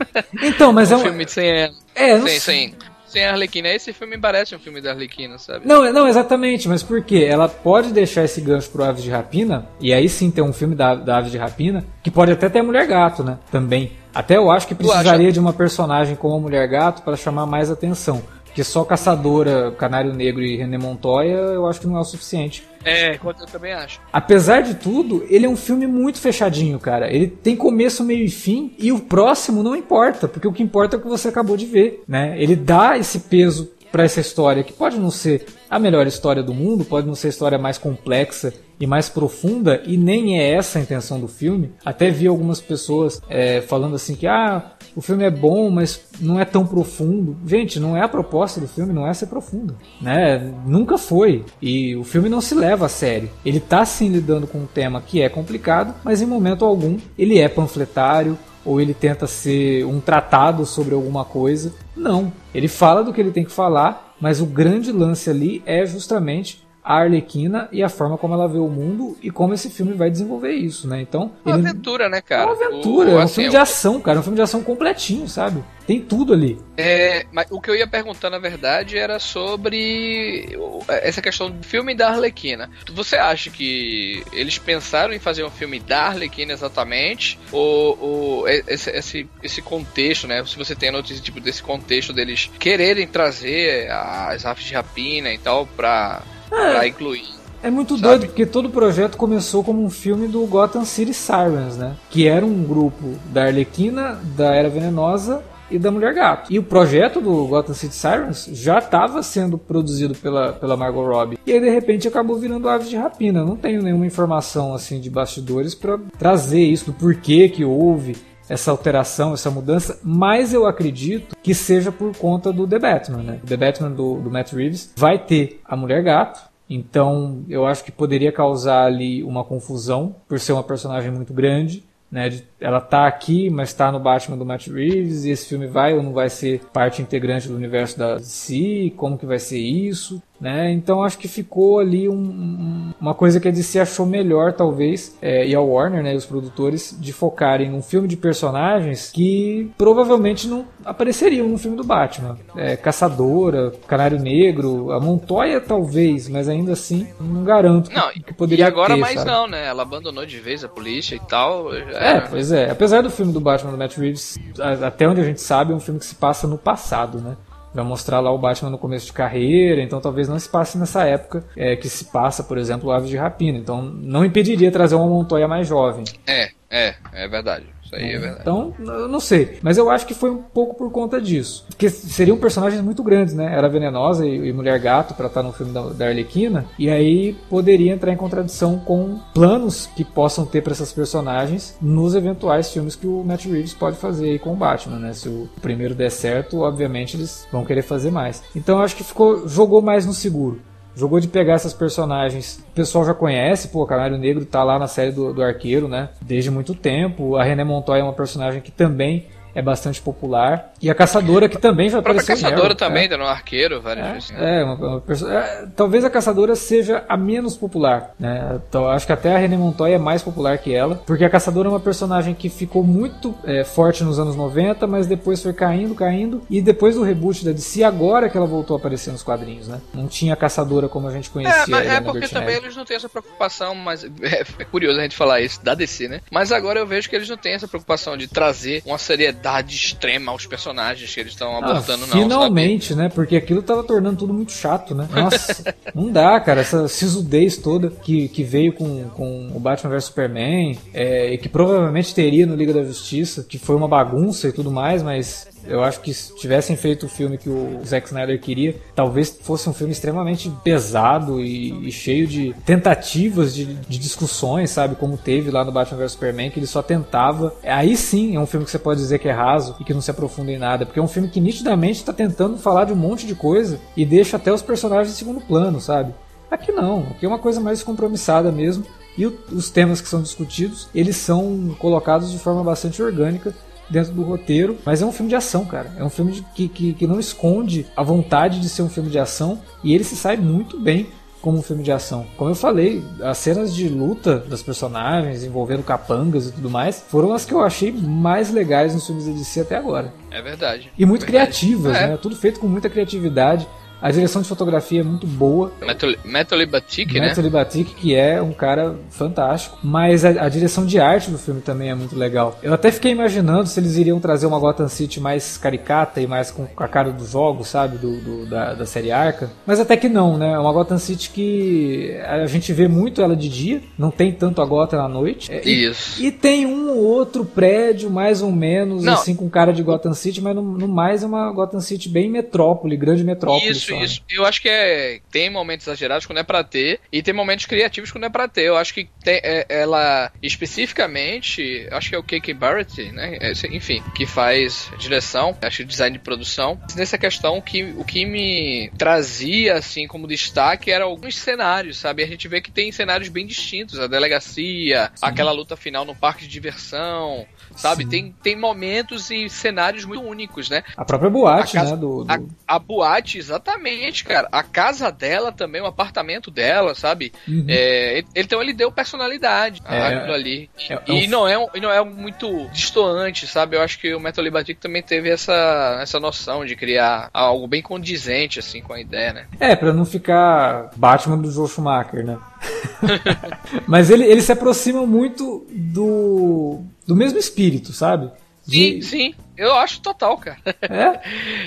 Então, 0.42 0.72
mas 0.72 0.90
um 0.90 0.94
é 0.94 0.98
um 0.98 1.00
filme 1.00 1.28
sem 1.28 1.48
ela. 1.48 1.74
É, 1.94 2.18
sem, 2.20 2.40
sem, 2.40 2.74
sem 3.12 3.24
a 3.26 3.32
Arlequina. 3.32 3.68
Esse 3.68 3.92
filme 3.92 4.18
parece 4.18 4.56
um 4.56 4.58
filme 4.58 4.80
da 4.80 4.90
Arlequina, 4.90 5.38
sabe? 5.38 5.66
Não, 5.66 5.92
não, 5.92 6.08
exatamente, 6.08 6.68
mas 6.68 6.82
por 6.82 7.04
quê? 7.04 7.26
Ela 7.28 7.48
pode 7.48 7.92
deixar 7.92 8.24
esse 8.24 8.40
gancho 8.40 8.70
pro 8.70 8.82
Aves 8.82 9.02
de 9.02 9.10
Rapina, 9.10 9.68
e 9.80 9.92
aí 9.92 10.08
sim 10.08 10.30
ter 10.30 10.42
um 10.42 10.52
filme 10.52 10.74
da, 10.74 10.94
da 10.94 11.18
Aves 11.18 11.30
de 11.30 11.38
Rapina, 11.38 11.84
que 12.02 12.10
pode 12.10 12.32
até 12.32 12.48
ter 12.48 12.60
a 12.60 12.64
Mulher 12.64 12.86
Gato, 12.86 13.22
né? 13.22 13.38
Também. 13.50 13.92
Até 14.14 14.36
eu 14.36 14.50
acho 14.50 14.66
que 14.66 14.74
precisaria 14.74 15.32
de 15.32 15.40
uma 15.40 15.52
personagem 15.52 16.16
como 16.16 16.34
a 16.34 16.40
Mulher 16.40 16.68
Gato 16.68 17.02
para 17.02 17.16
chamar 17.16 17.46
mais 17.46 17.70
atenção. 17.70 18.22
Porque 18.44 18.62
só 18.62 18.84
Caçadora, 18.84 19.72
Canário 19.72 20.12
Negro 20.12 20.42
e 20.42 20.58
René 20.58 20.76
Montoya 20.76 21.32
eu 21.32 21.66
acho 21.66 21.80
que 21.80 21.86
não 21.86 21.96
é 21.96 22.00
o 22.00 22.04
suficiente. 22.04 22.62
É, 22.84 23.14
eu 23.14 23.46
também 23.50 23.72
acho. 23.72 23.98
Apesar 24.12 24.60
de 24.60 24.74
tudo, 24.74 25.24
ele 25.30 25.46
é 25.46 25.48
um 25.48 25.56
filme 25.56 25.86
muito 25.86 26.18
fechadinho, 26.18 26.78
cara. 26.78 27.10
Ele 27.10 27.28
tem 27.28 27.56
começo, 27.56 28.04
meio 28.04 28.26
e 28.26 28.28
fim, 28.28 28.74
e 28.78 28.92
o 28.92 28.98
próximo 28.98 29.62
não 29.62 29.74
importa, 29.74 30.28
porque 30.28 30.46
o 30.46 30.52
que 30.52 30.62
importa 30.62 30.96
é 30.96 30.98
o 30.98 31.02
que 31.02 31.08
você 31.08 31.28
acabou 31.28 31.56
de 31.56 31.64
ver, 31.64 32.02
né? 32.06 32.34
Ele 32.36 32.54
dá 32.54 32.98
esse 32.98 33.20
peso 33.20 33.70
para 33.90 34.04
essa 34.04 34.20
história, 34.20 34.62
que 34.64 34.72
pode 34.72 34.98
não 34.98 35.10
ser 35.10 35.46
a 35.72 35.78
melhor 35.78 36.06
história 36.06 36.42
do 36.42 36.52
mundo, 36.52 36.84
pode 36.84 37.06
não 37.06 37.14
ser 37.14 37.28
a 37.28 37.30
história 37.30 37.58
mais 37.58 37.78
complexa 37.78 38.52
e 38.78 38.86
mais 38.86 39.08
profunda, 39.08 39.82
e 39.86 39.96
nem 39.96 40.38
é 40.38 40.52
essa 40.52 40.78
a 40.78 40.82
intenção 40.82 41.18
do 41.18 41.26
filme. 41.26 41.72
Até 41.82 42.10
vi 42.10 42.26
algumas 42.26 42.60
pessoas 42.60 43.22
é, 43.26 43.62
falando 43.62 43.94
assim 43.94 44.14
que 44.14 44.26
ah, 44.26 44.72
o 44.94 45.00
filme 45.00 45.24
é 45.24 45.30
bom, 45.30 45.70
mas 45.70 46.08
não 46.20 46.38
é 46.38 46.44
tão 46.44 46.66
profundo. 46.66 47.38
Gente, 47.46 47.80
não 47.80 47.96
é 47.96 48.02
a 48.02 48.08
proposta 48.08 48.60
do 48.60 48.68
filme, 48.68 48.92
não 48.92 49.06
é 49.06 49.14
ser 49.14 49.28
profundo, 49.28 49.74
né? 49.98 50.52
Nunca 50.66 50.98
foi. 50.98 51.42
E 51.62 51.96
o 51.96 52.04
filme 52.04 52.28
não 52.28 52.42
se 52.42 52.54
leva 52.54 52.84
a 52.84 52.90
sério. 52.90 53.30
Ele 53.42 53.58
tá 53.58 53.82
sim 53.86 54.08
lidando 54.08 54.46
com 54.46 54.58
um 54.58 54.66
tema 54.66 55.00
que 55.00 55.22
é 55.22 55.28
complicado, 55.30 55.94
mas 56.04 56.20
em 56.20 56.26
momento 56.26 56.66
algum 56.66 56.98
ele 57.16 57.38
é 57.38 57.48
panfletário 57.48 58.36
ou 58.64 58.80
ele 58.80 58.94
tenta 58.94 59.26
ser 59.26 59.84
um 59.86 60.00
tratado 60.00 60.64
sobre 60.66 60.94
alguma 60.94 61.24
coisa. 61.24 61.72
Não, 61.96 62.32
ele 62.54 62.68
fala 62.68 63.02
do 63.02 63.12
que 63.12 63.20
ele 63.20 63.30
tem 63.30 63.44
que 63.44 63.52
falar, 63.52 64.11
mas 64.22 64.40
o 64.40 64.46
grande 64.46 64.92
lance 64.92 65.28
ali 65.28 65.64
é 65.66 65.84
justamente 65.84 66.64
a 66.84 67.00
Arlequina 67.00 67.68
e 67.70 67.82
a 67.82 67.88
forma 67.88 68.18
como 68.18 68.34
ela 68.34 68.48
vê 68.48 68.58
o 68.58 68.68
mundo 68.68 69.16
e 69.22 69.30
como 69.30 69.54
esse 69.54 69.70
filme 69.70 69.92
vai 69.94 70.10
desenvolver 70.10 70.52
isso, 70.52 70.88
né? 70.88 71.00
Então, 71.00 71.32
uma 71.44 71.56
ele... 71.56 71.68
aventura, 71.68 72.08
né, 72.08 72.20
cara? 72.20 72.42
É 72.42 72.46
uma 72.46 72.66
aventura, 72.66 73.10
o, 73.10 73.12
é 73.12 73.16
um 73.16 73.20
assim, 73.20 73.34
filme 73.34 73.50
de 73.50 73.56
ação, 73.56 74.00
cara, 74.00 74.18
é 74.18 74.20
um 74.20 74.22
filme 74.22 74.36
de 74.36 74.42
ação 74.42 74.62
completinho, 74.62 75.28
sabe? 75.28 75.62
Tem 75.86 76.00
tudo 76.00 76.32
ali. 76.32 76.58
É, 76.76 77.26
mas 77.32 77.46
o 77.50 77.60
que 77.60 77.70
eu 77.70 77.76
ia 77.76 77.86
perguntar, 77.86 78.30
na 78.30 78.38
verdade, 78.38 78.96
era 78.96 79.18
sobre 79.18 80.56
essa 80.88 81.20
questão 81.20 81.50
do 81.50 81.64
filme 81.64 81.94
da 81.94 82.10
Arlequina. 82.10 82.70
Você 82.92 83.16
acha 83.16 83.50
que 83.50 84.22
eles 84.32 84.58
pensaram 84.58 85.12
em 85.12 85.18
fazer 85.18 85.44
um 85.44 85.50
filme 85.50 85.80
da 85.80 86.06
Arlequina 86.06 86.52
exatamente? 86.52 87.38
Ou, 87.50 87.98
ou 88.00 88.48
esse, 88.48 88.90
esse, 88.90 89.28
esse 89.42 89.62
contexto, 89.62 90.26
né? 90.26 90.44
Se 90.44 90.56
você 90.56 90.74
tem 90.74 90.90
notícia 90.90 91.22
tipo 91.22 91.40
desse 91.40 91.62
contexto 91.62 92.12
deles 92.12 92.50
quererem 92.58 93.06
trazer 93.06 93.90
as 93.90 94.46
aves 94.46 94.64
de 94.64 94.74
rapina 94.74 95.32
e 95.32 95.38
tal 95.38 95.66
pra 95.66 96.22
é, 96.52 96.72
pra 96.72 96.86
incluir. 96.86 97.24
É 97.62 97.70
muito 97.70 97.94
sabe? 97.96 98.02
doido, 98.02 98.26
porque 98.26 98.44
todo 98.44 98.66
o 98.66 98.70
projeto 98.70 99.16
começou 99.16 99.62
como 99.62 99.84
um 99.84 99.90
filme 99.90 100.26
do 100.26 100.44
Gotham 100.46 100.84
City 100.84 101.14
Sirens, 101.14 101.76
né? 101.76 101.94
Que 102.10 102.26
era 102.26 102.44
um 102.44 102.62
grupo 102.64 103.14
da 103.32 103.44
Arlequina, 103.44 104.18
da 104.36 104.54
Era 104.54 104.68
Venenosa 104.68 105.42
e 105.70 105.78
da 105.78 105.90
Mulher 105.90 106.12
Gato. 106.12 106.52
E 106.52 106.58
o 106.58 106.62
projeto 106.62 107.20
do 107.20 107.46
Gotham 107.46 107.72
City 107.72 107.94
Sirens 107.94 108.48
já 108.52 108.78
estava 108.78 109.22
sendo 109.22 109.56
produzido 109.56 110.14
pela, 110.14 110.52
pela 110.52 110.76
Margot 110.76 111.06
Robbie. 111.06 111.38
E 111.46 111.52
aí, 111.52 111.60
de 111.60 111.70
repente, 111.70 112.08
acabou 112.08 112.36
virando 112.36 112.68
Aves 112.68 112.90
de 112.90 112.96
Rapina. 112.96 113.44
Não 113.44 113.56
tenho 113.56 113.80
nenhuma 113.80 114.06
informação 114.06 114.74
assim 114.74 115.00
de 115.00 115.08
bastidores 115.08 115.74
para 115.74 115.98
trazer 116.18 116.60
isso, 116.60 116.86
do 116.86 116.92
porquê 116.92 117.48
que 117.48 117.64
houve 117.64 118.16
essa 118.48 118.70
alteração, 118.70 119.34
essa 119.34 119.50
mudança, 119.50 119.98
mas 120.02 120.52
eu 120.52 120.66
acredito 120.66 121.36
que 121.42 121.54
seja 121.54 121.90
por 121.90 122.16
conta 122.16 122.52
do 122.52 122.66
The 122.66 122.78
Batman, 122.78 123.22
né? 123.22 123.40
O 123.42 123.46
The 123.46 123.56
Batman 123.56 123.90
do, 123.90 124.20
do 124.20 124.30
Matt 124.30 124.52
Reeves 124.52 124.92
vai 124.96 125.18
ter 125.18 125.60
a 125.64 125.76
Mulher 125.76 126.02
Gato, 126.02 126.40
então 126.68 127.44
eu 127.48 127.66
acho 127.66 127.84
que 127.84 127.92
poderia 127.92 128.32
causar 128.32 128.84
ali 128.84 129.22
uma 129.22 129.44
confusão 129.44 130.14
por 130.28 130.38
ser 130.40 130.52
uma 130.52 130.62
personagem 130.62 131.10
muito 131.10 131.32
grande. 131.32 131.84
Né, 132.10 132.28
de, 132.28 132.46
ela 132.62 132.80
tá 132.80 133.06
aqui, 133.06 133.50
mas 133.50 133.70
está 133.70 133.90
no 133.90 133.98
Batman 133.98 134.36
do 134.36 134.46
Matt 134.46 134.68
Reeves, 134.68 135.24
e 135.24 135.30
esse 135.30 135.48
filme 135.48 135.66
vai 135.66 135.94
ou 135.94 136.02
não 136.02 136.12
vai 136.12 136.30
ser 136.30 136.60
parte 136.72 137.02
integrante 137.02 137.48
do 137.48 137.56
universo 137.56 137.98
da 137.98 138.16
DC, 138.16 138.92
como 138.96 139.18
que 139.18 139.26
vai 139.26 139.38
ser 139.38 139.58
isso. 139.58 140.22
Né? 140.42 140.72
Então 140.72 141.04
acho 141.04 141.18
que 141.18 141.28
ficou 141.28 141.78
ali 141.78 142.08
um, 142.08 142.92
uma 143.00 143.14
coisa 143.14 143.38
que 143.38 143.46
a 143.46 143.50
DC 143.52 143.78
achou 143.78 144.04
melhor, 144.04 144.52
talvez, 144.52 145.16
é, 145.22 145.46
e 145.46 145.54
a 145.54 145.60
Warner, 145.60 146.02
né, 146.02 146.16
os 146.16 146.26
produtores, 146.26 146.96
de 146.98 147.12
focarem 147.12 147.70
num 147.70 147.80
filme 147.80 148.08
de 148.08 148.16
personagens 148.16 149.08
que 149.08 149.70
provavelmente 149.78 150.48
não 150.48 150.66
apareceriam 150.84 151.46
no 151.46 151.56
filme 151.56 151.76
do 151.76 151.84
Batman. 151.84 152.36
É, 152.56 152.76
Caçadora, 152.76 153.72
Canário 153.86 154.18
Negro, 154.18 154.90
a 154.90 154.98
Montoya 154.98 155.60
talvez, 155.60 156.28
mas 156.28 156.48
ainda 156.48 156.72
assim 156.72 157.06
não 157.20 157.44
garanto 157.44 157.92
não, 157.92 158.10
que, 158.10 158.34
poderia 158.34 158.64
E 158.64 158.66
agora 158.66 158.94
ter, 158.94 159.00
mais 159.00 159.20
sabe? 159.20 159.30
não, 159.30 159.46
né? 159.46 159.66
Ela 159.66 159.82
abandonou 159.82 160.26
de 160.26 160.40
vez 160.40 160.64
a 160.64 160.68
polícia 160.68 161.14
e 161.14 161.20
tal. 161.20 161.72
É, 161.72 162.20
pois 162.20 162.50
é. 162.52 162.70
Apesar 162.70 163.02
do 163.02 163.10
filme 163.10 163.32
do 163.32 163.40
Batman 163.40 163.72
do 163.72 163.78
Matt 163.78 163.96
Reeves, 163.96 164.38
até 164.84 165.08
onde 165.08 165.20
a 165.20 165.24
gente 165.24 165.40
sabe, 165.40 165.72
é 165.72 165.76
um 165.76 165.80
filme 165.80 165.98
que 165.98 166.06
se 166.06 166.14
passa 166.14 166.46
no 166.46 166.58
passado, 166.58 167.18
né? 167.18 167.36
vai 167.74 167.84
mostrar 167.84 168.20
lá 168.20 168.30
o 168.30 168.38
Batman 168.38 168.70
no 168.70 168.78
começo 168.78 169.06
de 169.06 169.12
carreira, 169.12 169.80
então 169.80 170.00
talvez 170.00 170.28
não 170.28 170.38
se 170.38 170.48
passe 170.48 170.76
nessa 170.76 171.04
época 171.04 171.44
é, 171.56 171.74
que 171.74 171.88
se 171.88 172.04
passa, 172.06 172.42
por 172.42 172.58
exemplo, 172.58 172.90
Aves 172.90 173.08
de 173.08 173.16
Rapina. 173.16 173.58
Então 173.58 173.82
não 173.82 174.24
impediria 174.24 174.70
trazer 174.70 174.94
uma 174.94 175.06
Montoya 175.06 175.48
mais 175.48 175.66
jovem. 175.66 176.04
É, 176.26 176.50
é, 176.70 176.94
é 177.12 177.28
verdade. 177.28 177.66
Isso 177.92 177.96
aí 177.96 178.12
é 178.12 178.18
verdade. 178.18 178.40
Então, 178.40 178.74
eu 178.78 179.08
não 179.08 179.20
sei. 179.20 179.58
Mas 179.62 179.76
eu 179.76 179.90
acho 179.90 180.06
que 180.06 180.14
foi 180.14 180.30
um 180.30 180.38
pouco 180.38 180.74
por 180.74 180.90
conta 180.90 181.20
disso. 181.20 181.64
Porque 181.68 181.90
seriam 181.90 182.38
personagens 182.38 182.80
muito 182.80 183.02
grandes, 183.02 183.34
né? 183.34 183.54
Era 183.54 183.68
Venenosa 183.68 184.26
e, 184.26 184.52
Mulher 184.52 184.78
Gato 184.78 185.14
para 185.14 185.26
estar 185.26 185.42
no 185.42 185.52
filme 185.52 185.72
da, 185.72 185.82
da 185.90 186.06
Arlequina. 186.06 186.64
E 186.78 186.88
aí 186.88 187.34
poderia 187.50 187.92
entrar 187.92 188.12
em 188.12 188.16
contradição 188.16 188.78
com 188.78 189.18
planos 189.34 189.86
que 189.94 190.04
possam 190.04 190.46
ter 190.46 190.62
para 190.62 190.72
essas 190.72 190.92
personagens 190.92 191.76
nos 191.80 192.14
eventuais 192.14 192.72
filmes 192.72 192.96
que 192.96 193.06
o 193.06 193.22
Matt 193.22 193.44
Reeves 193.44 193.74
pode 193.74 193.96
fazer 193.96 194.30
aí 194.30 194.38
com 194.38 194.52
o 194.52 194.56
Batman, 194.56 194.98
né? 194.98 195.12
Se 195.12 195.28
o 195.28 195.48
primeiro 195.60 195.94
der 195.94 196.10
certo, 196.10 196.60
obviamente 196.60 197.16
eles 197.16 197.46
vão 197.52 197.64
querer 197.64 197.82
fazer 197.82 198.10
mais. 198.10 198.42
Então 198.56 198.78
eu 198.78 198.84
acho 198.84 198.96
que 198.96 199.04
ficou 199.04 199.46
jogou 199.46 199.82
mais 199.82 200.06
no 200.06 200.14
seguro. 200.14 200.60
Jogou 200.94 201.20
de 201.20 201.28
pegar 201.28 201.54
essas 201.54 201.72
personagens. 201.72 202.62
O 202.70 202.74
pessoal 202.74 203.04
já 203.04 203.14
conhece, 203.14 203.68
pô, 203.68 203.86
Canário 203.86 204.18
Negro 204.18 204.44
tá 204.44 204.62
lá 204.62 204.78
na 204.78 204.86
série 204.86 205.10
do, 205.10 205.32
do 205.32 205.42
Arqueiro, 205.42 205.88
né? 205.88 206.10
Desde 206.20 206.50
muito 206.50 206.74
tempo. 206.74 207.36
A 207.36 207.42
René 207.42 207.64
Montoya 207.64 208.00
é 208.00 208.04
uma 208.04 208.12
personagem 208.12 208.60
que 208.60 208.70
também 208.70 209.26
é 209.54 209.62
bastante 209.62 210.00
popular. 210.00 210.72
E 210.80 210.90
a 210.90 210.94
Caçadora, 210.94 211.48
que 211.48 211.58
também 211.58 211.88
já 211.88 211.98
A 211.98 212.00
apareceu 212.00 212.34
caçadora 212.34 212.62
nela, 212.62 212.74
também, 212.74 213.04
é. 213.04 213.08
tá 213.08 213.16
no 213.16 213.24
arqueiro, 213.26 213.80
várias 213.80 214.12
vezes. 214.12 214.30
né? 214.30 214.60
É, 214.60 214.64
uma, 214.64 214.74
uma 214.74 215.00
perso- 215.00 215.28
é, 215.28 215.66
talvez 215.76 216.04
a 216.04 216.10
Caçadora 216.10 216.56
seja 216.56 217.04
a 217.08 217.16
menos 217.16 217.56
popular, 217.56 218.14
né? 218.18 218.60
Então, 218.68 218.88
acho 218.88 219.06
que 219.06 219.12
até 219.12 219.34
a 219.34 219.38
René 219.38 219.56
Montoya 219.56 219.94
é 219.96 219.98
mais 219.98 220.22
popular 220.22 220.56
que 220.58 220.74
ela, 220.74 220.96
porque 221.06 221.24
a 221.24 221.30
Caçadora 221.30 221.68
é 221.68 221.70
uma 221.70 221.80
personagem 221.80 222.34
que 222.34 222.48
ficou 222.48 222.82
muito 222.82 223.34
é, 223.44 223.62
forte 223.64 224.02
nos 224.02 224.18
anos 224.18 224.34
90, 224.36 224.86
mas 224.86 225.06
depois 225.06 225.42
foi 225.42 225.52
caindo, 225.52 225.94
caindo, 225.94 226.42
e 226.50 226.60
depois 226.60 226.94
do 226.94 227.02
reboot 227.02 227.44
da 227.44 227.52
DC, 227.52 227.82
agora 227.84 228.28
que 228.28 228.36
ela 228.36 228.46
voltou 228.46 228.76
a 228.76 228.78
aparecer 228.80 229.10
nos 229.12 229.22
quadrinhos, 229.22 229.68
né? 229.68 229.80
Não 229.94 230.08
tinha 230.08 230.32
a 230.34 230.36
Caçadora 230.36 230.88
como 230.88 231.06
a 231.08 231.12
gente 231.12 231.30
conhecia. 231.30 231.62
É, 231.62 231.66
mas 231.68 231.86
é 231.86 232.00
porque 232.00 232.20
Bertinelli. 232.20 232.46
também 232.46 232.56
eles 232.56 232.76
não 232.76 232.84
têm 232.84 232.96
essa 232.96 233.08
preocupação, 233.08 233.74
mas 233.74 234.04
é, 234.22 234.42
é 234.58 234.64
curioso 234.64 234.98
a 234.98 235.02
gente 235.02 235.16
falar 235.16 235.40
isso 235.40 235.62
da 235.62 235.74
DC, 235.74 236.08
né? 236.08 236.20
Mas 236.30 236.50
agora 236.50 236.78
eu 236.78 236.86
vejo 236.86 237.08
que 237.08 237.16
eles 237.16 237.28
não 237.28 237.36
têm 237.36 237.52
essa 237.54 237.68
preocupação 237.68 238.16
de 238.16 238.26
trazer 238.26 238.82
uma 238.86 238.98
seriedade 238.98 239.41
extrema 239.68 240.32
aos 240.32 240.46
personagens 240.46 241.12
que 241.12 241.20
eles 241.20 241.32
estão 241.32 241.54
Ah, 241.54 241.58
abordando, 241.58 242.06
não. 242.06 242.12
finalmente, 242.22 242.94
né? 242.94 243.08
Porque 243.08 243.36
aquilo 243.36 243.62
tava 243.62 243.82
tornando 243.82 244.16
tudo 244.18 244.32
muito 244.34 244.52
chato, 244.52 244.94
né? 244.94 245.08
Nossa, 245.10 245.74
não 245.94 246.10
dá, 246.10 246.38
cara. 246.40 246.60
Essa 246.60 246.86
sisudez 246.88 247.56
toda 247.56 247.90
que, 247.90 248.28
que 248.28 248.42
veio 248.44 248.72
com, 248.72 249.04
com 249.10 249.50
o 249.54 249.60
Batman 249.60 249.90
vs 249.90 250.04
Superman, 250.04 250.78
é, 250.94 251.32
e 251.34 251.38
que 251.38 251.48
provavelmente 251.48 252.14
teria 252.14 252.46
no 252.46 252.54
Liga 252.54 252.72
da 252.72 252.84
Justiça, 252.84 253.44
que 253.48 253.58
foi 253.58 253.76
uma 253.76 253.88
bagunça 253.88 254.48
e 254.48 254.52
tudo 254.52 254.70
mais, 254.70 255.02
mas 255.02 255.48
eu 255.66 255.82
acho 255.82 256.00
que 256.00 256.12
se 256.12 256.34
tivessem 256.36 256.76
feito 256.76 257.06
o 257.06 257.08
filme 257.08 257.38
que 257.38 257.48
o 257.48 257.80
Zack 257.84 258.06
Snyder 258.08 258.40
queria, 258.40 258.76
talvez 258.94 259.38
fosse 259.42 259.68
um 259.68 259.72
filme 259.72 259.92
extremamente 259.92 260.50
pesado 260.64 261.40
e, 261.40 261.88
e 261.88 261.92
cheio 261.92 262.26
de 262.26 262.54
tentativas 262.64 263.54
de, 263.54 263.64
de 263.66 263.98
discussões, 263.98 264.70
sabe? 264.70 264.96
Como 264.96 265.16
teve 265.16 265.50
lá 265.50 265.64
no 265.64 265.72
Batman 265.72 265.98
vs 265.98 266.12
Superman, 266.12 266.50
que 266.50 266.58
ele 266.58 266.66
só 266.66 266.82
tentava. 266.82 267.54
Aí 267.62 267.96
sim 267.96 268.36
é 268.36 268.40
um 268.40 268.46
filme 268.46 268.64
que 268.64 268.70
você 268.72 268.78
pode 268.78 269.00
dizer 269.00 269.18
que 269.18 269.28
é 269.28 269.32
raso 269.32 269.76
e 269.80 269.84
que 269.84 269.94
não 269.94 270.00
se 270.00 270.10
aprofunda 270.10 270.50
em 270.52 270.58
nada, 270.58 270.84
porque 270.86 270.98
é 270.98 271.02
um 271.02 271.08
filme 271.08 271.28
que 271.28 271.40
nitidamente 271.40 272.00
está 272.00 272.12
tentando 272.12 272.58
falar 272.58 272.84
de 272.84 272.92
um 272.92 272.96
monte 272.96 273.26
de 273.26 273.34
coisa 273.34 273.78
e 273.96 274.04
deixa 274.04 274.36
até 274.36 274.52
os 274.52 274.62
personagens 274.62 275.14
em 275.14 275.18
segundo 275.18 275.40
plano, 275.40 275.80
sabe? 275.80 276.14
Aqui 276.50 276.70
não, 276.72 277.00
aqui 277.10 277.24
é 277.24 277.28
uma 277.28 277.38
coisa 277.38 277.60
mais 277.60 277.82
compromissada 277.82 278.52
mesmo. 278.52 278.84
E 279.16 279.26
o- 279.26 279.38
os 279.52 279.70
temas 279.70 280.00
que 280.00 280.08
são 280.08 280.22
discutidos, 280.22 280.88
eles 280.94 281.16
são 281.16 281.74
colocados 281.78 282.30
de 282.32 282.38
forma 282.38 282.62
bastante 282.64 283.02
orgânica 283.02 283.54
dentro 283.90 284.12
do 284.12 284.22
roteiro, 284.22 284.76
mas 284.84 285.02
é 285.02 285.06
um 285.06 285.12
filme 285.12 285.28
de 285.28 285.36
ação, 285.36 285.64
cara. 285.64 285.92
É 285.98 286.04
um 286.04 286.10
filme 286.10 286.32
de- 286.32 286.42
que, 286.54 286.68
que, 286.68 286.92
que 286.94 287.06
não 287.06 287.18
esconde 287.20 287.86
a 287.96 288.02
vontade 288.02 288.60
de 288.60 288.68
ser 288.68 288.82
um 288.82 288.88
filme 288.88 289.10
de 289.10 289.18
ação 289.18 289.60
e 289.84 289.94
ele 289.94 290.04
se 290.04 290.16
sai 290.16 290.36
muito 290.36 290.78
bem 290.80 291.08
como 291.40 291.58
um 291.58 291.62
filme 291.62 291.82
de 291.82 291.90
ação. 291.90 292.24
Como 292.36 292.50
eu 292.50 292.54
falei, 292.54 293.02
as 293.20 293.36
cenas 293.38 293.74
de 293.74 293.88
luta 293.88 294.38
das 294.38 294.62
personagens 294.62 295.42
envolvendo 295.42 295.82
capangas 295.82 296.46
e 296.48 296.52
tudo 296.52 296.70
mais 296.70 297.04
foram 297.08 297.32
as 297.32 297.44
que 297.44 297.52
eu 297.52 297.60
achei 297.60 297.90
mais 297.90 298.52
legais 298.52 298.94
nos 298.94 299.04
filmes 299.06 299.26
da 299.26 299.32
DC 299.32 299.60
até 299.60 299.76
agora. 299.76 300.12
É 300.30 300.40
verdade. 300.40 300.92
E 300.96 301.04
muito 301.04 301.26
Verdade. 301.26 301.46
criativas, 301.50 301.96
É. 301.96 302.06
né? 302.08 302.16
Tudo 302.16 302.36
feito 302.36 302.60
com 302.60 302.68
muita 302.68 302.88
criatividade. 302.88 303.66
A 304.02 304.10
direção 304.10 304.42
de 304.42 304.48
fotografia 304.48 305.00
é 305.00 305.04
muito 305.04 305.26
boa. 305.26 305.72
Metal, 305.80 306.10
Metal 306.24 306.66
Batik, 306.66 307.14
né? 307.18 307.28
Matthew 307.28 307.44
Libatic, 307.44 307.94
que 307.94 308.14
é 308.14 308.42
um 308.42 308.52
cara 308.52 308.96
fantástico. 309.10 309.78
Mas 309.82 310.24
a, 310.24 310.30
a 310.30 310.48
direção 310.48 310.84
de 310.84 310.98
arte 310.98 311.30
do 311.30 311.38
filme 311.38 311.60
também 311.60 311.90
é 311.90 311.94
muito 311.94 312.16
legal. 312.16 312.58
Eu 312.62 312.74
até 312.74 312.90
fiquei 312.90 313.12
imaginando 313.12 313.68
se 313.68 313.78
eles 313.78 313.96
iriam 313.96 314.18
trazer 314.18 314.46
uma 314.46 314.58
Gotham 314.58 314.88
City 314.88 315.20
mais 315.20 315.56
caricata 315.56 316.20
e 316.20 316.26
mais 316.26 316.50
com 316.50 316.66
a 316.76 316.88
cara 316.88 317.10
dos 317.12 317.30
jogos, 317.30 317.68
sabe? 317.68 317.96
Do, 317.98 318.20
do- 318.20 318.46
da, 318.46 318.74
da 318.74 318.84
série 318.86 319.12
Arca. 319.12 319.50
Mas 319.66 319.78
até 319.78 319.96
que 319.96 320.08
não, 320.08 320.36
né? 320.36 320.52
É 320.52 320.58
uma 320.58 320.72
Gotham 320.72 320.98
City 320.98 321.30
que 321.30 322.16
a 322.26 322.46
gente 322.46 322.72
vê 322.72 322.88
muito 322.88 323.22
ela 323.22 323.36
de 323.36 323.48
dia, 323.48 323.80
não 323.96 324.10
tem 324.10 324.32
tanto 324.32 324.60
a 324.60 324.64
Gotham 324.66 325.00
à 325.04 325.08
noite. 325.08 325.52
É, 325.52 325.62
e- 325.66 325.84
Isso. 325.86 326.22
e 326.22 326.30
tem 326.32 326.66
um 326.66 326.90
ou 326.90 326.98
outro 327.04 327.44
prédio, 327.44 328.10
mais 328.10 328.42
ou 328.42 328.50
menos, 328.50 329.04
Não. 329.04 329.12
assim, 329.14 329.34
com 329.34 329.48
cara 329.48 329.72
de 329.72 329.82
Gotham 329.82 330.12
City, 330.14 330.40
mas 330.40 330.54
no, 330.56 330.62
no 330.62 330.88
mais 330.88 331.22
é 331.22 331.26
uma 331.26 331.50
Gotham 331.52 331.80
City 331.80 332.08
bem 332.08 332.28
metrópole, 332.28 332.96
grande 332.96 333.22
metrópole. 333.22 333.70
Isso, 333.70 333.91
só, 333.92 333.98
né? 333.98 334.04
isso. 334.04 334.22
Eu 334.30 334.44
acho 334.44 334.60
que 334.60 334.68
é. 334.68 335.20
Tem 335.30 335.48
momentos 335.50 335.86
exagerados 335.86 336.26
quando 336.26 336.38
é 336.38 336.42
pra 336.42 336.62
ter, 336.64 337.00
e 337.12 337.22
tem 337.22 337.32
momentos 337.34 337.66
criativos 337.66 338.10
quando 338.10 338.24
é 338.24 338.30
pra 338.30 338.48
ter. 338.48 338.62
Eu 338.62 338.76
acho 338.76 338.92
que 338.94 339.08
tem- 339.24 339.40
é- 339.42 339.66
ela, 339.68 340.30
especificamente, 340.42 341.86
acho 341.90 342.08
que 342.10 342.14
é 342.14 342.18
o 342.18 342.22
K.K. 342.22 342.54
Barrett, 342.54 343.10
né? 343.12 343.38
É, 343.40 343.52
enfim, 343.70 344.02
que 344.14 344.26
faz 344.26 344.90
direção, 344.98 345.56
acho 345.60 345.78
que 345.78 345.84
design 345.84 346.16
de 346.16 346.22
produção. 346.22 346.80
Nessa 346.94 347.18
questão, 347.18 347.60
que, 347.60 347.82
o 347.96 348.04
que 348.04 348.24
me 348.24 348.90
trazia, 348.98 349.74
assim, 349.74 350.06
como 350.06 350.26
destaque 350.26 350.90
era 350.90 351.04
alguns 351.04 351.36
cenários, 351.36 351.96
sabe? 351.98 352.22
A 352.22 352.26
gente 352.26 352.46
vê 352.48 352.60
que 352.60 352.70
tem 352.70 352.92
cenários 352.92 353.28
bem 353.28 353.46
distintos. 353.46 353.98
A 353.98 354.06
delegacia, 354.06 355.10
aquela 355.20 355.52
luta 355.52 355.76
final 355.76 356.04
no 356.04 356.14
parque 356.14 356.42
de 356.42 356.48
diversão, 356.48 357.46
sabe? 357.76 358.04
Sim. 358.04 358.10
Tem, 358.10 358.36
tem 358.42 358.56
momentos 358.56 359.30
e 359.30 359.48
cenários 359.48 360.04
muito 360.04 360.22
únicos, 360.22 360.68
né? 360.70 360.82
A 360.96 361.04
própria 361.04 361.30
boate, 361.30 361.76
A 361.76 361.80
casa- 361.80 361.94
né? 361.96 362.00
Do, 362.00 362.24
do- 362.24 362.56
A, 362.66 362.76
a 362.76 362.78
boate, 362.78 363.38
exatamente, 363.38 363.81
cara. 364.24 364.48
A 364.52 364.62
casa 364.62 365.10
dela 365.10 365.50
também, 365.52 365.80
o 365.80 365.86
apartamento 365.86 366.50
dela, 366.50 366.94
sabe? 366.94 367.32
Uhum. 367.48 367.66
É, 367.68 368.22
então 368.34 368.60
ele 368.62 368.72
deu 368.72 368.90
personalidade 368.92 369.82
É, 369.86 370.32
ali. 370.32 370.70
é- 370.88 370.94
é 370.94 371.00
e 371.08 371.26
um- 371.26 371.30
não, 371.30 371.48
é, 371.48 371.58
um- 371.58 371.68
e 371.74 371.80
não 371.80 371.90
é 371.90 372.02
muito 372.04 372.68
distoante, 372.72 373.46
sabe? 373.46 373.76
Eu 373.76 373.82
acho 373.82 373.98
que 373.98 374.14
o 374.14 374.20
Metal 374.20 374.48
Batik 374.50 374.80
também 374.80 375.02
teve 375.02 375.28
essa, 375.30 375.98
essa 376.02 376.18
noção 376.20 376.64
de 376.64 376.76
criar 376.76 377.28
algo 377.32 377.66
bem 377.66 377.82
condizente, 377.82 378.58
assim, 378.58 378.80
com 378.80 378.92
a 378.92 379.00
ideia, 379.00 379.32
né? 379.32 379.46
É, 379.60 379.74
pra 379.76 379.92
não 379.92 380.04
ficar 380.04 380.90
Batman 380.96 381.38
do 381.38 381.50
Joe 381.50 381.68
Schumacher, 381.68 382.24
né? 382.24 382.38
Mas 383.86 384.10
ele, 384.10 384.24
ele 384.24 384.40
se 384.42 384.52
aproxima 384.52 385.06
muito 385.06 385.66
do, 385.70 386.80
do 387.06 387.16
mesmo 387.16 387.38
espírito, 387.38 387.92
sabe? 387.92 388.30
Sim, 388.62 388.98
De- 388.98 389.02
sim. 389.02 389.34
Eu 389.56 389.74
acho 389.74 390.00
total, 390.00 390.36
cara. 390.38 390.58
É? 390.82 391.20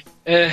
É. 0.25 0.47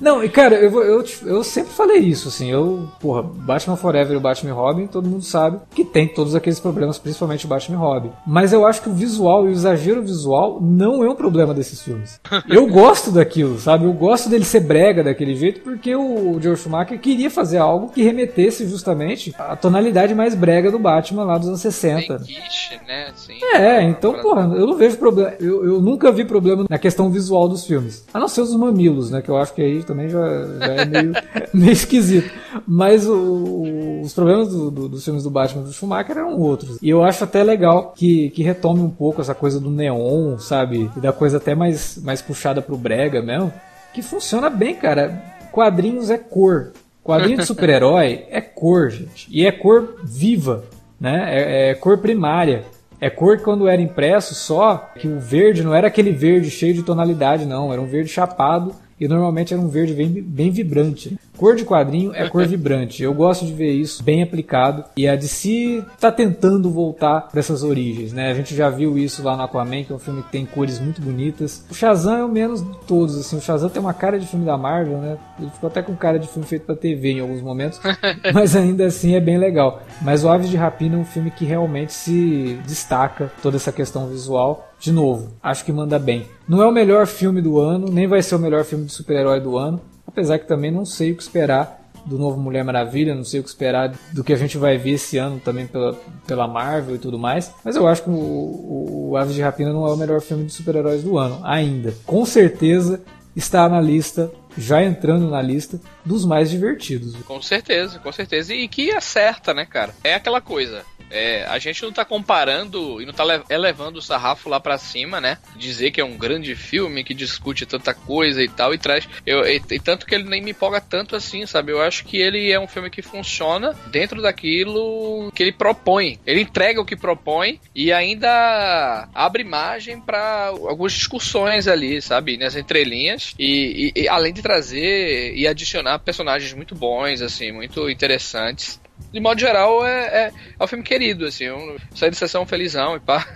Não, 0.00 0.24
e 0.24 0.28
cara, 0.28 0.56
eu, 0.56 0.82
eu, 0.82 1.04
eu 1.24 1.44
sempre 1.44 1.72
falei 1.72 1.98
isso, 1.98 2.28
assim, 2.28 2.50
eu, 2.50 2.88
porra, 2.98 3.22
Batman 3.22 3.76
Forever 3.76 4.14
e 4.14 4.16
o 4.16 4.20
Batman 4.20 4.52
Robin, 4.52 4.86
todo 4.86 5.08
mundo 5.08 5.22
sabe 5.22 5.60
que 5.74 5.84
tem 5.84 6.08
todos 6.08 6.34
aqueles 6.34 6.58
problemas, 6.58 6.98
principalmente 6.98 7.46
o 7.46 7.48
Batman 7.48 7.78
Robin. 7.78 8.10
Mas 8.26 8.52
eu 8.52 8.66
acho 8.66 8.82
que 8.82 8.88
o 8.88 8.94
visual 8.94 9.46
e 9.46 9.50
o 9.50 9.52
exagero 9.52 10.02
visual 10.02 10.58
não 10.60 11.04
é 11.04 11.08
um 11.08 11.14
problema 11.14 11.54
desses 11.54 11.80
filmes. 11.80 12.20
Eu 12.48 12.66
gosto 12.66 13.10
daquilo, 13.12 13.58
sabe? 13.58 13.84
Eu 13.84 13.92
gosto 13.92 14.28
dele 14.28 14.44
ser 14.44 14.60
brega 14.60 15.04
daquele 15.04 15.36
jeito 15.36 15.60
porque 15.60 15.94
o 15.94 16.40
George 16.40 16.62
Schumacher 16.62 16.98
queria 16.98 17.30
fazer 17.30 17.58
algo 17.58 17.90
que 17.90 18.02
remetesse 18.02 18.66
justamente 18.66 19.32
à 19.38 19.54
tonalidade 19.54 20.14
mais 20.14 20.34
brega 20.34 20.70
do 20.70 20.78
Batman 20.78 21.24
lá 21.24 21.38
dos 21.38 21.48
anos 21.48 21.60
60. 21.60 22.18
Quiche, 22.18 22.80
né? 22.86 23.08
Assim, 23.12 23.38
é, 23.54 23.82
então, 23.82 24.14
porra, 24.20 24.42
eu 24.54 24.66
não 24.66 24.76
vejo 24.76 24.96
problema. 24.96 25.34
Eu, 25.38 25.64
eu 25.64 25.80
nunca 25.80 26.10
vi 26.10 26.24
problema 26.24 26.64
na 26.68 26.78
questão 26.78 27.10
visual 27.10 27.48
dos 27.48 27.64
filmes. 27.66 28.04
A 28.12 28.18
não 28.18 28.28
ser 28.28 28.40
os 28.40 28.52
mamilos, 28.72 29.10
né? 29.10 29.22
Que 29.22 29.28
eu 29.28 29.36
acho 29.36 29.54
que 29.54 29.62
aí 29.62 29.82
também 29.82 30.08
já, 30.08 30.20
já 30.58 30.74
é 30.74 30.84
meio, 30.84 31.12
meio 31.52 31.72
esquisito. 31.72 32.30
Mas 32.66 33.06
o, 33.06 34.00
os 34.02 34.12
problemas 34.12 34.48
do, 34.48 34.70
do, 34.70 34.88
dos 34.88 35.04
filmes 35.04 35.22
do 35.22 35.30
Batman 35.30 35.62
do 35.62 35.72
Schumacher 35.72 36.16
eram 36.16 36.38
outros. 36.38 36.78
E 36.82 36.88
eu 36.88 37.02
acho 37.04 37.22
até 37.24 37.42
legal 37.42 37.92
que, 37.94 38.30
que 38.30 38.42
retome 38.42 38.80
um 38.80 38.90
pouco 38.90 39.20
essa 39.20 39.34
coisa 39.34 39.60
do 39.60 39.70
neon, 39.70 40.38
sabe? 40.38 40.90
E 40.96 41.00
da 41.00 41.12
coisa 41.12 41.36
até 41.36 41.54
mais, 41.54 41.98
mais 42.02 42.20
puxada 42.20 42.60
pro 42.60 42.76
brega 42.76 43.22
mesmo. 43.22 43.52
Que 43.92 44.02
funciona 44.02 44.48
bem, 44.48 44.74
cara. 44.74 45.22
Quadrinhos 45.52 46.10
é 46.10 46.18
cor. 46.18 46.72
Quadrinho 47.04 47.38
de 47.38 47.46
super-herói 47.46 48.26
é 48.30 48.40
cor, 48.40 48.90
gente. 48.90 49.26
E 49.30 49.44
é 49.44 49.52
cor 49.52 49.96
viva, 50.04 50.64
né? 51.00 51.26
É, 51.28 51.70
é 51.70 51.74
cor 51.74 51.98
primária. 51.98 52.64
É 53.02 53.10
cor 53.10 53.36
quando 53.40 53.66
era 53.66 53.82
impresso 53.82 54.32
só, 54.32 54.92
que 54.94 55.08
o 55.08 55.18
verde 55.18 55.64
não 55.64 55.74
era 55.74 55.88
aquele 55.88 56.12
verde 56.12 56.48
cheio 56.48 56.72
de 56.72 56.84
tonalidade, 56.84 57.44
não. 57.44 57.72
Era 57.72 57.82
um 57.82 57.86
verde 57.86 58.08
chapado 58.08 58.72
e 59.02 59.08
normalmente 59.08 59.52
era 59.52 59.60
um 59.60 59.66
verde 59.66 59.94
bem, 59.94 60.22
bem 60.22 60.48
vibrante. 60.48 61.18
Cor 61.36 61.56
de 61.56 61.64
quadrinho 61.64 62.14
é 62.14 62.28
cor 62.28 62.46
vibrante. 62.46 63.02
Eu 63.02 63.12
gosto 63.12 63.44
de 63.44 63.52
ver 63.52 63.72
isso 63.72 64.00
bem 64.00 64.22
aplicado. 64.22 64.84
E 64.96 65.08
a 65.08 65.16
DC 65.16 65.82
está 65.92 66.12
tentando 66.12 66.70
voltar 66.70 67.28
dessas 67.34 67.64
origens, 67.64 68.12
né? 68.12 68.30
A 68.30 68.34
gente 68.34 68.54
já 68.54 68.70
viu 68.70 68.96
isso 68.96 69.24
lá 69.24 69.36
no 69.36 69.42
Aquaman, 69.42 69.82
que 69.82 69.92
é 69.92 69.96
um 69.96 69.98
filme 69.98 70.22
que 70.22 70.30
tem 70.30 70.46
cores 70.46 70.78
muito 70.78 71.02
bonitas. 71.02 71.64
O 71.68 71.74
Shazam 71.74 72.16
é 72.16 72.24
o 72.24 72.28
menos 72.28 72.62
de 72.62 72.78
todos, 72.86 73.18
assim. 73.18 73.38
O 73.38 73.40
Shazam 73.40 73.68
tem 73.68 73.82
uma 73.82 73.92
cara 73.92 74.20
de 74.20 74.26
filme 74.26 74.46
da 74.46 74.56
Marvel, 74.56 74.98
né? 74.98 75.18
Ele 75.36 75.50
ficou 75.50 75.66
até 75.66 75.82
com 75.82 75.96
cara 75.96 76.16
de 76.16 76.28
filme 76.28 76.46
feito 76.46 76.64
para 76.64 76.76
TV 76.76 77.14
em 77.14 77.20
alguns 77.20 77.42
momentos, 77.42 77.80
mas 78.32 78.54
ainda 78.54 78.86
assim 78.86 79.16
é 79.16 79.20
bem 79.20 79.36
legal. 79.36 79.82
Mas 80.00 80.22
o 80.22 80.28
Aves 80.28 80.48
de 80.48 80.56
Rapina 80.56 80.94
é 80.94 80.98
um 81.00 81.04
filme 81.04 81.32
que 81.32 81.44
realmente 81.44 81.92
se 81.92 82.56
destaca 82.64 83.32
toda 83.42 83.56
essa 83.56 83.72
questão 83.72 84.06
visual 84.06 84.71
de 84.82 84.90
novo, 84.90 85.32
acho 85.40 85.64
que 85.64 85.72
manda 85.72 85.96
bem. 85.96 86.26
Não 86.48 86.60
é 86.60 86.66
o 86.66 86.72
melhor 86.72 87.06
filme 87.06 87.40
do 87.40 87.60
ano, 87.60 87.86
nem 87.88 88.08
vai 88.08 88.20
ser 88.20 88.34
o 88.34 88.38
melhor 88.38 88.64
filme 88.64 88.84
de 88.84 88.92
super-herói 88.92 89.38
do 89.38 89.56
ano, 89.56 89.80
apesar 90.04 90.40
que 90.40 90.48
também 90.48 90.72
não 90.72 90.84
sei 90.84 91.12
o 91.12 91.16
que 91.16 91.22
esperar 91.22 91.80
do 92.04 92.18
novo 92.18 92.36
Mulher 92.40 92.64
Maravilha, 92.64 93.14
não 93.14 93.22
sei 93.22 93.38
o 93.38 93.44
que 93.44 93.48
esperar 93.48 93.94
do 94.12 94.24
que 94.24 94.32
a 94.32 94.36
gente 94.36 94.58
vai 94.58 94.76
ver 94.76 94.94
esse 94.94 95.18
ano 95.18 95.38
também 95.38 95.68
pela, 95.68 95.96
pela 96.26 96.48
Marvel 96.48 96.96
e 96.96 96.98
tudo 96.98 97.16
mais. 97.16 97.54
Mas 97.64 97.76
eu 97.76 97.86
acho 97.86 98.02
que 98.02 98.10
o, 98.10 98.12
o, 98.12 99.10
o 99.10 99.16
Aves 99.16 99.36
de 99.36 99.40
Rapina 99.40 99.72
não 99.72 99.86
é 99.86 99.92
o 99.92 99.96
melhor 99.96 100.20
filme 100.20 100.46
de 100.46 100.52
super-heróis 100.52 101.04
do 101.04 101.16
ano, 101.16 101.38
ainda. 101.44 101.94
Com 102.04 102.26
certeza 102.26 103.00
está 103.36 103.68
na 103.68 103.80
lista, 103.80 104.30
já 104.58 104.82
entrando 104.82 105.28
na 105.30 105.40
lista, 105.40 105.80
dos 106.04 106.24
mais 106.24 106.50
divertidos. 106.50 107.14
Com 107.22 107.40
certeza, 107.40 107.98
com 107.98 108.12
certeza. 108.12 108.52
E 108.52 108.68
que 108.68 108.90
acerta, 108.90 109.54
né, 109.54 109.64
cara? 109.64 109.94
É 110.04 110.14
aquela 110.14 110.40
coisa. 110.40 110.82
É, 111.12 111.44
a 111.46 111.58
gente 111.58 111.82
não 111.82 111.92
tá 111.92 112.04
comparando 112.04 113.00
e 113.00 113.06
não 113.06 113.12
tá 113.12 113.24
elevando 113.50 113.98
o 113.98 114.02
sarrafo 114.02 114.48
lá 114.48 114.58
para 114.58 114.78
cima, 114.78 115.20
né? 115.20 115.38
Dizer 115.56 115.90
que 115.90 116.00
é 116.00 116.04
um 116.04 116.16
grande 116.16 116.56
filme 116.56 117.04
que 117.04 117.12
discute 117.12 117.66
tanta 117.66 117.92
coisa 117.92 118.42
e 118.42 118.48
tal 118.48 118.72
e 118.72 118.78
traz. 118.78 119.06
Eu, 119.26 119.44
e, 119.44 119.60
e, 119.70 119.78
tanto 119.78 120.06
que 120.06 120.14
ele 120.14 120.24
nem 120.24 120.40
me 120.40 120.52
empolga 120.52 120.80
tanto 120.80 121.14
assim, 121.14 121.44
sabe? 121.44 121.70
Eu 121.70 121.82
acho 121.82 122.04
que 122.04 122.16
ele 122.16 122.50
é 122.50 122.58
um 122.58 122.66
filme 122.66 122.88
que 122.88 123.02
funciona 123.02 123.76
dentro 123.90 124.22
daquilo 124.22 125.30
que 125.34 125.42
ele 125.42 125.52
propõe. 125.52 126.18
Ele 126.26 126.40
entrega 126.40 126.80
o 126.80 126.84
que 126.84 126.96
propõe 126.96 127.60
e 127.74 127.92
ainda 127.92 129.08
abre 129.14 129.44
margem 129.44 130.00
para 130.00 130.46
algumas 130.46 130.92
discussões 130.94 131.68
ali, 131.68 132.00
sabe? 132.00 132.38
Nas 132.38 132.56
entrelinhas. 132.56 133.34
E, 133.38 133.92
e, 133.94 134.02
e 134.02 134.08
além 134.08 134.32
de 134.32 134.40
trazer 134.40 135.34
e 135.34 135.46
adicionar 135.46 135.98
personagens 135.98 136.54
muito 136.54 136.74
bons, 136.74 137.20
assim, 137.20 137.52
muito 137.52 137.90
interessantes 137.90 138.80
de 139.12 139.20
modo 139.20 139.38
geral, 139.38 139.86
é, 139.86 140.26
é, 140.26 140.32
é 140.58 140.64
um 140.64 140.66
filme 140.66 140.82
querido, 140.82 141.26
assim. 141.26 141.44
Eu 141.44 141.76
saí 141.94 142.10
de 142.10 142.16
sessão 142.16 142.46
felizão 142.46 142.96
e 142.96 143.00
pá. 143.00 143.26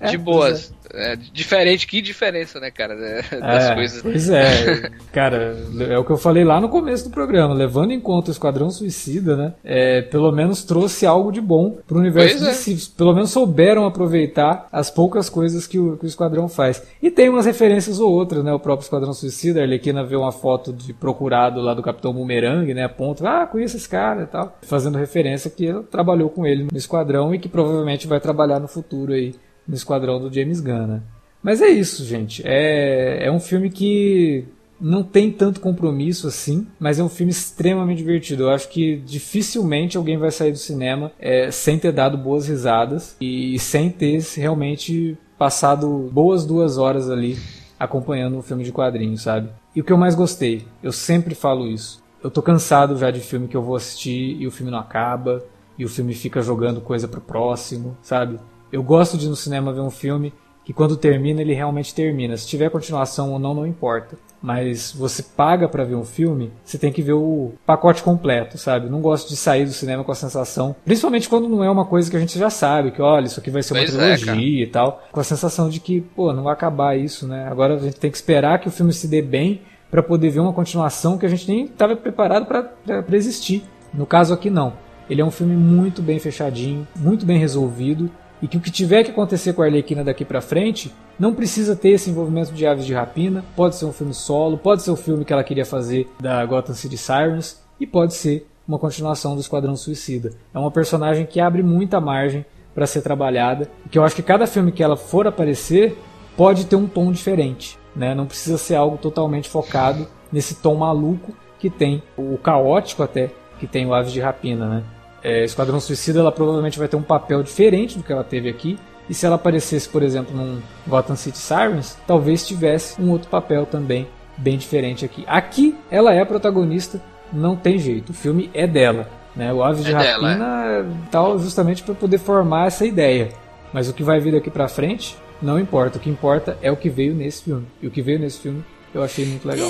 É, 0.00 0.10
de 0.10 0.18
boas. 0.18 0.74
É, 0.96 1.16
diferente, 1.16 1.86
que 1.86 2.00
diferença, 2.00 2.60
né, 2.60 2.70
cara? 2.70 2.94
Das 2.94 3.70
é, 3.70 3.74
coisas. 3.74 4.02
Pois 4.02 4.30
é, 4.30 4.90
cara, 5.12 5.56
é 5.88 5.98
o 5.98 6.04
que 6.04 6.10
eu 6.10 6.16
falei 6.16 6.44
lá 6.44 6.60
no 6.60 6.68
começo 6.68 7.04
do 7.04 7.10
programa. 7.10 7.54
Levando 7.54 7.92
em 7.92 8.00
conta 8.00 8.30
o 8.30 8.32
Esquadrão 8.32 8.70
Suicida, 8.70 9.36
né? 9.36 9.54
É, 9.64 10.02
pelo 10.02 10.30
menos 10.32 10.64
trouxe 10.64 11.06
algo 11.06 11.32
de 11.32 11.40
bom 11.40 11.78
pro 11.86 11.98
universo 11.98 12.38
pois 12.38 12.68
é. 12.68 12.96
Pelo 12.96 13.14
menos 13.14 13.30
souberam 13.30 13.86
aproveitar 13.86 14.68
as 14.72 14.90
poucas 14.90 15.28
coisas 15.28 15.66
que 15.66 15.78
o, 15.78 15.96
que 15.96 16.04
o 16.04 16.08
Esquadrão 16.08 16.48
faz. 16.48 16.82
E 17.02 17.10
tem 17.10 17.28
umas 17.28 17.46
referências 17.46 17.98
ou 18.00 18.10
outras, 18.10 18.44
né? 18.44 18.52
O 18.52 18.60
próprio 18.60 18.84
Esquadrão 18.84 19.12
Suicida, 19.12 19.60
a 19.60 19.62
Arlequina 19.64 20.04
vê 20.04 20.16
uma 20.16 20.32
foto 20.32 20.72
de 20.72 20.92
procurado 20.92 21.60
lá 21.60 21.74
do 21.74 21.82
Capitão 21.82 22.12
Boomerang, 22.12 22.72
né? 22.72 22.84
Aponta, 22.84 23.28
ah, 23.28 23.46
conheço 23.46 23.76
esse 23.76 23.88
cara 23.88 24.22
e 24.22 24.26
tal. 24.26 24.58
Fazendo 24.62 24.98
referência 24.98 25.50
que 25.50 25.66
ela 25.66 25.82
trabalhou 25.82 26.28
com 26.28 26.46
ele 26.46 26.68
no 26.70 26.78
Esquadrão 26.78 27.34
e 27.34 27.38
que 27.38 27.48
provavelmente 27.48 28.06
vai 28.06 28.20
trabalhar 28.20 28.60
no 28.60 28.68
futuro 28.68 29.12
aí 29.12 29.34
no 29.66 29.74
esquadrão 29.74 30.20
do 30.20 30.32
James 30.32 30.60
Gunn, 30.60 30.86
né? 30.86 31.02
Mas 31.42 31.60
é 31.60 31.68
isso, 31.68 32.04
gente. 32.04 32.42
É, 32.44 33.26
é 33.26 33.30
um 33.30 33.40
filme 33.40 33.70
que 33.70 34.44
não 34.80 35.02
tem 35.02 35.30
tanto 35.30 35.60
compromisso 35.60 36.26
assim, 36.26 36.66
mas 36.78 36.98
é 36.98 37.02
um 37.02 37.08
filme 37.08 37.30
extremamente 37.30 37.98
divertido. 37.98 38.44
Eu 38.44 38.50
acho 38.50 38.68
que 38.68 38.96
dificilmente 38.96 39.96
alguém 39.96 40.16
vai 40.16 40.30
sair 40.30 40.52
do 40.52 40.58
cinema 40.58 41.12
é, 41.18 41.50
sem 41.50 41.78
ter 41.78 41.92
dado 41.92 42.18
boas 42.18 42.48
risadas 42.48 43.16
e 43.20 43.58
sem 43.58 43.90
ter 43.90 44.20
realmente 44.36 45.16
passado 45.38 46.08
boas 46.12 46.44
duas 46.46 46.78
horas 46.78 47.10
ali 47.10 47.36
acompanhando 47.78 48.36
um 48.36 48.42
filme 48.42 48.64
de 48.64 48.72
quadrinhos, 48.72 49.22
sabe? 49.22 49.50
E 49.74 49.80
o 49.80 49.84
que 49.84 49.92
eu 49.92 49.98
mais 49.98 50.14
gostei, 50.14 50.64
eu 50.82 50.92
sempre 50.92 51.34
falo 51.34 51.66
isso. 51.66 52.02
Eu 52.22 52.30
tô 52.30 52.40
cansado 52.40 52.96
já 52.96 53.10
de 53.10 53.20
filme 53.20 53.48
que 53.48 53.56
eu 53.56 53.62
vou 53.62 53.76
assistir 53.76 54.36
e 54.40 54.46
o 54.46 54.50
filme 54.50 54.70
não 54.70 54.78
acaba, 54.78 55.44
e 55.78 55.84
o 55.84 55.88
filme 55.88 56.14
fica 56.14 56.40
jogando 56.40 56.80
coisa 56.80 57.08
pro 57.08 57.20
próximo, 57.20 57.96
sabe? 58.00 58.38
Eu 58.72 58.82
gosto 58.82 59.16
de 59.16 59.26
ir 59.26 59.28
no 59.28 59.36
cinema 59.36 59.72
ver 59.72 59.80
um 59.80 59.90
filme 59.90 60.32
que 60.64 60.72
quando 60.72 60.96
termina 60.96 61.42
ele 61.42 61.52
realmente 61.52 61.94
termina. 61.94 62.36
Se 62.36 62.46
tiver 62.46 62.70
continuação 62.70 63.32
ou 63.32 63.38
não, 63.38 63.54
não 63.54 63.66
importa. 63.66 64.16
Mas 64.40 64.92
você 64.92 65.22
paga 65.22 65.68
para 65.68 65.84
ver 65.84 65.94
um 65.94 66.04
filme, 66.04 66.52
você 66.64 66.76
tem 66.76 66.92
que 66.92 67.00
ver 67.00 67.14
o 67.14 67.52
pacote 67.64 68.02
completo, 68.02 68.58
sabe? 68.58 68.90
Não 68.90 69.00
gosto 69.00 69.28
de 69.28 69.36
sair 69.36 69.64
do 69.64 69.72
cinema 69.72 70.04
com 70.04 70.12
a 70.12 70.14
sensação, 70.14 70.76
principalmente 70.84 71.30
quando 71.30 71.48
não 71.48 71.64
é 71.64 71.70
uma 71.70 71.86
coisa 71.86 72.10
que 72.10 72.16
a 72.16 72.20
gente 72.20 72.38
já 72.38 72.50
sabe, 72.50 72.90
que 72.90 73.00
olha, 73.00 73.24
isso 73.24 73.40
aqui 73.40 73.50
vai 73.50 73.62
ser 73.62 73.72
uma 73.72 73.80
pois 73.80 73.94
é, 73.94 74.16
trilogia 74.16 74.60
é, 74.60 74.64
e 74.64 74.66
tal, 74.66 75.02
com 75.10 75.18
a 75.18 75.24
sensação 75.24 75.70
de 75.70 75.80
que, 75.80 76.02
pô, 76.02 76.30
não 76.34 76.42
vai 76.42 76.52
acabar 76.52 76.94
isso, 76.94 77.26
né? 77.26 77.46
Agora 77.48 77.76
a 77.76 77.78
gente 77.78 77.98
tem 77.98 78.10
que 78.10 78.16
esperar 78.18 78.58
que 78.58 78.68
o 78.68 78.70
filme 78.70 78.92
se 78.92 79.08
dê 79.08 79.22
bem 79.22 79.62
para 79.90 80.02
poder 80.02 80.28
ver 80.28 80.40
uma 80.40 80.52
continuação 80.52 81.16
que 81.16 81.24
a 81.24 81.28
gente 81.28 81.48
nem 81.48 81.64
estava 81.64 81.96
preparado 81.96 82.44
para 82.44 83.16
existir. 83.16 83.64
No 83.94 84.04
caso 84.04 84.34
aqui 84.34 84.50
não. 84.50 84.74
Ele 85.08 85.22
é 85.22 85.24
um 85.24 85.30
filme 85.30 85.54
muito 85.54 86.02
bem 86.02 86.18
fechadinho, 86.18 86.86
muito 86.96 87.24
bem 87.24 87.38
resolvido 87.38 88.10
e 88.42 88.48
que 88.48 88.56
o 88.56 88.60
que 88.60 88.70
tiver 88.70 89.04
que 89.04 89.10
acontecer 89.10 89.52
com 89.52 89.62
a 89.62 89.66
Arlequina 89.66 90.04
daqui 90.04 90.24
para 90.24 90.40
frente 90.40 90.92
não 91.18 91.34
precisa 91.34 91.76
ter 91.76 91.90
esse 91.90 92.10
envolvimento 92.10 92.52
de 92.52 92.66
aves 92.66 92.84
de 92.84 92.92
rapina, 92.92 93.44
pode 93.56 93.76
ser 93.76 93.84
um 93.84 93.92
filme 93.92 94.12
solo, 94.12 94.58
pode 94.58 94.82
ser 94.82 94.90
o 94.90 94.96
filme 94.96 95.24
que 95.24 95.32
ela 95.32 95.44
queria 95.44 95.64
fazer 95.64 96.08
da 96.20 96.44
Gotham 96.44 96.74
City 96.74 96.96
Sirens 96.96 97.62
e 97.78 97.86
pode 97.86 98.14
ser 98.14 98.46
uma 98.66 98.78
continuação 98.78 99.34
do 99.34 99.40
Esquadrão 99.40 99.76
Suicida. 99.76 100.32
É 100.52 100.58
uma 100.58 100.70
personagem 100.70 101.26
que 101.26 101.40
abre 101.40 101.62
muita 101.62 102.00
margem 102.00 102.44
para 102.74 102.86
ser 102.86 103.02
trabalhada, 103.02 103.70
que 103.90 103.98
eu 103.98 104.04
acho 104.04 104.16
que 104.16 104.22
cada 104.22 104.46
filme 104.46 104.72
que 104.72 104.82
ela 104.82 104.96
for 104.96 105.26
aparecer 105.26 105.96
pode 106.36 106.66
ter 106.66 106.74
um 106.74 106.88
tom 106.88 107.12
diferente, 107.12 107.78
né? 107.94 108.14
Não 108.14 108.26
precisa 108.26 108.58
ser 108.58 108.74
algo 108.74 108.98
totalmente 108.98 109.48
focado 109.48 110.08
nesse 110.32 110.56
tom 110.56 110.74
maluco 110.74 111.32
que 111.58 111.70
tem 111.70 112.02
o 112.16 112.36
caótico 112.36 113.02
até 113.02 113.30
que 113.58 113.66
tem 113.66 113.86
o 113.86 113.94
Aves 113.94 114.12
de 114.12 114.20
Rapina, 114.20 114.68
né? 114.68 114.84
É, 115.24 115.42
Esquadrão 115.42 115.80
Suicida 115.80 116.20
ela 116.20 116.30
provavelmente 116.30 116.78
vai 116.78 116.86
ter 116.86 116.96
um 116.96 117.02
papel 117.02 117.42
diferente 117.42 117.96
do 117.96 118.04
que 118.04 118.12
ela 118.12 118.22
teve 118.22 118.48
aqui. 118.48 118.78
E 119.08 119.14
se 119.14 119.26
ela 119.26 119.36
aparecesse, 119.36 119.88
por 119.88 120.02
exemplo, 120.02 120.36
num 120.36 120.60
Gotham 120.86 121.16
City 121.16 121.38
Sirens, 121.38 121.96
talvez 122.06 122.46
tivesse 122.46 123.00
um 123.00 123.10
outro 123.10 123.28
papel 123.28 123.66
também 123.66 124.06
bem 124.36 124.58
diferente 124.58 125.04
aqui. 125.04 125.24
Aqui 125.26 125.74
ela 125.90 126.12
é 126.12 126.20
a 126.20 126.26
protagonista, 126.26 127.02
não 127.32 127.56
tem 127.56 127.78
jeito. 127.78 128.10
O 128.10 128.14
filme 128.14 128.50
é 128.52 128.66
dela. 128.66 129.08
Né? 129.34 129.52
O 129.52 129.62
Aves 129.62 129.84
é 129.84 129.88
de 129.88 129.92
Rapina 129.92 130.36
dela, 130.36 130.80
é. 130.80 130.84
tal 131.10 131.38
justamente 131.38 131.82
para 131.82 131.94
poder 131.94 132.18
formar 132.18 132.66
essa 132.66 132.86
ideia. 132.86 133.30
Mas 133.72 133.88
o 133.88 133.92
que 133.92 134.04
vai 134.04 134.20
vir 134.20 134.32
daqui 134.32 134.50
para 134.50 134.68
frente 134.68 135.16
não 135.42 135.58
importa. 135.58 135.98
O 135.98 136.00
que 136.00 136.08
importa 136.08 136.56
é 136.62 136.70
o 136.70 136.76
que 136.76 136.88
veio 136.88 137.14
nesse 137.14 137.44
filme. 137.44 137.66
E 137.82 137.86
o 137.86 137.90
que 137.90 138.00
veio 138.00 138.18
nesse 138.18 138.38
filme 138.40 138.64
eu 138.94 139.02
achei 139.02 139.26
muito 139.26 139.46
legal. 139.46 139.68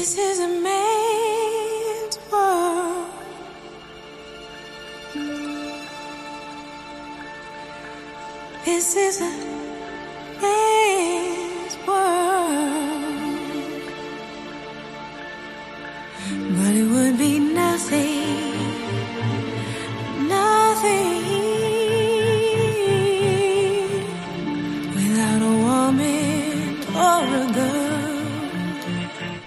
This 8.64 8.96
is 8.96 9.20
a. 9.20 9.53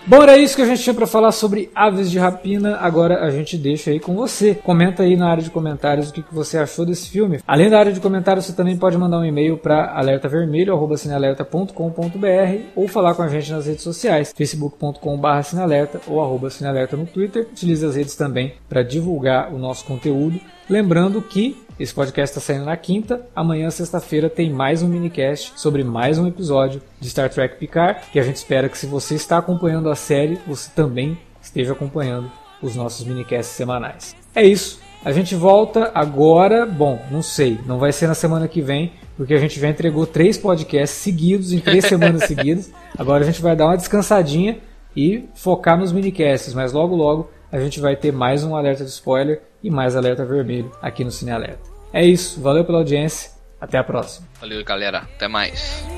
Bom, 0.09 0.23
era 0.23 0.37
isso 0.37 0.55
que 0.55 0.61
a 0.61 0.65
gente 0.65 0.81
tinha 0.81 0.93
para 0.93 1.05
falar 1.05 1.33
sobre 1.33 1.69
Aves 1.75 2.09
de 2.09 2.17
Rapina. 2.17 2.77
Agora 2.77 3.25
a 3.25 3.29
gente 3.29 3.57
deixa 3.57 3.91
aí 3.91 3.99
com 3.99 4.15
você. 4.15 4.55
Comenta 4.55 5.03
aí 5.03 5.17
na 5.17 5.29
área 5.29 5.43
de 5.43 5.49
comentários 5.49 6.09
o 6.09 6.13
que, 6.13 6.23
você 6.31 6.57
achou 6.57 6.85
desse 6.85 7.09
filme. 7.09 7.41
Além 7.45 7.69
da 7.69 7.77
área 7.77 7.91
de 7.91 7.99
comentários, 7.99 8.45
você 8.45 8.53
também 8.53 8.77
pode 8.77 8.97
mandar 8.97 9.19
um 9.19 9.25
e-mail 9.25 9.57
para 9.57 9.91
alertavermelho@cinealerta.com.br 9.97 12.61
ou 12.73 12.87
falar 12.87 13.15
com 13.15 13.23
a 13.23 13.27
gente 13.27 13.51
nas 13.51 13.65
redes 13.65 13.83
sociais, 13.83 14.33
facebook.com/cinealerta 14.33 15.99
ou 16.07 16.21
arroba 16.21 16.49
cinealerta 16.49 16.95
no 16.95 17.05
Twitter. 17.05 17.45
Utilize 17.51 17.85
as 17.85 17.97
redes 17.97 18.15
também 18.15 18.53
para 18.69 18.83
divulgar 18.83 19.53
o 19.53 19.57
nosso 19.57 19.83
conteúdo. 19.83 20.39
Lembrando 20.69 21.21
que 21.21 21.66
esse 21.79 21.93
podcast 21.93 22.35
está 22.35 22.41
saindo 22.41 22.65
na 22.65 22.75
quinta. 22.75 23.27
Amanhã, 23.35 23.69
sexta-feira, 23.69 24.31
tem 24.31 24.51
mais 24.51 24.81
um 24.81 24.87
minicast 24.87 25.53
sobre 25.55 25.83
mais 25.83 26.17
um 26.17 26.25
episódio 26.25 26.81
de 26.99 27.07
Star 27.07 27.29
Trek 27.29 27.57
Picard. 27.57 27.99
Que 28.11 28.19
a 28.19 28.23
gente 28.23 28.37
espera 28.37 28.67
que, 28.67 28.77
se 28.77 28.87
você 28.87 29.13
está 29.13 29.37
acompanhando 29.37 29.87
a 29.91 29.95
série, 29.95 30.39
você 30.47 30.71
também 30.75 31.15
esteja 31.39 31.73
acompanhando 31.73 32.31
os 32.63 32.75
nossos 32.75 33.05
minicasts 33.05 33.55
semanais. 33.55 34.15
É 34.33 34.43
isso. 34.43 34.79
A 35.05 35.11
gente 35.11 35.35
volta 35.35 35.91
agora. 35.93 36.65
Bom, 36.65 36.99
não 37.11 37.21
sei, 37.21 37.59
não 37.67 37.77
vai 37.77 37.91
ser 37.91 38.07
na 38.07 38.15
semana 38.15 38.47
que 38.47 38.59
vem, 38.59 38.93
porque 39.15 39.35
a 39.35 39.39
gente 39.39 39.59
já 39.59 39.69
entregou 39.69 40.07
três 40.07 40.35
podcasts 40.35 40.97
seguidos, 40.97 41.53
em 41.53 41.59
três 41.59 41.85
semanas 41.85 42.23
seguidas. 42.27 42.71
Agora 42.97 43.23
a 43.23 43.25
gente 43.27 43.39
vai 43.39 43.55
dar 43.55 43.67
uma 43.67 43.77
descansadinha 43.77 44.57
e 44.95 45.25
focar 45.35 45.77
nos 45.77 45.91
minicasts, 45.91 46.55
mas 46.55 46.73
logo 46.73 46.95
logo 46.95 47.29
a 47.51 47.59
gente 47.59 47.79
vai 47.79 47.95
ter 47.95 48.11
mais 48.11 48.43
um 48.43 48.55
alerta 48.55 48.83
de 48.83 48.89
spoiler 48.89 49.43
e 49.63 49.69
mais 49.69 49.95
alerta 49.95 50.25
vermelho 50.25 50.71
aqui 50.81 51.03
no 51.03 51.11
Cine 51.11 51.31
Alerta. 51.31 51.69
É 51.91 52.05
isso, 52.05 52.41
valeu 52.41 52.65
pela 52.65 52.79
audiência, 52.79 53.31
até 53.59 53.77
a 53.77 53.83
próxima. 53.83 54.27
Valeu, 54.39 54.63
galera. 54.63 54.99
Até 54.99 55.27
mais. 55.27 55.96